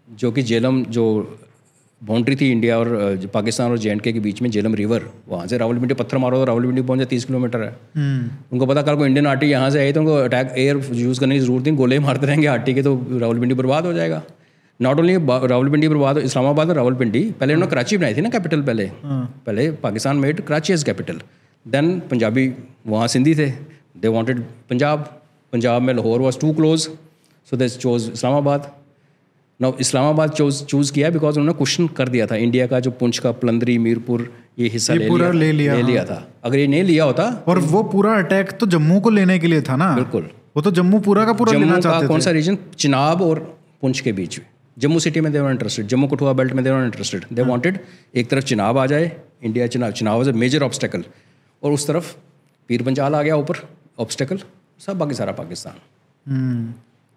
[0.07, 1.05] जो कि झेलम जो
[2.01, 5.93] बाउंड्री थी इंडिया और पाकिस्तान और जे के बीच में झेलम रिवर। वहाँ से रावलपिंडी
[5.95, 9.47] पत्थर मारो तो रावलपिंडी पहुँच तीस किलोमीटर है। हम्म, उनको पता कल को इंडियन आर्टी
[9.47, 12.47] यहाँ से आई तो उनको अटैक एयर यूज़ करने की ज़रूरत नहीं गोले मारते रहेंगे
[12.47, 14.21] आर्टी के तो रावलपिंडी बर्बाद हो जाएगा।
[14.79, 15.15] नॉट ओनली
[15.47, 19.43] रावलपिंडी पर बाद इस्लामाबाद और रावलपिंडी पहले उन्होंने कराची बनाई थी ना कैपिटल पहले। हाँ।
[19.45, 21.21] पहले Pakistan made Karachi as capital
[21.65, 22.51] then Punjabi
[22.87, 23.49] वहाँ सिंधी थे।
[23.97, 25.13] They wanted Punjab.
[25.53, 26.89] पंजाब में Lahore was too close
[27.47, 28.71] so they chose Islamabad.
[29.59, 33.19] Now Islamabad choose choose किया बिकॉज़ उन्होंने क्वेश्चन कर दिया था। इंडिया का जो पुंछ
[33.19, 36.67] का प्लंदरी मीरपुर ये हिस्सा ले पूरा लिया ले लिया, ले लिया था। अगर ये
[36.67, 39.93] नहीं लिया होता और वो पूरा अटैक तो जम्मू को लेने के लिए था ना?
[39.95, 43.39] बिल्कुल। वो तो जम्मू पूरा का पूरा लेना जम्मू का कौन सा रीजन चिनाब और
[43.81, 44.39] पुंछ के बीच
[44.77, 47.79] जम्मू सिटी में they were interested Jammu Kathua belt में देवर इंटरेस्टेड दे वांटेड
[48.15, 49.11] एक तरफ़ चिनाब आ जाए
[49.43, 51.03] India Chenab Chenab is a major obstacle
[51.63, 52.13] और उस तरफ़
[52.69, 53.67] पीर पंजाल आ गया ऊपर
[53.99, 54.39] ऑब्स्टेकल
[54.85, 55.79] सब बाकी सारा पाकिस्तान।
[56.25, 56.73] हम्म।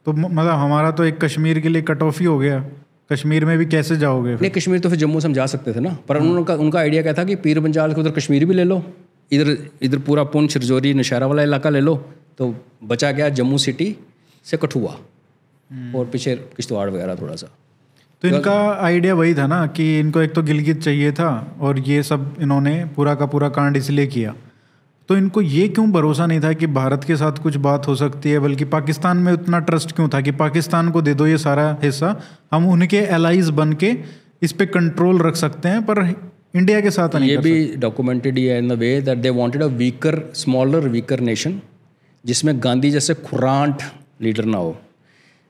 [0.07, 2.65] तो मतलब हमारा तो एक कश्मीर के लिए कट ऑफ़ ही हो गया।
[3.11, 5.81] कश्मीर में भी कैसे जाओगे नहीं कश्मीर तो फिर जम्मू से हम जा सकते थे
[5.81, 8.65] ना। पर उनका उनका आइडिया क्या था कि पीर पंजाल के उधर कश्मीर भी ले
[8.65, 8.83] लो
[9.31, 11.97] इधर इधर पूरा पुंछ रजौरी नशहरा वाला इलाका ले लो।
[12.39, 13.95] तो बचा गया जम्मू सिटी
[14.47, 14.95] से कठुआ
[15.97, 17.49] और पीछे किश्तवाड़ वगैरह थोड़ा सा
[18.23, 21.31] तो इनका आइडिया वही था ना कि इनको एक तो गिलगित चाहिए था
[21.61, 24.35] और ये सब इन्होंने पूरा का पूरा कांड इसलिए किया।
[25.11, 28.31] तो इनको ये क्यों भरोसा नहीं था कि भारत के साथ कुछ बात हो सकती
[28.31, 31.65] है बल्कि पाकिस्तान में उतना ट्रस्ट क्यों था कि पाकिस्तान को दे दो ये सारा
[31.83, 32.15] हिस्सा?
[32.53, 33.91] हम उनके एलाइज बन के
[34.43, 36.03] इस पर कंट्रोल रख सकते हैं पर
[36.57, 39.67] इंडिया के साथ ये भी डॉक्यूमेंटेड ही है in the way that they wanted a
[39.83, 41.61] weaker smaller weaker nation
[42.25, 43.83] जिसमें गांधी जैसे खुरांट
[44.23, 44.77] लीडर ना हो।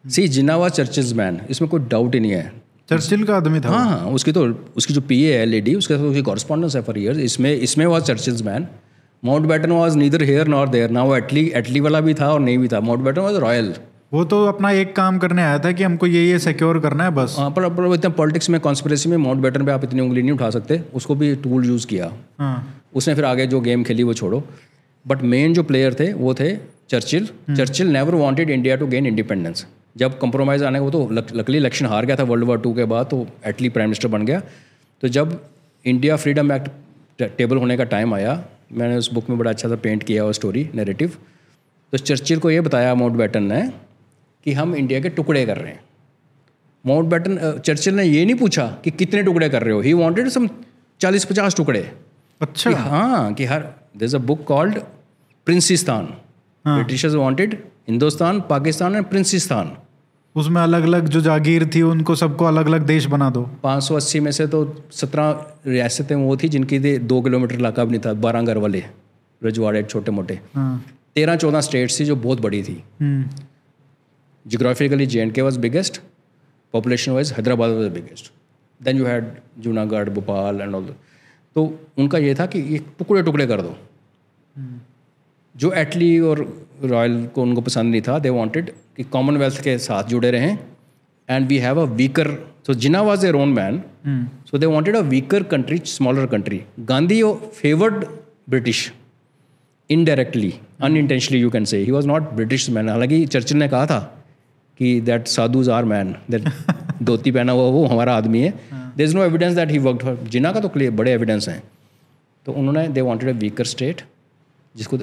[0.05, 2.53] See Jinnah was Churchill's man इसमें कोई डाउट ही नहीं है।
[2.91, 4.47] चर्चिल का आदमी था हाँ हाँ उसकी तो
[4.77, 7.87] उसकी जो पी ए है लेडी उसके साथ उसकी कॉरस्पॉन्डेंस है फॉर ईयर्स इसमें इसमें
[7.87, 8.67] was Churchill's man
[9.47, 12.59] Mountbatten was neither here nor there ना वो एटली एटली वाला भी था और नहीं
[12.59, 13.75] भी था। माउंट बैटन वाज रॉयल
[14.13, 17.11] वो तो अपना एक काम करने आया था कि हमको ये ये सिक्योर करना है
[17.11, 20.23] बस। हाँ पर पर इतना पॉलिटिक्स में कॉन्स्परेसी में माउंट बैटन पे आप इतनी उंगली
[20.23, 24.03] नहीं उठा सकते। उसको भी टूल यूज़ किया। हाँ। उसने फिर आगे जो गेम खेली
[24.03, 24.43] वो छोड़ो।
[25.05, 26.55] बट मेन जो प्लेयर थे वो थे
[26.91, 29.67] Churchill Churchill never wanted India to gain independence
[29.97, 33.07] जब कंप्रोमाइज़ आने वो तो लकली इलेक्शन हार गया था वर्ल्ड वॉर टू के बाद
[33.07, 34.41] तो एटली प्राइम मिनिस्टर बन गया।
[35.03, 35.41] तो जब
[35.85, 39.77] इंडिया फ्रीडम एक्ट टेबल होने का टाइम आया मैंने उस बुक में बड़ा अच्छा सा
[39.77, 41.17] पेंट किया वो स्टोरी नैरेटिव
[41.93, 43.63] तो चर्चिल को ये बताया माउंट बैटन ने
[44.47, 45.81] कि हम इंडिया के टुकड़े कर रहे हैं।
[46.85, 50.29] माउंट बैटन चर्चिल ने ये नहीं पूछा कि कितने टुकड़े कर रहे हो। ही वॉन्टेड
[50.29, 50.49] सम
[51.01, 51.81] चालीस पचास टुकड़े।
[52.41, 54.79] अच्छा। कि हाँ कि हर there is a book called
[55.47, 56.05] Princistan
[56.65, 57.55] Britishers wanted
[57.89, 59.77] Hindustan Pakistan and Princistan
[60.37, 64.31] उसमें अलग अलग जो जागीर थी उनको सबको अलग अलग देश बना दो। 580 में
[64.33, 65.35] से तो 17
[65.67, 68.83] रियासतें वो थी जिनकी दे दो किलोमीटर इलाका भी नहीं था बारह घर वाले
[69.43, 72.83] रजवाड़े छोटे मोटे हाँ। तेरह चौदह स्टेट्स थी जो बहुत बड़ी थी।
[74.47, 76.01] Geographically J and K was biggest
[76.75, 78.33] population wise Hyderabad was biggest
[78.81, 80.95] then you had Junagadh Bhopal and all
[81.57, 81.65] तो
[81.99, 83.75] उनका ये था कि ये टुकड़े टुकड़े कर दो।
[85.55, 86.39] जो एटली और
[86.85, 88.71] रॉयल को उनको पसंद नहीं था दे वांटेड
[89.01, 90.59] कि कॉमनवेल्थ के साथ जुड़े रहें
[91.29, 92.29] and we have a weaker
[92.67, 93.81] so Jinnah was their own man
[94.47, 97.23] so they wanted a weaker country smaller country Gandhi
[97.55, 98.05] favoured
[98.51, 98.83] British
[99.91, 103.99] indirectly unintentionally you can say he was not British man हालाँकि Churchill ने कहा था
[104.81, 106.49] कि that sadhu's are man that
[107.03, 108.53] dhoti पहना हुआ वो हमारा आदमी है
[108.97, 111.63] there is no evidence that he work Jinnah का तो क्लियर बड़े एविडेंस हैं
[112.47, 114.03] तो उन्होंने they wanted a weaker state
[114.75, 114.99] जिसको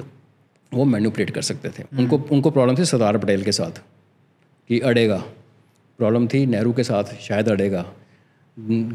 [0.72, 3.80] वो मैन्युपुलेट कर सकते थे। उनको उनको प्रॉब्लम थी सरदार पटेल के साथ
[4.70, 5.16] कि अड़ेगा।
[5.98, 7.84] प्रॉब्लम थी नेहरू के साथ शायद अड़ेगा।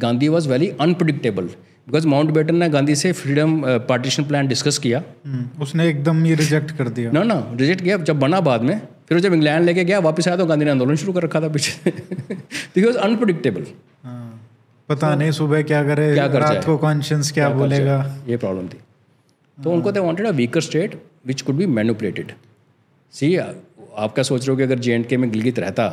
[0.01, 1.45] Gandhi was very unpredictable
[1.87, 6.71] because Mountbatten ने गांधी से फ्रीडम पार्टीशन प्लान डिस्कस किया। हम्म, उसने एकदम ये रिजेक्ट
[6.71, 9.99] कर दिया। ना ना रिजेक्ट किया। जब बना बाद में फिर जब इंग्लैंड लेके गया
[9.99, 11.89] वापस आया तो गांधी ने आंदोलन शुरू कर रखा था पीछे।
[12.75, 13.65] ही वॉज़ अनप्रडिक्टेबल
[14.03, 14.49] हाँ,
[14.89, 16.63] पता नहीं सुबह क्या करे क्या कर रात?
[16.65, 17.97] को कॉन्शियस क्या बोलेगा।
[18.27, 18.77] ये प्रॉब्लम थी।
[19.57, 22.31] तो उनको they wanted a weaker state which could be manipulated
[23.11, 25.89] see आप क्या सोच रहे हो कि अगर जे एंड के में गिलगित रहता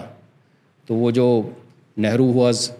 [0.89, 1.26] तो वो जो
[1.99, 2.70] नेहरू वॉज़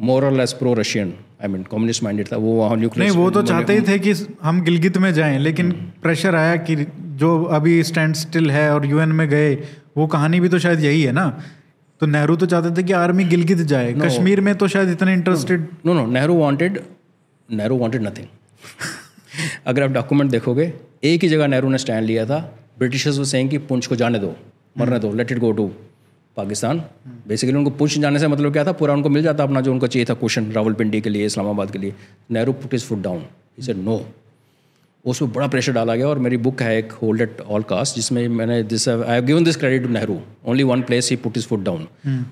[0.00, 3.30] मोर और less pro Russian I mean communist minded था वो वहाँ न्यूक्लियर नहीं वो
[3.30, 7.82] तो चाहते ही थे कि हम गिलगित में जाएँ लेकिन प्रेशर आया कि जो अभी
[7.82, 9.54] स्टैंड स्टिल है और यूएन में गए
[9.96, 11.42] वो कहानी भी तो शायद यही है ना?
[12.00, 15.12] तो नेहरू तो चाहते थे कि आर्मी गिलगित जाए no, कश्मीर में तो शायद इतने
[15.12, 16.80] interested no no Nehru wanted
[17.52, 18.26] Nehru wanted nothing
[19.66, 20.72] अगर आप डॉक्यूमेंट देखोगे
[21.04, 22.38] एक ही जगह नेहरू ने स्टैंड लिया था।
[22.78, 24.34] ब्रिटिशर्स वो सेइंग कि पुंछ को जाने दो
[24.78, 25.66] मरने दो let it go to
[26.36, 26.82] Pakistan
[27.28, 28.72] basically उनको पुंछ जाने से मतलब क्या था?
[28.72, 31.78] पूरा उनको मिल जाता अपना जो उनको चाहिए था क्वेश्चन रावलपिंडी के लिए इस्लामाबाद के
[31.78, 31.94] लिए।
[32.30, 33.24] Nehru put his foot down
[33.58, 34.00] इसे नो
[35.04, 38.26] उसमें बड़ा प्रेशर डाला गया और मेरी बुक है एक होल्ड एट ऑल कास्ट जिसमें
[38.28, 41.46] मैंने this I have given this credit to Nehru only one place he put his
[41.46, 41.86] foot down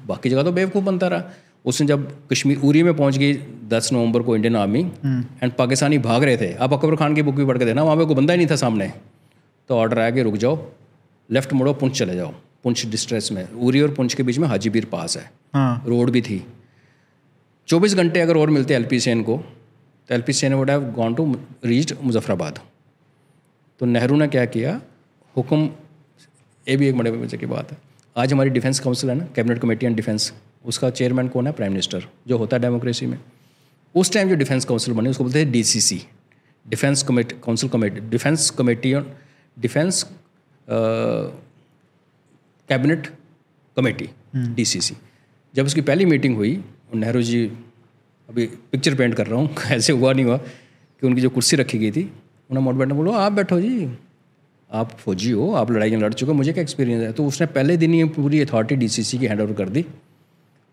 [0.07, 1.23] बाकी जगह तो बेवकूफ़ बनता रहा।
[1.67, 3.33] उसने जब कश्मीर उरी में पहुँच गई
[3.69, 7.35] दस नवंबर को इंडियन आर्मी एंड पाकिस्तानी भाग रहे थे। आप अकबर खान की बुक
[7.35, 8.93] भी पढ़ के देना वहाँ पे कोई बंदा ही नहीं था सामने।
[9.71, 10.59] तो ऑर्डर आया कि रुक जाओ
[11.31, 12.33] लेफ़्ट मुड़ो पुंछ चले जाओ।
[12.65, 16.23] पुंछ डिस्ट्रेस में उरी और पुंछ के बीच में हाजीपीर पास है। हाँ। रोड भी
[16.23, 16.43] थी।
[17.69, 19.37] चौबीस घंटे अगर और मिलते एल पी सेन को
[20.09, 21.25] तो L P Sen would have gone to
[21.65, 22.59] reached Muzaffarabad.
[23.81, 24.81] तो नेहरू ने क्या किया?
[25.37, 25.69] हुक्म
[26.67, 27.79] ये भी एक बड़े वजह की बात है।
[28.17, 30.33] आज हमारी डिफेंस काउंसिल है ना कैबिनेट कमेटी ऑन डिफेंस
[30.67, 31.53] उसका चेयरमैन कौन है?
[31.53, 33.19] प्राइम मिनिस्टर जो होता है डेमोक्रेसी में।
[33.95, 36.03] उस टाइम जो डिफेंस काउंसिल बनी उसको बोलते हैं D C C
[36.69, 39.13] defence committee council committee defence committee on
[39.59, 40.07] defence
[42.69, 43.07] cabinet
[43.77, 44.95] committee D C C
[45.55, 46.65] जब उसकी पहली मीटिंग हुई
[46.95, 47.47] नेहरू जी
[48.29, 50.37] अभी पिक्चर पेंट कर रहा हूँ ऐसे हुआ नहीं हुआ
[51.01, 52.13] कि उनकी जो कुर्सी रखी गई थी
[52.51, 53.99] उन्हें मोट बैठने बोलो आप बैठो जी
[54.73, 57.13] आप फौजी हो आप लड़ाई लड़ चुके हो मुझे क्या एक्सपीरियंस है?
[57.13, 59.87] तो उसने पहले दिन ही पूरी अथॉरिटी डीसीसी की हैंड ओवर कर दी।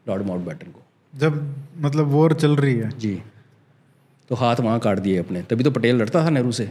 [0.06, 0.82] लॉर्ड माउंट बैटन को।
[1.14, 3.22] जब मतलब वॉर चल रही है। जी।
[4.30, 6.66] तो हाथ वहाँ काट दिए अपने। तभी तो पटेल लड़ता था नेहरू से।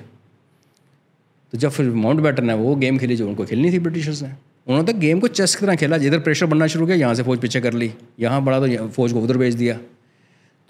[1.53, 4.29] तो जब फिर माउंट बैटन है वो गेम खेली जो उनको खेलनी थी ब्रिटिशर्स ने
[4.67, 7.23] उन्होंने तो गेम को चेस की तरह खेला। जिधर प्रेशर बनना शुरू किया यहाँ से
[7.23, 9.79] फौज पीछे कर ली। यहाँ बढ़ा तो फौज को उधर भेज दिया।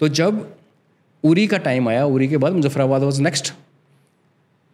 [0.01, 0.47] तो जब
[1.23, 3.53] उरी का टाइम आया उरी के बाद मुजफ्फराबाद वॉज़ नेक्स्ट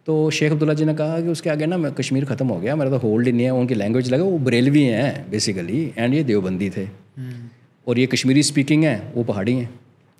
[0.06, 2.76] तो शेख अब्दुल्ला जी ने कहा कि उसके आगे ना मैं कश्मीर ख़त्म हो गया।
[2.76, 6.22] मेरा तो होल्ड ही नहीं है उनकी लैंग्वेज लगा वो बरेलवी हैं बेसिकली एंड ये
[6.24, 6.84] देवबंदी थे।
[7.86, 9.68] और ये कश्मीरी स्पीकिंग है वो पहाड़ी हैं।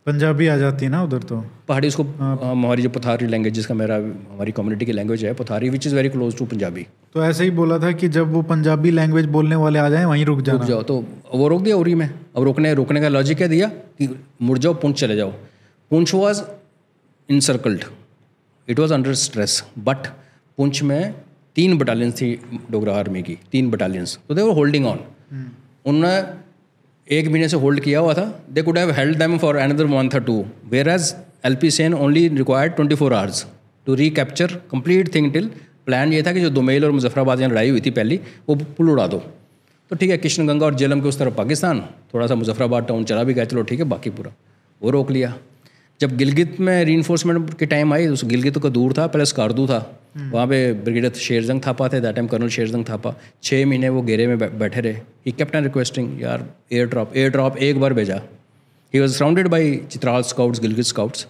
[0.07, 1.37] पंजाबी आ जाती है ना उधर तो?
[1.69, 2.03] पहाड़ी उसको
[2.43, 6.09] हमारी जो पथारी लैंग्वेज जिसका मेरा हमारी कम्युनिटी की लैंग्वेज है पथारी which is very
[6.09, 9.79] close to Punjabi तो ऐसे ही बोला था कि जब वो पंजाबी लैंग्वेज बोलने वाले
[9.79, 10.97] आ जाएँ वहीं रुक रुक जाओ तो
[11.35, 14.09] वो रोक दिया उरी में। अब रोकने रोकने का लॉजिक क्या दिया कि
[14.43, 15.31] मुड़ जाओ पुंछ चले जाओ।
[15.91, 16.43] Poonch was
[17.29, 17.85] encircled
[18.69, 20.07] it was under stress but
[20.59, 21.15] Poonch में
[21.57, 22.35] तीन बटालियंस थी
[22.71, 24.99] डोगरा आर्मी की तीन बटालियंस तो दे वर होल्डिंग ऑन
[25.87, 26.21] उन्होंने
[27.11, 30.15] एक महीने से होल्ड किया हुआ था। They could have held them for another month
[30.15, 30.45] और two
[30.89, 33.45] whereas L P Sen only required twenty four hours
[33.87, 35.51] to recapture complete thing till
[35.87, 38.91] plan ये था कि जो दुमेल और मुजफ्फराबाद यहाँ लड़ाई हुई थी पहली, वो पुल
[38.91, 39.19] उड़ा दो।
[39.91, 41.81] तो ठीक है कृष्ण गंगा और जेलम के उस तरफ़ पाकिस्तान,
[42.15, 44.33] थोड़ा सा मुजफ्फराबाद टाउन चला भी गया, चलो ठीक है, बाकी पूरा।
[44.83, 45.35] वो रोक लिया।
[46.01, 47.03] जब गिलगित में री
[47.61, 49.79] के टाइम आई उस गिलगित का दूर था पहले स्कारदू था।
[50.17, 53.15] वहाँ पे ब्रिगेडियर शेरजंग थापा थे that time colonel Sherjang Thapa.
[53.43, 54.93] छः महीने वो घेरे में बैठे रहे।
[55.27, 58.21] ही केप्ट एन रिक्वेस्टिंग यार एयर ड्रॉप एयर ड्रॉप एक बार भेजा।
[58.95, 61.27] He was surrounded by Chitral scouts Gilgit scouts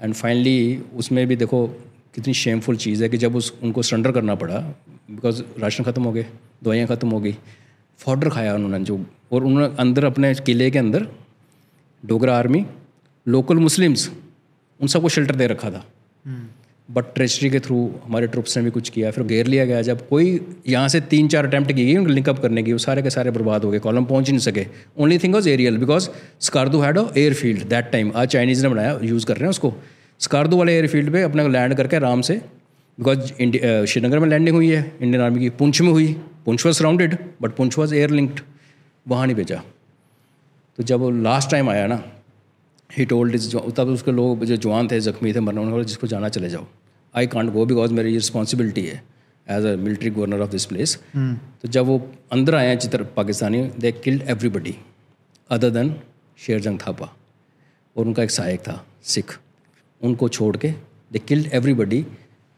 [0.00, 1.66] and finally उसमें भी देखो
[2.14, 4.60] कितनी शेमफुल चीज़ है कि जब उस उनको सरेंडर करना पड़ा
[5.10, 6.26] बिकॉज़ राशन ख़त्म हो गए
[6.64, 7.36] दवाइयाँ ख़त्म हो गई।
[8.00, 11.06] फॉर्डर खाया उन्होंने जो और उन्होंने अंदर अपने किले के अंदर
[12.02, 12.66] डोगरा आर्मी
[13.26, 14.10] लोकल मुस्लिम्स
[14.80, 15.84] उन सबको शेल्टर दे रखा था।
[16.88, 20.08] बट ट्रेजरी के थ्रू हमारे ट्रुप्स ने भी कुछ किया फिर घेर लिया गया। जब
[20.08, 23.10] कोई यहाँ से तीन चार अटैम्प्ट की गई उनको लिंकअप करने की वो सारे के
[23.10, 24.66] सारे बर्बाद हो गए कॉलम पहुँच ही नहीं सके।
[24.98, 26.08] Only thing was aerial because
[26.40, 29.50] Skardu had a air field that time आज चाइनीज़ ने बनाया यूज़ कर रहे हैं
[29.50, 29.72] उसको।
[30.20, 32.40] स्कारदू वाले एयर फ़ील्ड पे अपने लैंड करके आराम से
[32.98, 36.12] बिकॉज़ श्रीनगर में लैंडिंग हुई है इंडियन आर्मी की पुंछ में हुई।
[36.44, 38.40] Poonch was surrounded but Poonch was air linked
[39.06, 39.62] वहाँ नहीं भेजा।
[40.78, 42.02] तो जब वो लास्ट टाइम आया ना
[42.90, 46.28] ही टोल्ड इज़ तब उसके लोग जो जवान थे जख्मी थे मरने वाले जिसको जाना
[46.28, 46.66] चले जाओ।
[47.14, 49.02] आई कॉन्ट गो बिकॉज़ मेरी रिस्पॉन्सिबिलिटी है
[49.46, 51.98] as a military governor of this place तो जब वो
[52.32, 54.74] अंदर आए हैं चित्र Pakistani they killed everybody
[55.50, 55.94] other than
[56.38, 57.12] Sherjang Thapa.
[57.96, 59.38] और उनका एक सहायक था सिख।
[60.00, 60.70] उनको छोड़ के
[61.12, 62.04] दे किल्ड एवरीबडी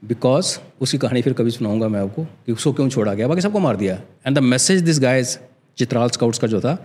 [0.02, 3.58] बिकॉज़ उसकी कहानी फिर कभी सुनाऊँगा मैं आपको कि उसको क्यों छोड़ा गया। बाकी सबको
[3.58, 5.36] मार दिया। And the message this guys
[5.78, 6.76] Chitral scouts का जो था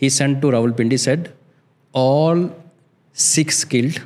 [0.00, 1.28] he sent to Rawalpindi said
[1.94, 2.48] all
[3.14, 3.98] six killed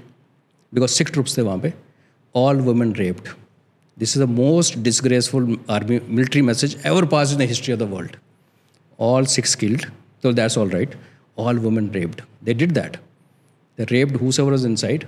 [0.74, 1.72] because six troops थे वहाँ पे
[2.34, 3.28] all women raped
[3.98, 7.82] this is the most disgraceful army military message ever pass in the history of the
[7.82, 8.16] world
[8.98, 9.86] all six killed
[10.22, 10.94] so that's all right.
[11.36, 12.22] All women raped.
[12.42, 12.96] They did that.
[13.76, 15.06] They raped whosoever was inside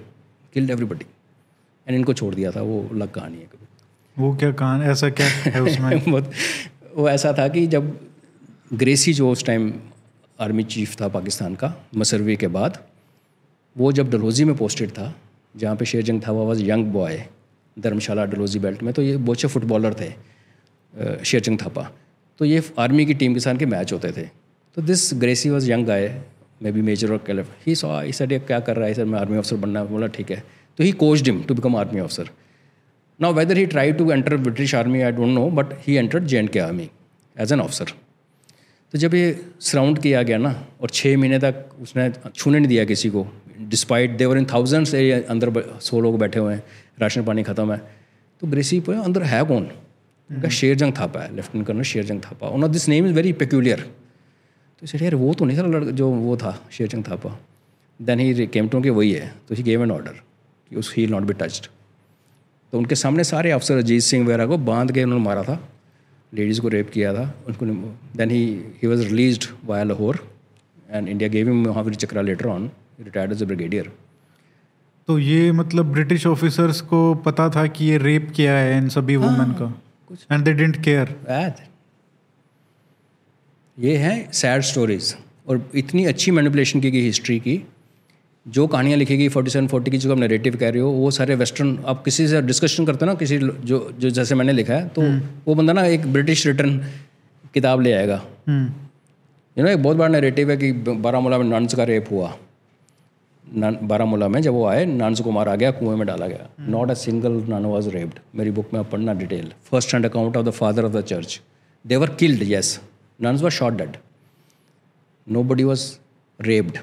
[0.54, 1.06] killed everybody.
[1.86, 3.66] And इनको छोड़ दिया था वो अलग कहानी है कभी।
[4.16, 6.20] वो क्या कहान ऐसा क्या है उसमें?
[6.96, 7.98] वो ऐसा था कि जब
[8.72, 9.72] ग्रेसी जो उस टाइम
[10.40, 12.78] आर्मी चीफ था पाकिस्तान का मसरवी के बाद
[13.76, 15.14] वो जब डलोजी में पोस्टेड था,
[15.54, 17.22] जहाँ पे शेरजंग था was young boy
[17.76, 20.10] Dharamshala Dalhousie belt में तो ये बहुत फुटबॉलर थे
[21.24, 21.90] शेरजंग थापा।
[22.40, 24.22] तो ये आर्मी की टीम के साथ के मैच होते थे।
[24.76, 26.08] तो this Gracey was young guy
[26.72, 28.94] maybe major और कैलफ ही सॉ ही सेड ये क्या कर रहा है?
[28.94, 30.42] सर मैं आर्मी ऑफिसर बनना बोला, ठीक है।
[30.78, 32.30] तो he coach dim to become army officer
[33.20, 36.38] now whether he try to enter British army I don't know but he but J
[36.38, 36.88] and K army
[37.36, 37.90] as an officer.
[38.92, 40.50] तो जब ये surround किया गया ना,
[40.80, 43.26] और छः महीने तक उसने छूने नहीं दिया किसी को
[43.60, 46.62] डिस्पाइट देवर इन थाउजेंड्स अंदर सौ लोग बैठे हुए हैं
[47.00, 47.78] राशन पानी ख़त्म है।
[48.42, 49.70] तो ग्रेसी पे अंदर है कौन?
[50.30, 54.84] उनका शेरजंग थापा है लेफ्टिनेंट कर्नल शेरजंग थापा। उन this name is very peculiar तो
[54.84, 57.38] इसे यार वो तो नहीं था लड़ जो वो था Sherjang Thapa.
[58.00, 60.20] Then he came to के वही है। तो ही गेव एन ऑर्डर
[60.70, 61.66] कि उस ही नॉट बी टच्ड
[62.72, 65.60] तो उनके सामने सारे अफसर अजीत सिंह वगैरह को बाँध के उन्होंने मारा था।
[66.32, 67.66] लेडीज़ को रेप किया था। उनको
[68.16, 68.44] then he
[68.82, 70.18] he was released via Lahore
[70.90, 73.90] and India gave him Mahavir Chakra later on retired as a brigadier.
[75.08, 79.16] तो ये मतलब ब्रिटिश ऑफिसर्स को पता था कि ये रेप किया है इन सभी
[79.16, 79.72] वुमेन का।
[80.32, 81.14] एंड दे डिडंट केयर
[83.78, 85.14] ये हैं सैड स्टोरीज
[85.48, 87.62] और इतनी अच्छी मैनिपुलेशन की गई हिस्ट्री की
[88.46, 91.10] जो कहानियाँ लिखी गई फोर्टी सेवन फोर्टी की जो आप नरेटिव कह रहे हो वो
[91.10, 94.74] सारे वेस्टर्न आप किसी से डिस्कशन करते हो ना किसी जो जो जैसे मैंने लिखा
[94.74, 95.02] है तो
[95.46, 96.78] वो बंदा ना एक ब्रिटिश रिटर्न
[97.54, 101.84] किताब ले आएगा। यू नो एक बहुत बड़ा नरेटिव है कि बारामूला में नन्स का
[101.84, 102.36] रेप हुआ।
[103.54, 106.94] बारामूला में जब वो आए नन्स को मारा गया कुएँ में डाला गया। Not a
[106.94, 110.50] single nun was raped मेरी बुक में आप पढ़ना detail first hand account of the
[110.50, 111.40] father of the church
[111.84, 112.78] they were killed yes
[113.20, 113.96] nuns was shot dead
[115.44, 115.90] nobody was
[116.40, 116.78] raped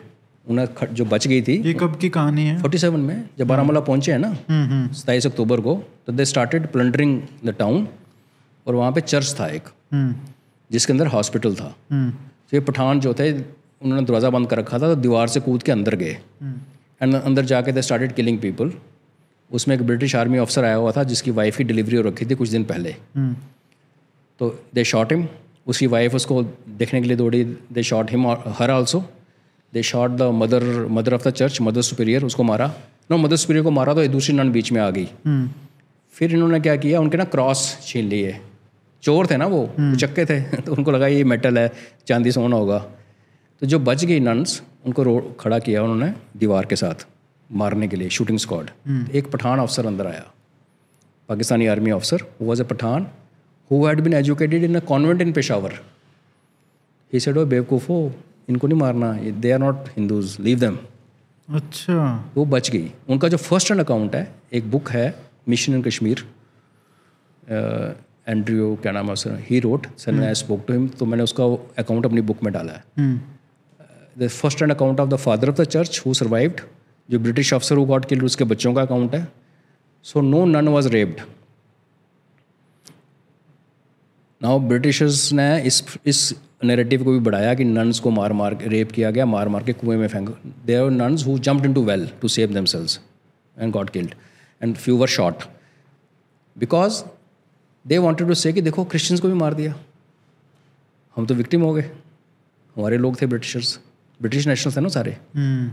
[0.46, 2.60] उन्हें जो बच गई थी ये कब की कहानी है?
[2.62, 5.76] फोर्टी सेवन में जब बारामूला पहुँचे हैं ना हम्म हम्म। सताईस अक्टूबर को
[6.08, 7.88] तो they started plundering the town
[8.68, 10.16] और वहाँ पे चर्च था एक हम्म।
[10.70, 13.32] जिसके अंदर हॉस्पिटल था। हम्म। तो ये पठान जो थे
[13.82, 16.18] उन्होंने दरवाज़ा बंद कर रखा था तो दीवार से कूद के अंदर गए।
[17.02, 18.72] एंड अंदर जाके दे स्टार्टेड किलिंग पीपल
[19.52, 22.36] उसमें एक ब्रिटिश आर्मी ऑफिसर आया हुआ था जिसकी वाइफ की डिलीवरी हो रखी थी
[22.36, 23.36] कुछ दिन पहले। हम्म।
[24.40, 25.28] तो दे शॉट हिम
[25.68, 26.42] उसकी वाइफ उसको
[26.78, 28.28] देखने के लिए दौड़ी they shot him
[28.60, 29.04] her also
[29.74, 32.74] they shot the mother mother of the church mother superior उसको मारा।
[33.12, 35.50] नो मदर सुपीरियर को मारा तो एक दूसरी नन बीच में आ गई। हम्म।
[36.14, 38.38] फिर इन्होंने क्या किया उनके ना क्रॉस छीन लिए।
[39.04, 41.72] चोर थे ना वो चक्के थे। तो उनको लगा ये मेटल है
[42.08, 42.86] चांदी सोना होगा।
[43.62, 47.06] तो जो बच गई नन्स उनको खड़ा किया उन्होंने दीवार के साथ
[47.50, 48.70] मारने के लिए शूटिंग स्क्वाड
[49.16, 50.24] एक पठान अफसर अंदर आया।
[51.30, 53.08] Pakistani army officer was a Pathan
[53.72, 55.80] who had been educated in a convent in Peshawar
[57.14, 58.00] he said O बेवकूफ़ो
[58.50, 59.12] इनको नहीं मारना
[59.42, 60.78] they are not Hindus leave them
[61.48, 61.96] अच्छा।
[62.36, 65.06] वो बच गई। उनका जो फ़र्स्ट हैंड अकाउंट है एक बुक है
[65.50, 66.26] मिशन इन कश्मीर
[68.28, 69.38] एंड्रियो क्या नाम है उसका?
[69.50, 71.46] He wrote sir I spoke to him तो मैंने उसका
[71.80, 73.20] अकाउंट अपनी बुक में डाला है। हम्म।
[74.16, 76.62] The first hand account of the father of the church who survived
[77.10, 79.28] जो ब्रिटिश अफसर हु गॉट किल्ड उसके बच्चों का अकाउंट है।
[80.06, 81.22] So no nun was raped
[84.42, 86.34] now Britishers ने इस इस
[86.64, 89.64] नैरेटिव को भी बढ़ाया कि नन्स को मार मार के रेप किया गया, मार मार
[89.64, 90.30] के कुएँ में फेंक।
[90.66, 93.00] There are nuns who jumped into well to save themselves
[93.58, 94.14] and got killed
[94.62, 95.44] and few were shot
[96.56, 97.04] because
[97.86, 99.76] they wanted to say कि देखो क्रिश्चियंस को भी मार दिया।
[101.16, 101.82] हम तो विक्टिम हो गए।
[102.76, 103.80] हमारे लोग थे ब्रिटिशर्स
[104.20, 105.70] ब्रिटिश नेशनल्स थे ना सारे। हम्म।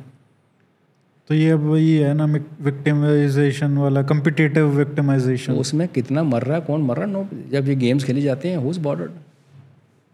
[1.31, 6.65] तो ये अब वही है ना विक्टिमाइजेशन वाला कम्पिटिटिव विक्टिमाइजेशन उसमें कितना मर रहा है
[6.65, 7.13] कौन मर रहा है?
[7.13, 9.11] नो जब ये गेम्स खेली जाती हैं हुज बॉर्डर्ड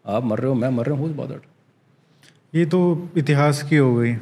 [0.04, 1.42] आप मर रहे हो मैं मर रहा हूँ हुज बॉर्डर्ड
[2.52, 2.80] ये तो
[3.16, 4.14] इतिहास की हो गई।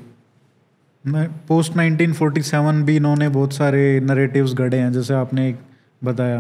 [1.49, 5.55] पोस्ट 1947 भी इन्होंने बहुत सारे नरेटिव्स गढ़े हैं जैसे आपने
[6.05, 6.39] बताया।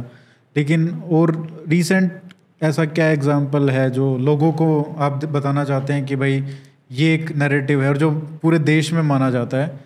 [0.56, 1.34] लेकिन और
[1.68, 2.12] रीसेंट
[2.62, 4.66] ऐसा क्या एग्ज़ाम्पल है जो लोगों को
[4.98, 6.40] आप बताना चाहते हैं कि भाई
[6.90, 8.10] ये एक नरेटिव है और जो
[8.42, 9.80] पूरे देश में माना जाता है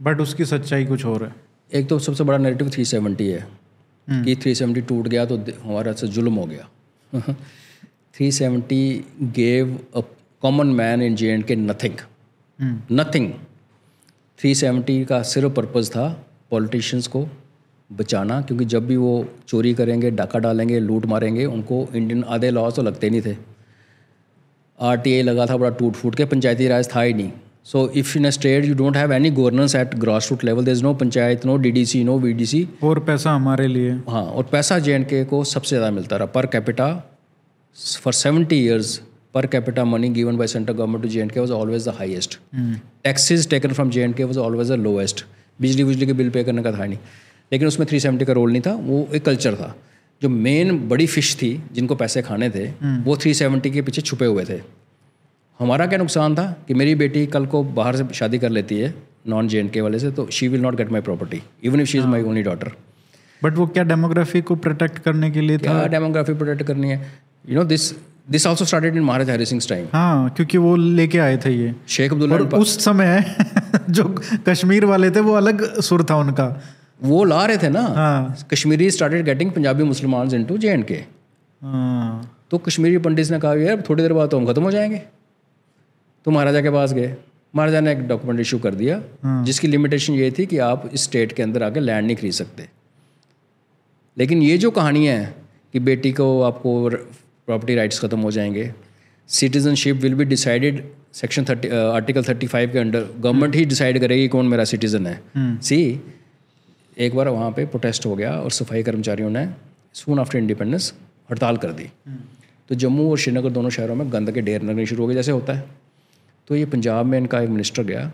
[0.00, 1.34] बट उसकी सच्चाई कुछ और है।
[1.70, 3.46] एक तो सबसे बड़ा नेगेटिव थ्री सेवेंटी है
[4.08, 6.68] कि थ्री सेवेंटी टूट गया तो हमारा से जुल्म हो गया।
[8.14, 9.04] Three seventy
[9.34, 10.00] gave a
[10.42, 11.94] common man in J and K nothing
[12.58, 13.30] hmm. Nothing
[14.40, 16.08] three seventy का सिर्फ़ पर्पज़ था
[16.50, 17.26] पॉलिटिशियंस को
[17.90, 19.12] बचाना क्योंकि जब भी वो
[19.48, 23.36] चोरी करेंगे डाका डालेंगे लूट मारेंगे उनको इंडियन आधे लॉज तो लगते नहीं थे।
[24.78, 27.30] आरटीए लगा था बड़ा टूट फूट के पंचायती राज था ही नहीं।
[27.64, 30.72] So if in a state you don't have any governance at grass root level there
[30.72, 33.90] is no panchayat no D D C no V D C और पैसा हमारे लिए।
[34.08, 36.88] हाँ और पैसा जे एंड के को सबसे ज़्यादा मिलता रहा। Per capita
[38.02, 39.00] for seventy years
[39.34, 42.38] per capita money given by central government to J and K was always the highest
[43.04, 45.24] taxes taken from J and K was always the lowest
[45.58, 46.98] बिजली बिजली के bill pay करने का था नहीं।
[47.52, 49.74] लेकिन उसमें three seventy का रोल नहीं था वो एक कल्चर था।
[50.22, 52.66] जो मेन बड़ी फ़िश थी जिनको पैसे खाने थे
[53.04, 54.60] वो थ्री सेवेंटी के पीछे छुपे हुए थे।
[55.60, 58.94] हमारा क्या नुकसान था कि मेरी बेटी कल को बाहर से शादी कर लेती है
[59.28, 61.98] नॉन जे के वाले से तो she will not get my property even if she
[61.98, 62.72] is my only daughter
[63.44, 65.86] but वो क्या डेमोग्राफी को प्रोटेक्ट करने के लिए था?
[65.86, 67.12] डेमोग्राफी प्रोटेक्ट करनी है?
[67.48, 67.92] You know this
[68.30, 71.74] this also started in Maharaj Hari Singh time हाँ क्योंकि वो लेके आए थे ये।
[71.88, 73.36] शेख अब्दुल्ला उस समय
[73.90, 74.04] जो
[74.48, 76.46] कश्मीर वाले थे वो अलग सुर था उनका।
[77.02, 80.84] वो ला रहे थे ना हाँ। कश्मीरी स्टार्टेड गेटिंग पंजाबी मुसलमान इन टू जे एंड
[80.84, 80.94] के
[81.62, 85.02] हाँ। तो कश्मीरी पंडित ने कहा यार थोड़ी देर बाद तो हम खत्म हो जाएँगे।
[86.26, 87.14] तो महाराजा के पास गए।
[87.54, 89.02] महाराजा ने एक डॉक्यूमेंट इशू कर दिया
[89.44, 92.68] जिसकी लिमिटेशन ये थी कि आप इस स्टेट के अंदर आके लैंड नहीं खरीद सकते।
[94.16, 95.34] लेकिन ये जो कहानियाँ हैं
[95.74, 98.72] कि बेटी को आपको प्रॉपर्टी राइट्स ख़त्म हो जाएँगे
[99.28, 100.82] citizenship will be decided
[101.14, 105.20] section thirty article thirty five के अंडर गवर्नमेंट ही डिसाइड करेगी कौन मेरा सिटीज़न है।
[105.36, 105.78] सी
[106.96, 109.46] एक बार वहाँ पे प्रोटेस्ट हो गया और सफ़ाई कर्मचारियों ने
[109.94, 110.92] सून आफ्टर इंडिपेंडेंस
[111.30, 111.88] हड़ताल कर दी।
[112.68, 115.32] तो जम्मू और श्रीनगर दोनों शहरों में गंद के ढेर लगने शुरू हो गए जैसे
[115.32, 115.64] होता है।
[116.48, 118.10] तो ये पंजाब में इनका एक मिनिस्टर गया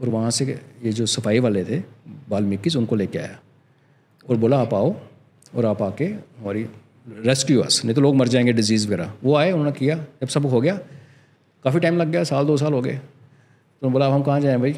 [0.00, 0.44] और वहाँ से
[0.84, 1.78] ये जो सफ़ाई वाले थे
[2.28, 3.38] वाल्मीकि उनको लेके आया
[4.28, 4.94] और बोला आप आओ
[5.56, 6.66] और आप आके हमारी
[7.26, 10.46] रेस्क्यू अस नहीं तो लोग मर जाएँगे डिज़ीज़ वगैरह। वो आए उन्होंने किया जब सब
[10.46, 10.78] हो गया
[11.64, 13.00] काफ़ी टाइम लग गया साल दो साल हो गए।
[13.82, 14.76] तो बोला अब हम कहाँ जाएँ भाई?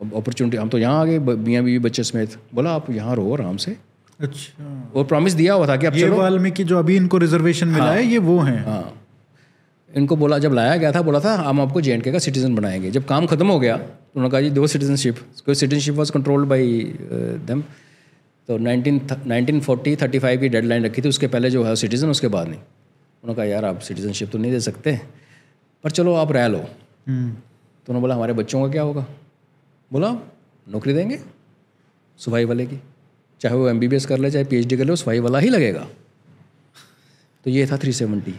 [0.00, 3.56] अपॉर्चुनिटी हम तो यहाँ आ गए मियाँ बीवी बच्चे समेत। बोला आप यहाँ रहो आराम
[3.56, 3.76] से।
[4.20, 7.90] अच्छा। और प्रॉमिस दिया हुआ था कि अब ये वाल्मीकि जो अभी इनको रिजर्वेशन मिला
[7.92, 8.94] है ये वो हैं। हाँ।
[9.90, 13.04] इनको बोला जब लाया गया था बोला था हम आपको जे का सिटीजन बनाएँगे। जब
[13.06, 13.84] काम खत्म हो गया तो
[14.16, 15.16] उन्होंने कहा जी दो citizenship
[15.48, 16.80] citizenship was controlled by
[17.48, 17.62] them
[18.48, 22.10] तो nineteen nineteen forty thirty five की डेडलाइन रखी थी उसके पहले जो है सिटीज़न
[22.10, 25.00] उसके बाद नहीं। उन्होंने कहा यार आप सिटीजनशिप तो नहीं दे सकते
[25.84, 29.06] पर चलो आप रह लो। हम्म, तो उन्होंने बोला हमारे बच्चों का क्या होगा?
[29.90, 30.10] बोला,
[30.66, 31.18] नौकरी देंगे
[32.18, 32.80] सफ़ाई वाले की
[33.40, 35.86] चाहे वो एमबीबीएस कर ले, चाहे पीएचडी कर ले सफ़ाई वाला ही लगेगा।
[37.46, 38.34] तो ये था थ्री सेवेंटी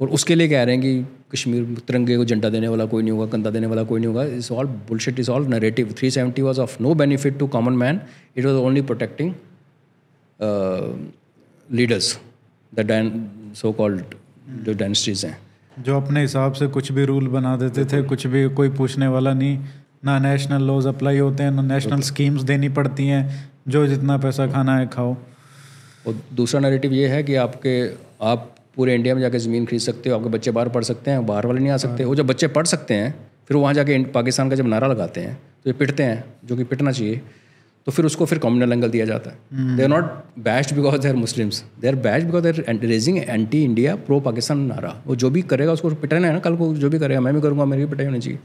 [0.00, 3.12] और उसके लिए कह रहे हैं कि कश्मीर तिरंगे को झंडा देने वाला कोई नहीं
[3.12, 6.42] होगा कंधा देने वाला कोई नहीं होगा। इस all bullshit is all narrative three seventy
[6.42, 8.00] was of no benefit to common man
[8.36, 9.34] it was only protecting
[11.68, 12.18] leaders
[12.72, 14.14] the so called
[14.64, 15.38] जो डायनेस्टीज हैं।
[15.78, 19.32] जो अपने हिसाब से कुछ भी रूल बना देते थे, कुछ भी कोई पूछने वाला
[19.34, 19.58] नहीं
[20.02, 24.46] ना नेशनल लॉज अप्लाई होते हैं ना नेशनल स्कीम्स देनी पड़ती हैं जो जितना पैसा
[24.46, 25.16] खाना है खाओ।
[26.06, 27.74] और दूसरा नैरेटिव ये है कि आपके
[28.24, 31.26] आप पूरे इंडिया में जाके ज़मीन खरीद सकते हो आपके बच्चे बाहर पढ़ सकते हैं
[31.26, 33.14] बाहर वाले नहीं आ सकते। वो जब बच्चे पढ़ सकते हैं
[33.48, 36.64] फिर वहाँ जाके पाकिस्तान का जब नारा लगाते हैं तो ये पिटते हैं जो कि
[36.64, 37.20] पिटना चाहिए
[37.86, 40.04] तो फिर उसको फिर कम्युनल एंगल दिया जाता है। They are not
[40.44, 44.20] bashed because they are Muslims they are bashed because they are raising anti India pro
[44.20, 47.20] Pakistan नारा। वो जो भी करेगा उसको पिटना है ना कल को जो भी करेगा
[47.20, 48.38] मैं भी करूँगा मेरी भी पिटाई होनी चाहिए।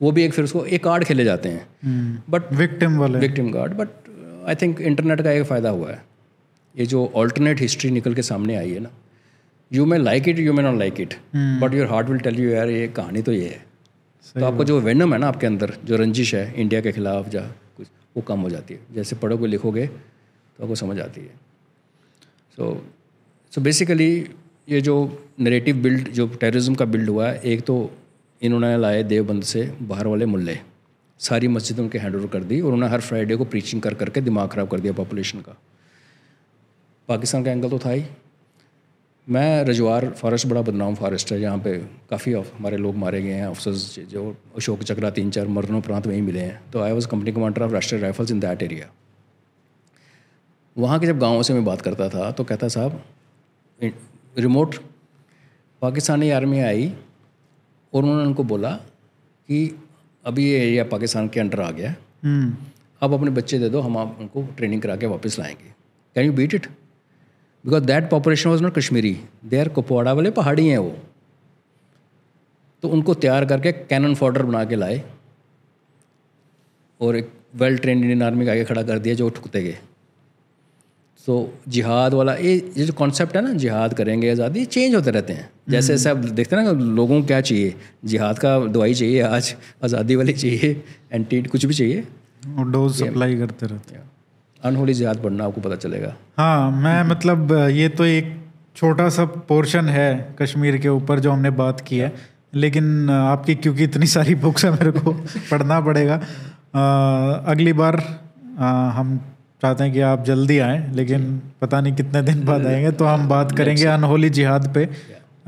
[0.00, 3.72] वो भी एक फिर उसको एक कार्ड खेले जाते हैं। बट विक्टिम वाले। Victim card
[3.72, 3.88] but
[4.48, 6.02] I think internet का एक फ़ायदा हुआ है।
[6.74, 8.90] ये जो ऑल्टरनेट हिस्ट्री निकल के सामने आई है ना
[9.70, 12.50] you may like it you may not like it but your heart will tell you
[12.50, 13.66] यार ये कहानी तो ये है।
[14.36, 17.40] तो आपका जो वेनम है ना आपके अंदर जो रंजिश है इंडिया के खिलाफ या
[17.76, 21.34] कुछ वो कम हो जाती है। जैसे पढ़ोगे लिखोगे तो आपको समझ आती है।
[22.58, 22.82] सो
[23.52, 24.10] सो बेसिकली
[24.68, 24.96] ये जो
[25.40, 27.76] नरेटिव बिल्ड जो टेररिज्म का बिल्ड हुआ है एक तो
[28.42, 30.58] इन्होंने लाए देवबंद से बाहर वाले मुल्ले।
[31.20, 34.20] सारी मस्जिदें उनके हैंड ओवर कर दी और उन्होंने हर फ्राइडे को प्रीचिंग कर करके
[34.20, 35.56] दिमाग ख़राब कर दिया पॉपुलेशन का।
[37.08, 38.04] पाकिस्तान का एंगल तो था ही।
[39.26, 41.76] मैं रजवार फॉरेस्ट बड़ा बदनाम फॉरेस्ट है, जहाँ पे
[42.10, 44.24] काफ़ी हमारे लोग मारे गए हैं ऑफिसर्स जो
[44.56, 47.72] अशोक चक्रा तीन चार मरनों प्रांत वहीं मिले हैं। तो I was company commander of
[47.72, 48.88] Rashtriya Rifles in that area
[50.76, 53.02] वहाँ के जब गाँवों से मैं बात करता था तो कहता साहब
[54.36, 54.74] रिमोट
[55.82, 56.92] पाकिस्तानी आर्मी आई
[57.94, 58.70] और उन्होंने उनको बोला
[59.48, 59.82] कि
[60.24, 62.56] अभी ये एरिया पाकिस्तान के अंडर आ गया है। हम्म।
[63.00, 65.74] अब अपने बच्चे दे दो हम आप उनको ट्रेनिंग करा के वापस लाएँगे।
[66.14, 66.66] Can you beat it
[67.66, 70.98] because that population was not Kashmiri they are Kupwara वाले पहाड़ी हैं वो।
[72.82, 75.02] तो उनको तैयार करके कैनन फॉर्डर बना के लाए।
[77.00, 79.78] और एक वेल ट्रेन इंडियन आर्मी का आगे खड़ा कर दिया जो ठुकते गए।
[81.26, 81.34] तो
[81.68, 85.48] जिहाद वाला ये ये जो कॉन्सेप्ट है ना जिहाद करेंगे आज़ादी चेंज होते रहते हैं।
[85.70, 87.74] जैसे जैसे आप देखते हैं ना लोगों को क्या चाहिए?
[88.04, 89.54] जिहाद का दवाई चाहिए आज
[89.84, 90.82] आज़ादी वाली चाहिए
[91.12, 92.04] एंटी कुछ भी चाहिए।
[92.58, 94.02] और डोज सप्लाई करते रहते हैं।
[94.60, 98.34] अनहोली जिहाद पढ़ना आपको पता चलेगा। हाँ मैं मतलब ये तो एक
[98.76, 100.08] छोटा सा पोर्शन है
[100.42, 102.12] कश्मीर के ऊपर जो हमने बात की है।
[102.54, 105.12] लेकिन आपकी क्योंकि इतनी सारी बुक्स है मेरे को
[105.50, 107.96] पढ़ना पड़ेगा। अ, अगली बार
[108.58, 108.64] अ,
[108.94, 109.20] हम
[109.62, 113.28] चाहते हैं कि आप जल्दी आएँ लेकिन पता नहीं कितने दिन बाद आएँगे तो हम
[113.28, 114.90] बात करेंगे अनहोली जिहाद पे। अ,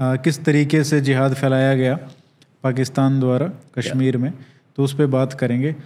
[0.00, 1.98] किस तरीके से जिहाद फैलाया गया
[2.62, 4.32] पाकिस्तान द्वारा कश्मीर में
[4.76, 5.76] तो उस पर बात करेंगे।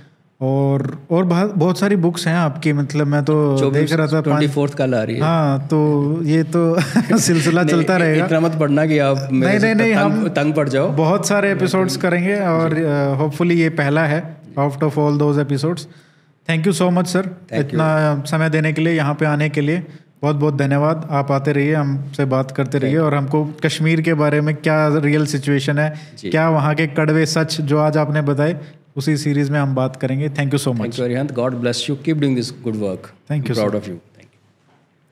[0.41, 4.75] और और बहुत सारी बुक्स हैं आपकी मतलब मैं तो देख रहा था ट्वेंटी फोर्थ
[4.75, 5.79] कल आ रही है। हाँ तो
[6.23, 6.81] ये तो
[7.19, 10.91] सिलसिला चलता रहेगा। इतना मत पढ़ना कि आप नहीं, नहीं, तंग, हम- तंग पड़ जाओ।
[10.91, 12.79] बहुत सारे एपिसोड्स करेंगे और
[13.19, 15.89] होपफुली ये पहला है out of all those episodes
[16.49, 19.83] thank you so much sir इतना समय देने के लिए यहाँ पे आने के लिए
[20.23, 24.41] बहुत बहुत धन्यवाद। आप आते रहिए हमसे बात करते रहिए और हमको कश्मीर के बारे
[24.41, 25.89] में क्या रियल सिचुएशन है
[26.23, 28.59] क्या वहाँ के कड़वे सच जो आज आपने बताए
[28.97, 31.01] उसी सीरीज़ में हम बात करेंगे। Thank you so much
[31.33, 33.97] God bless you keep doing this good work thank you proud of you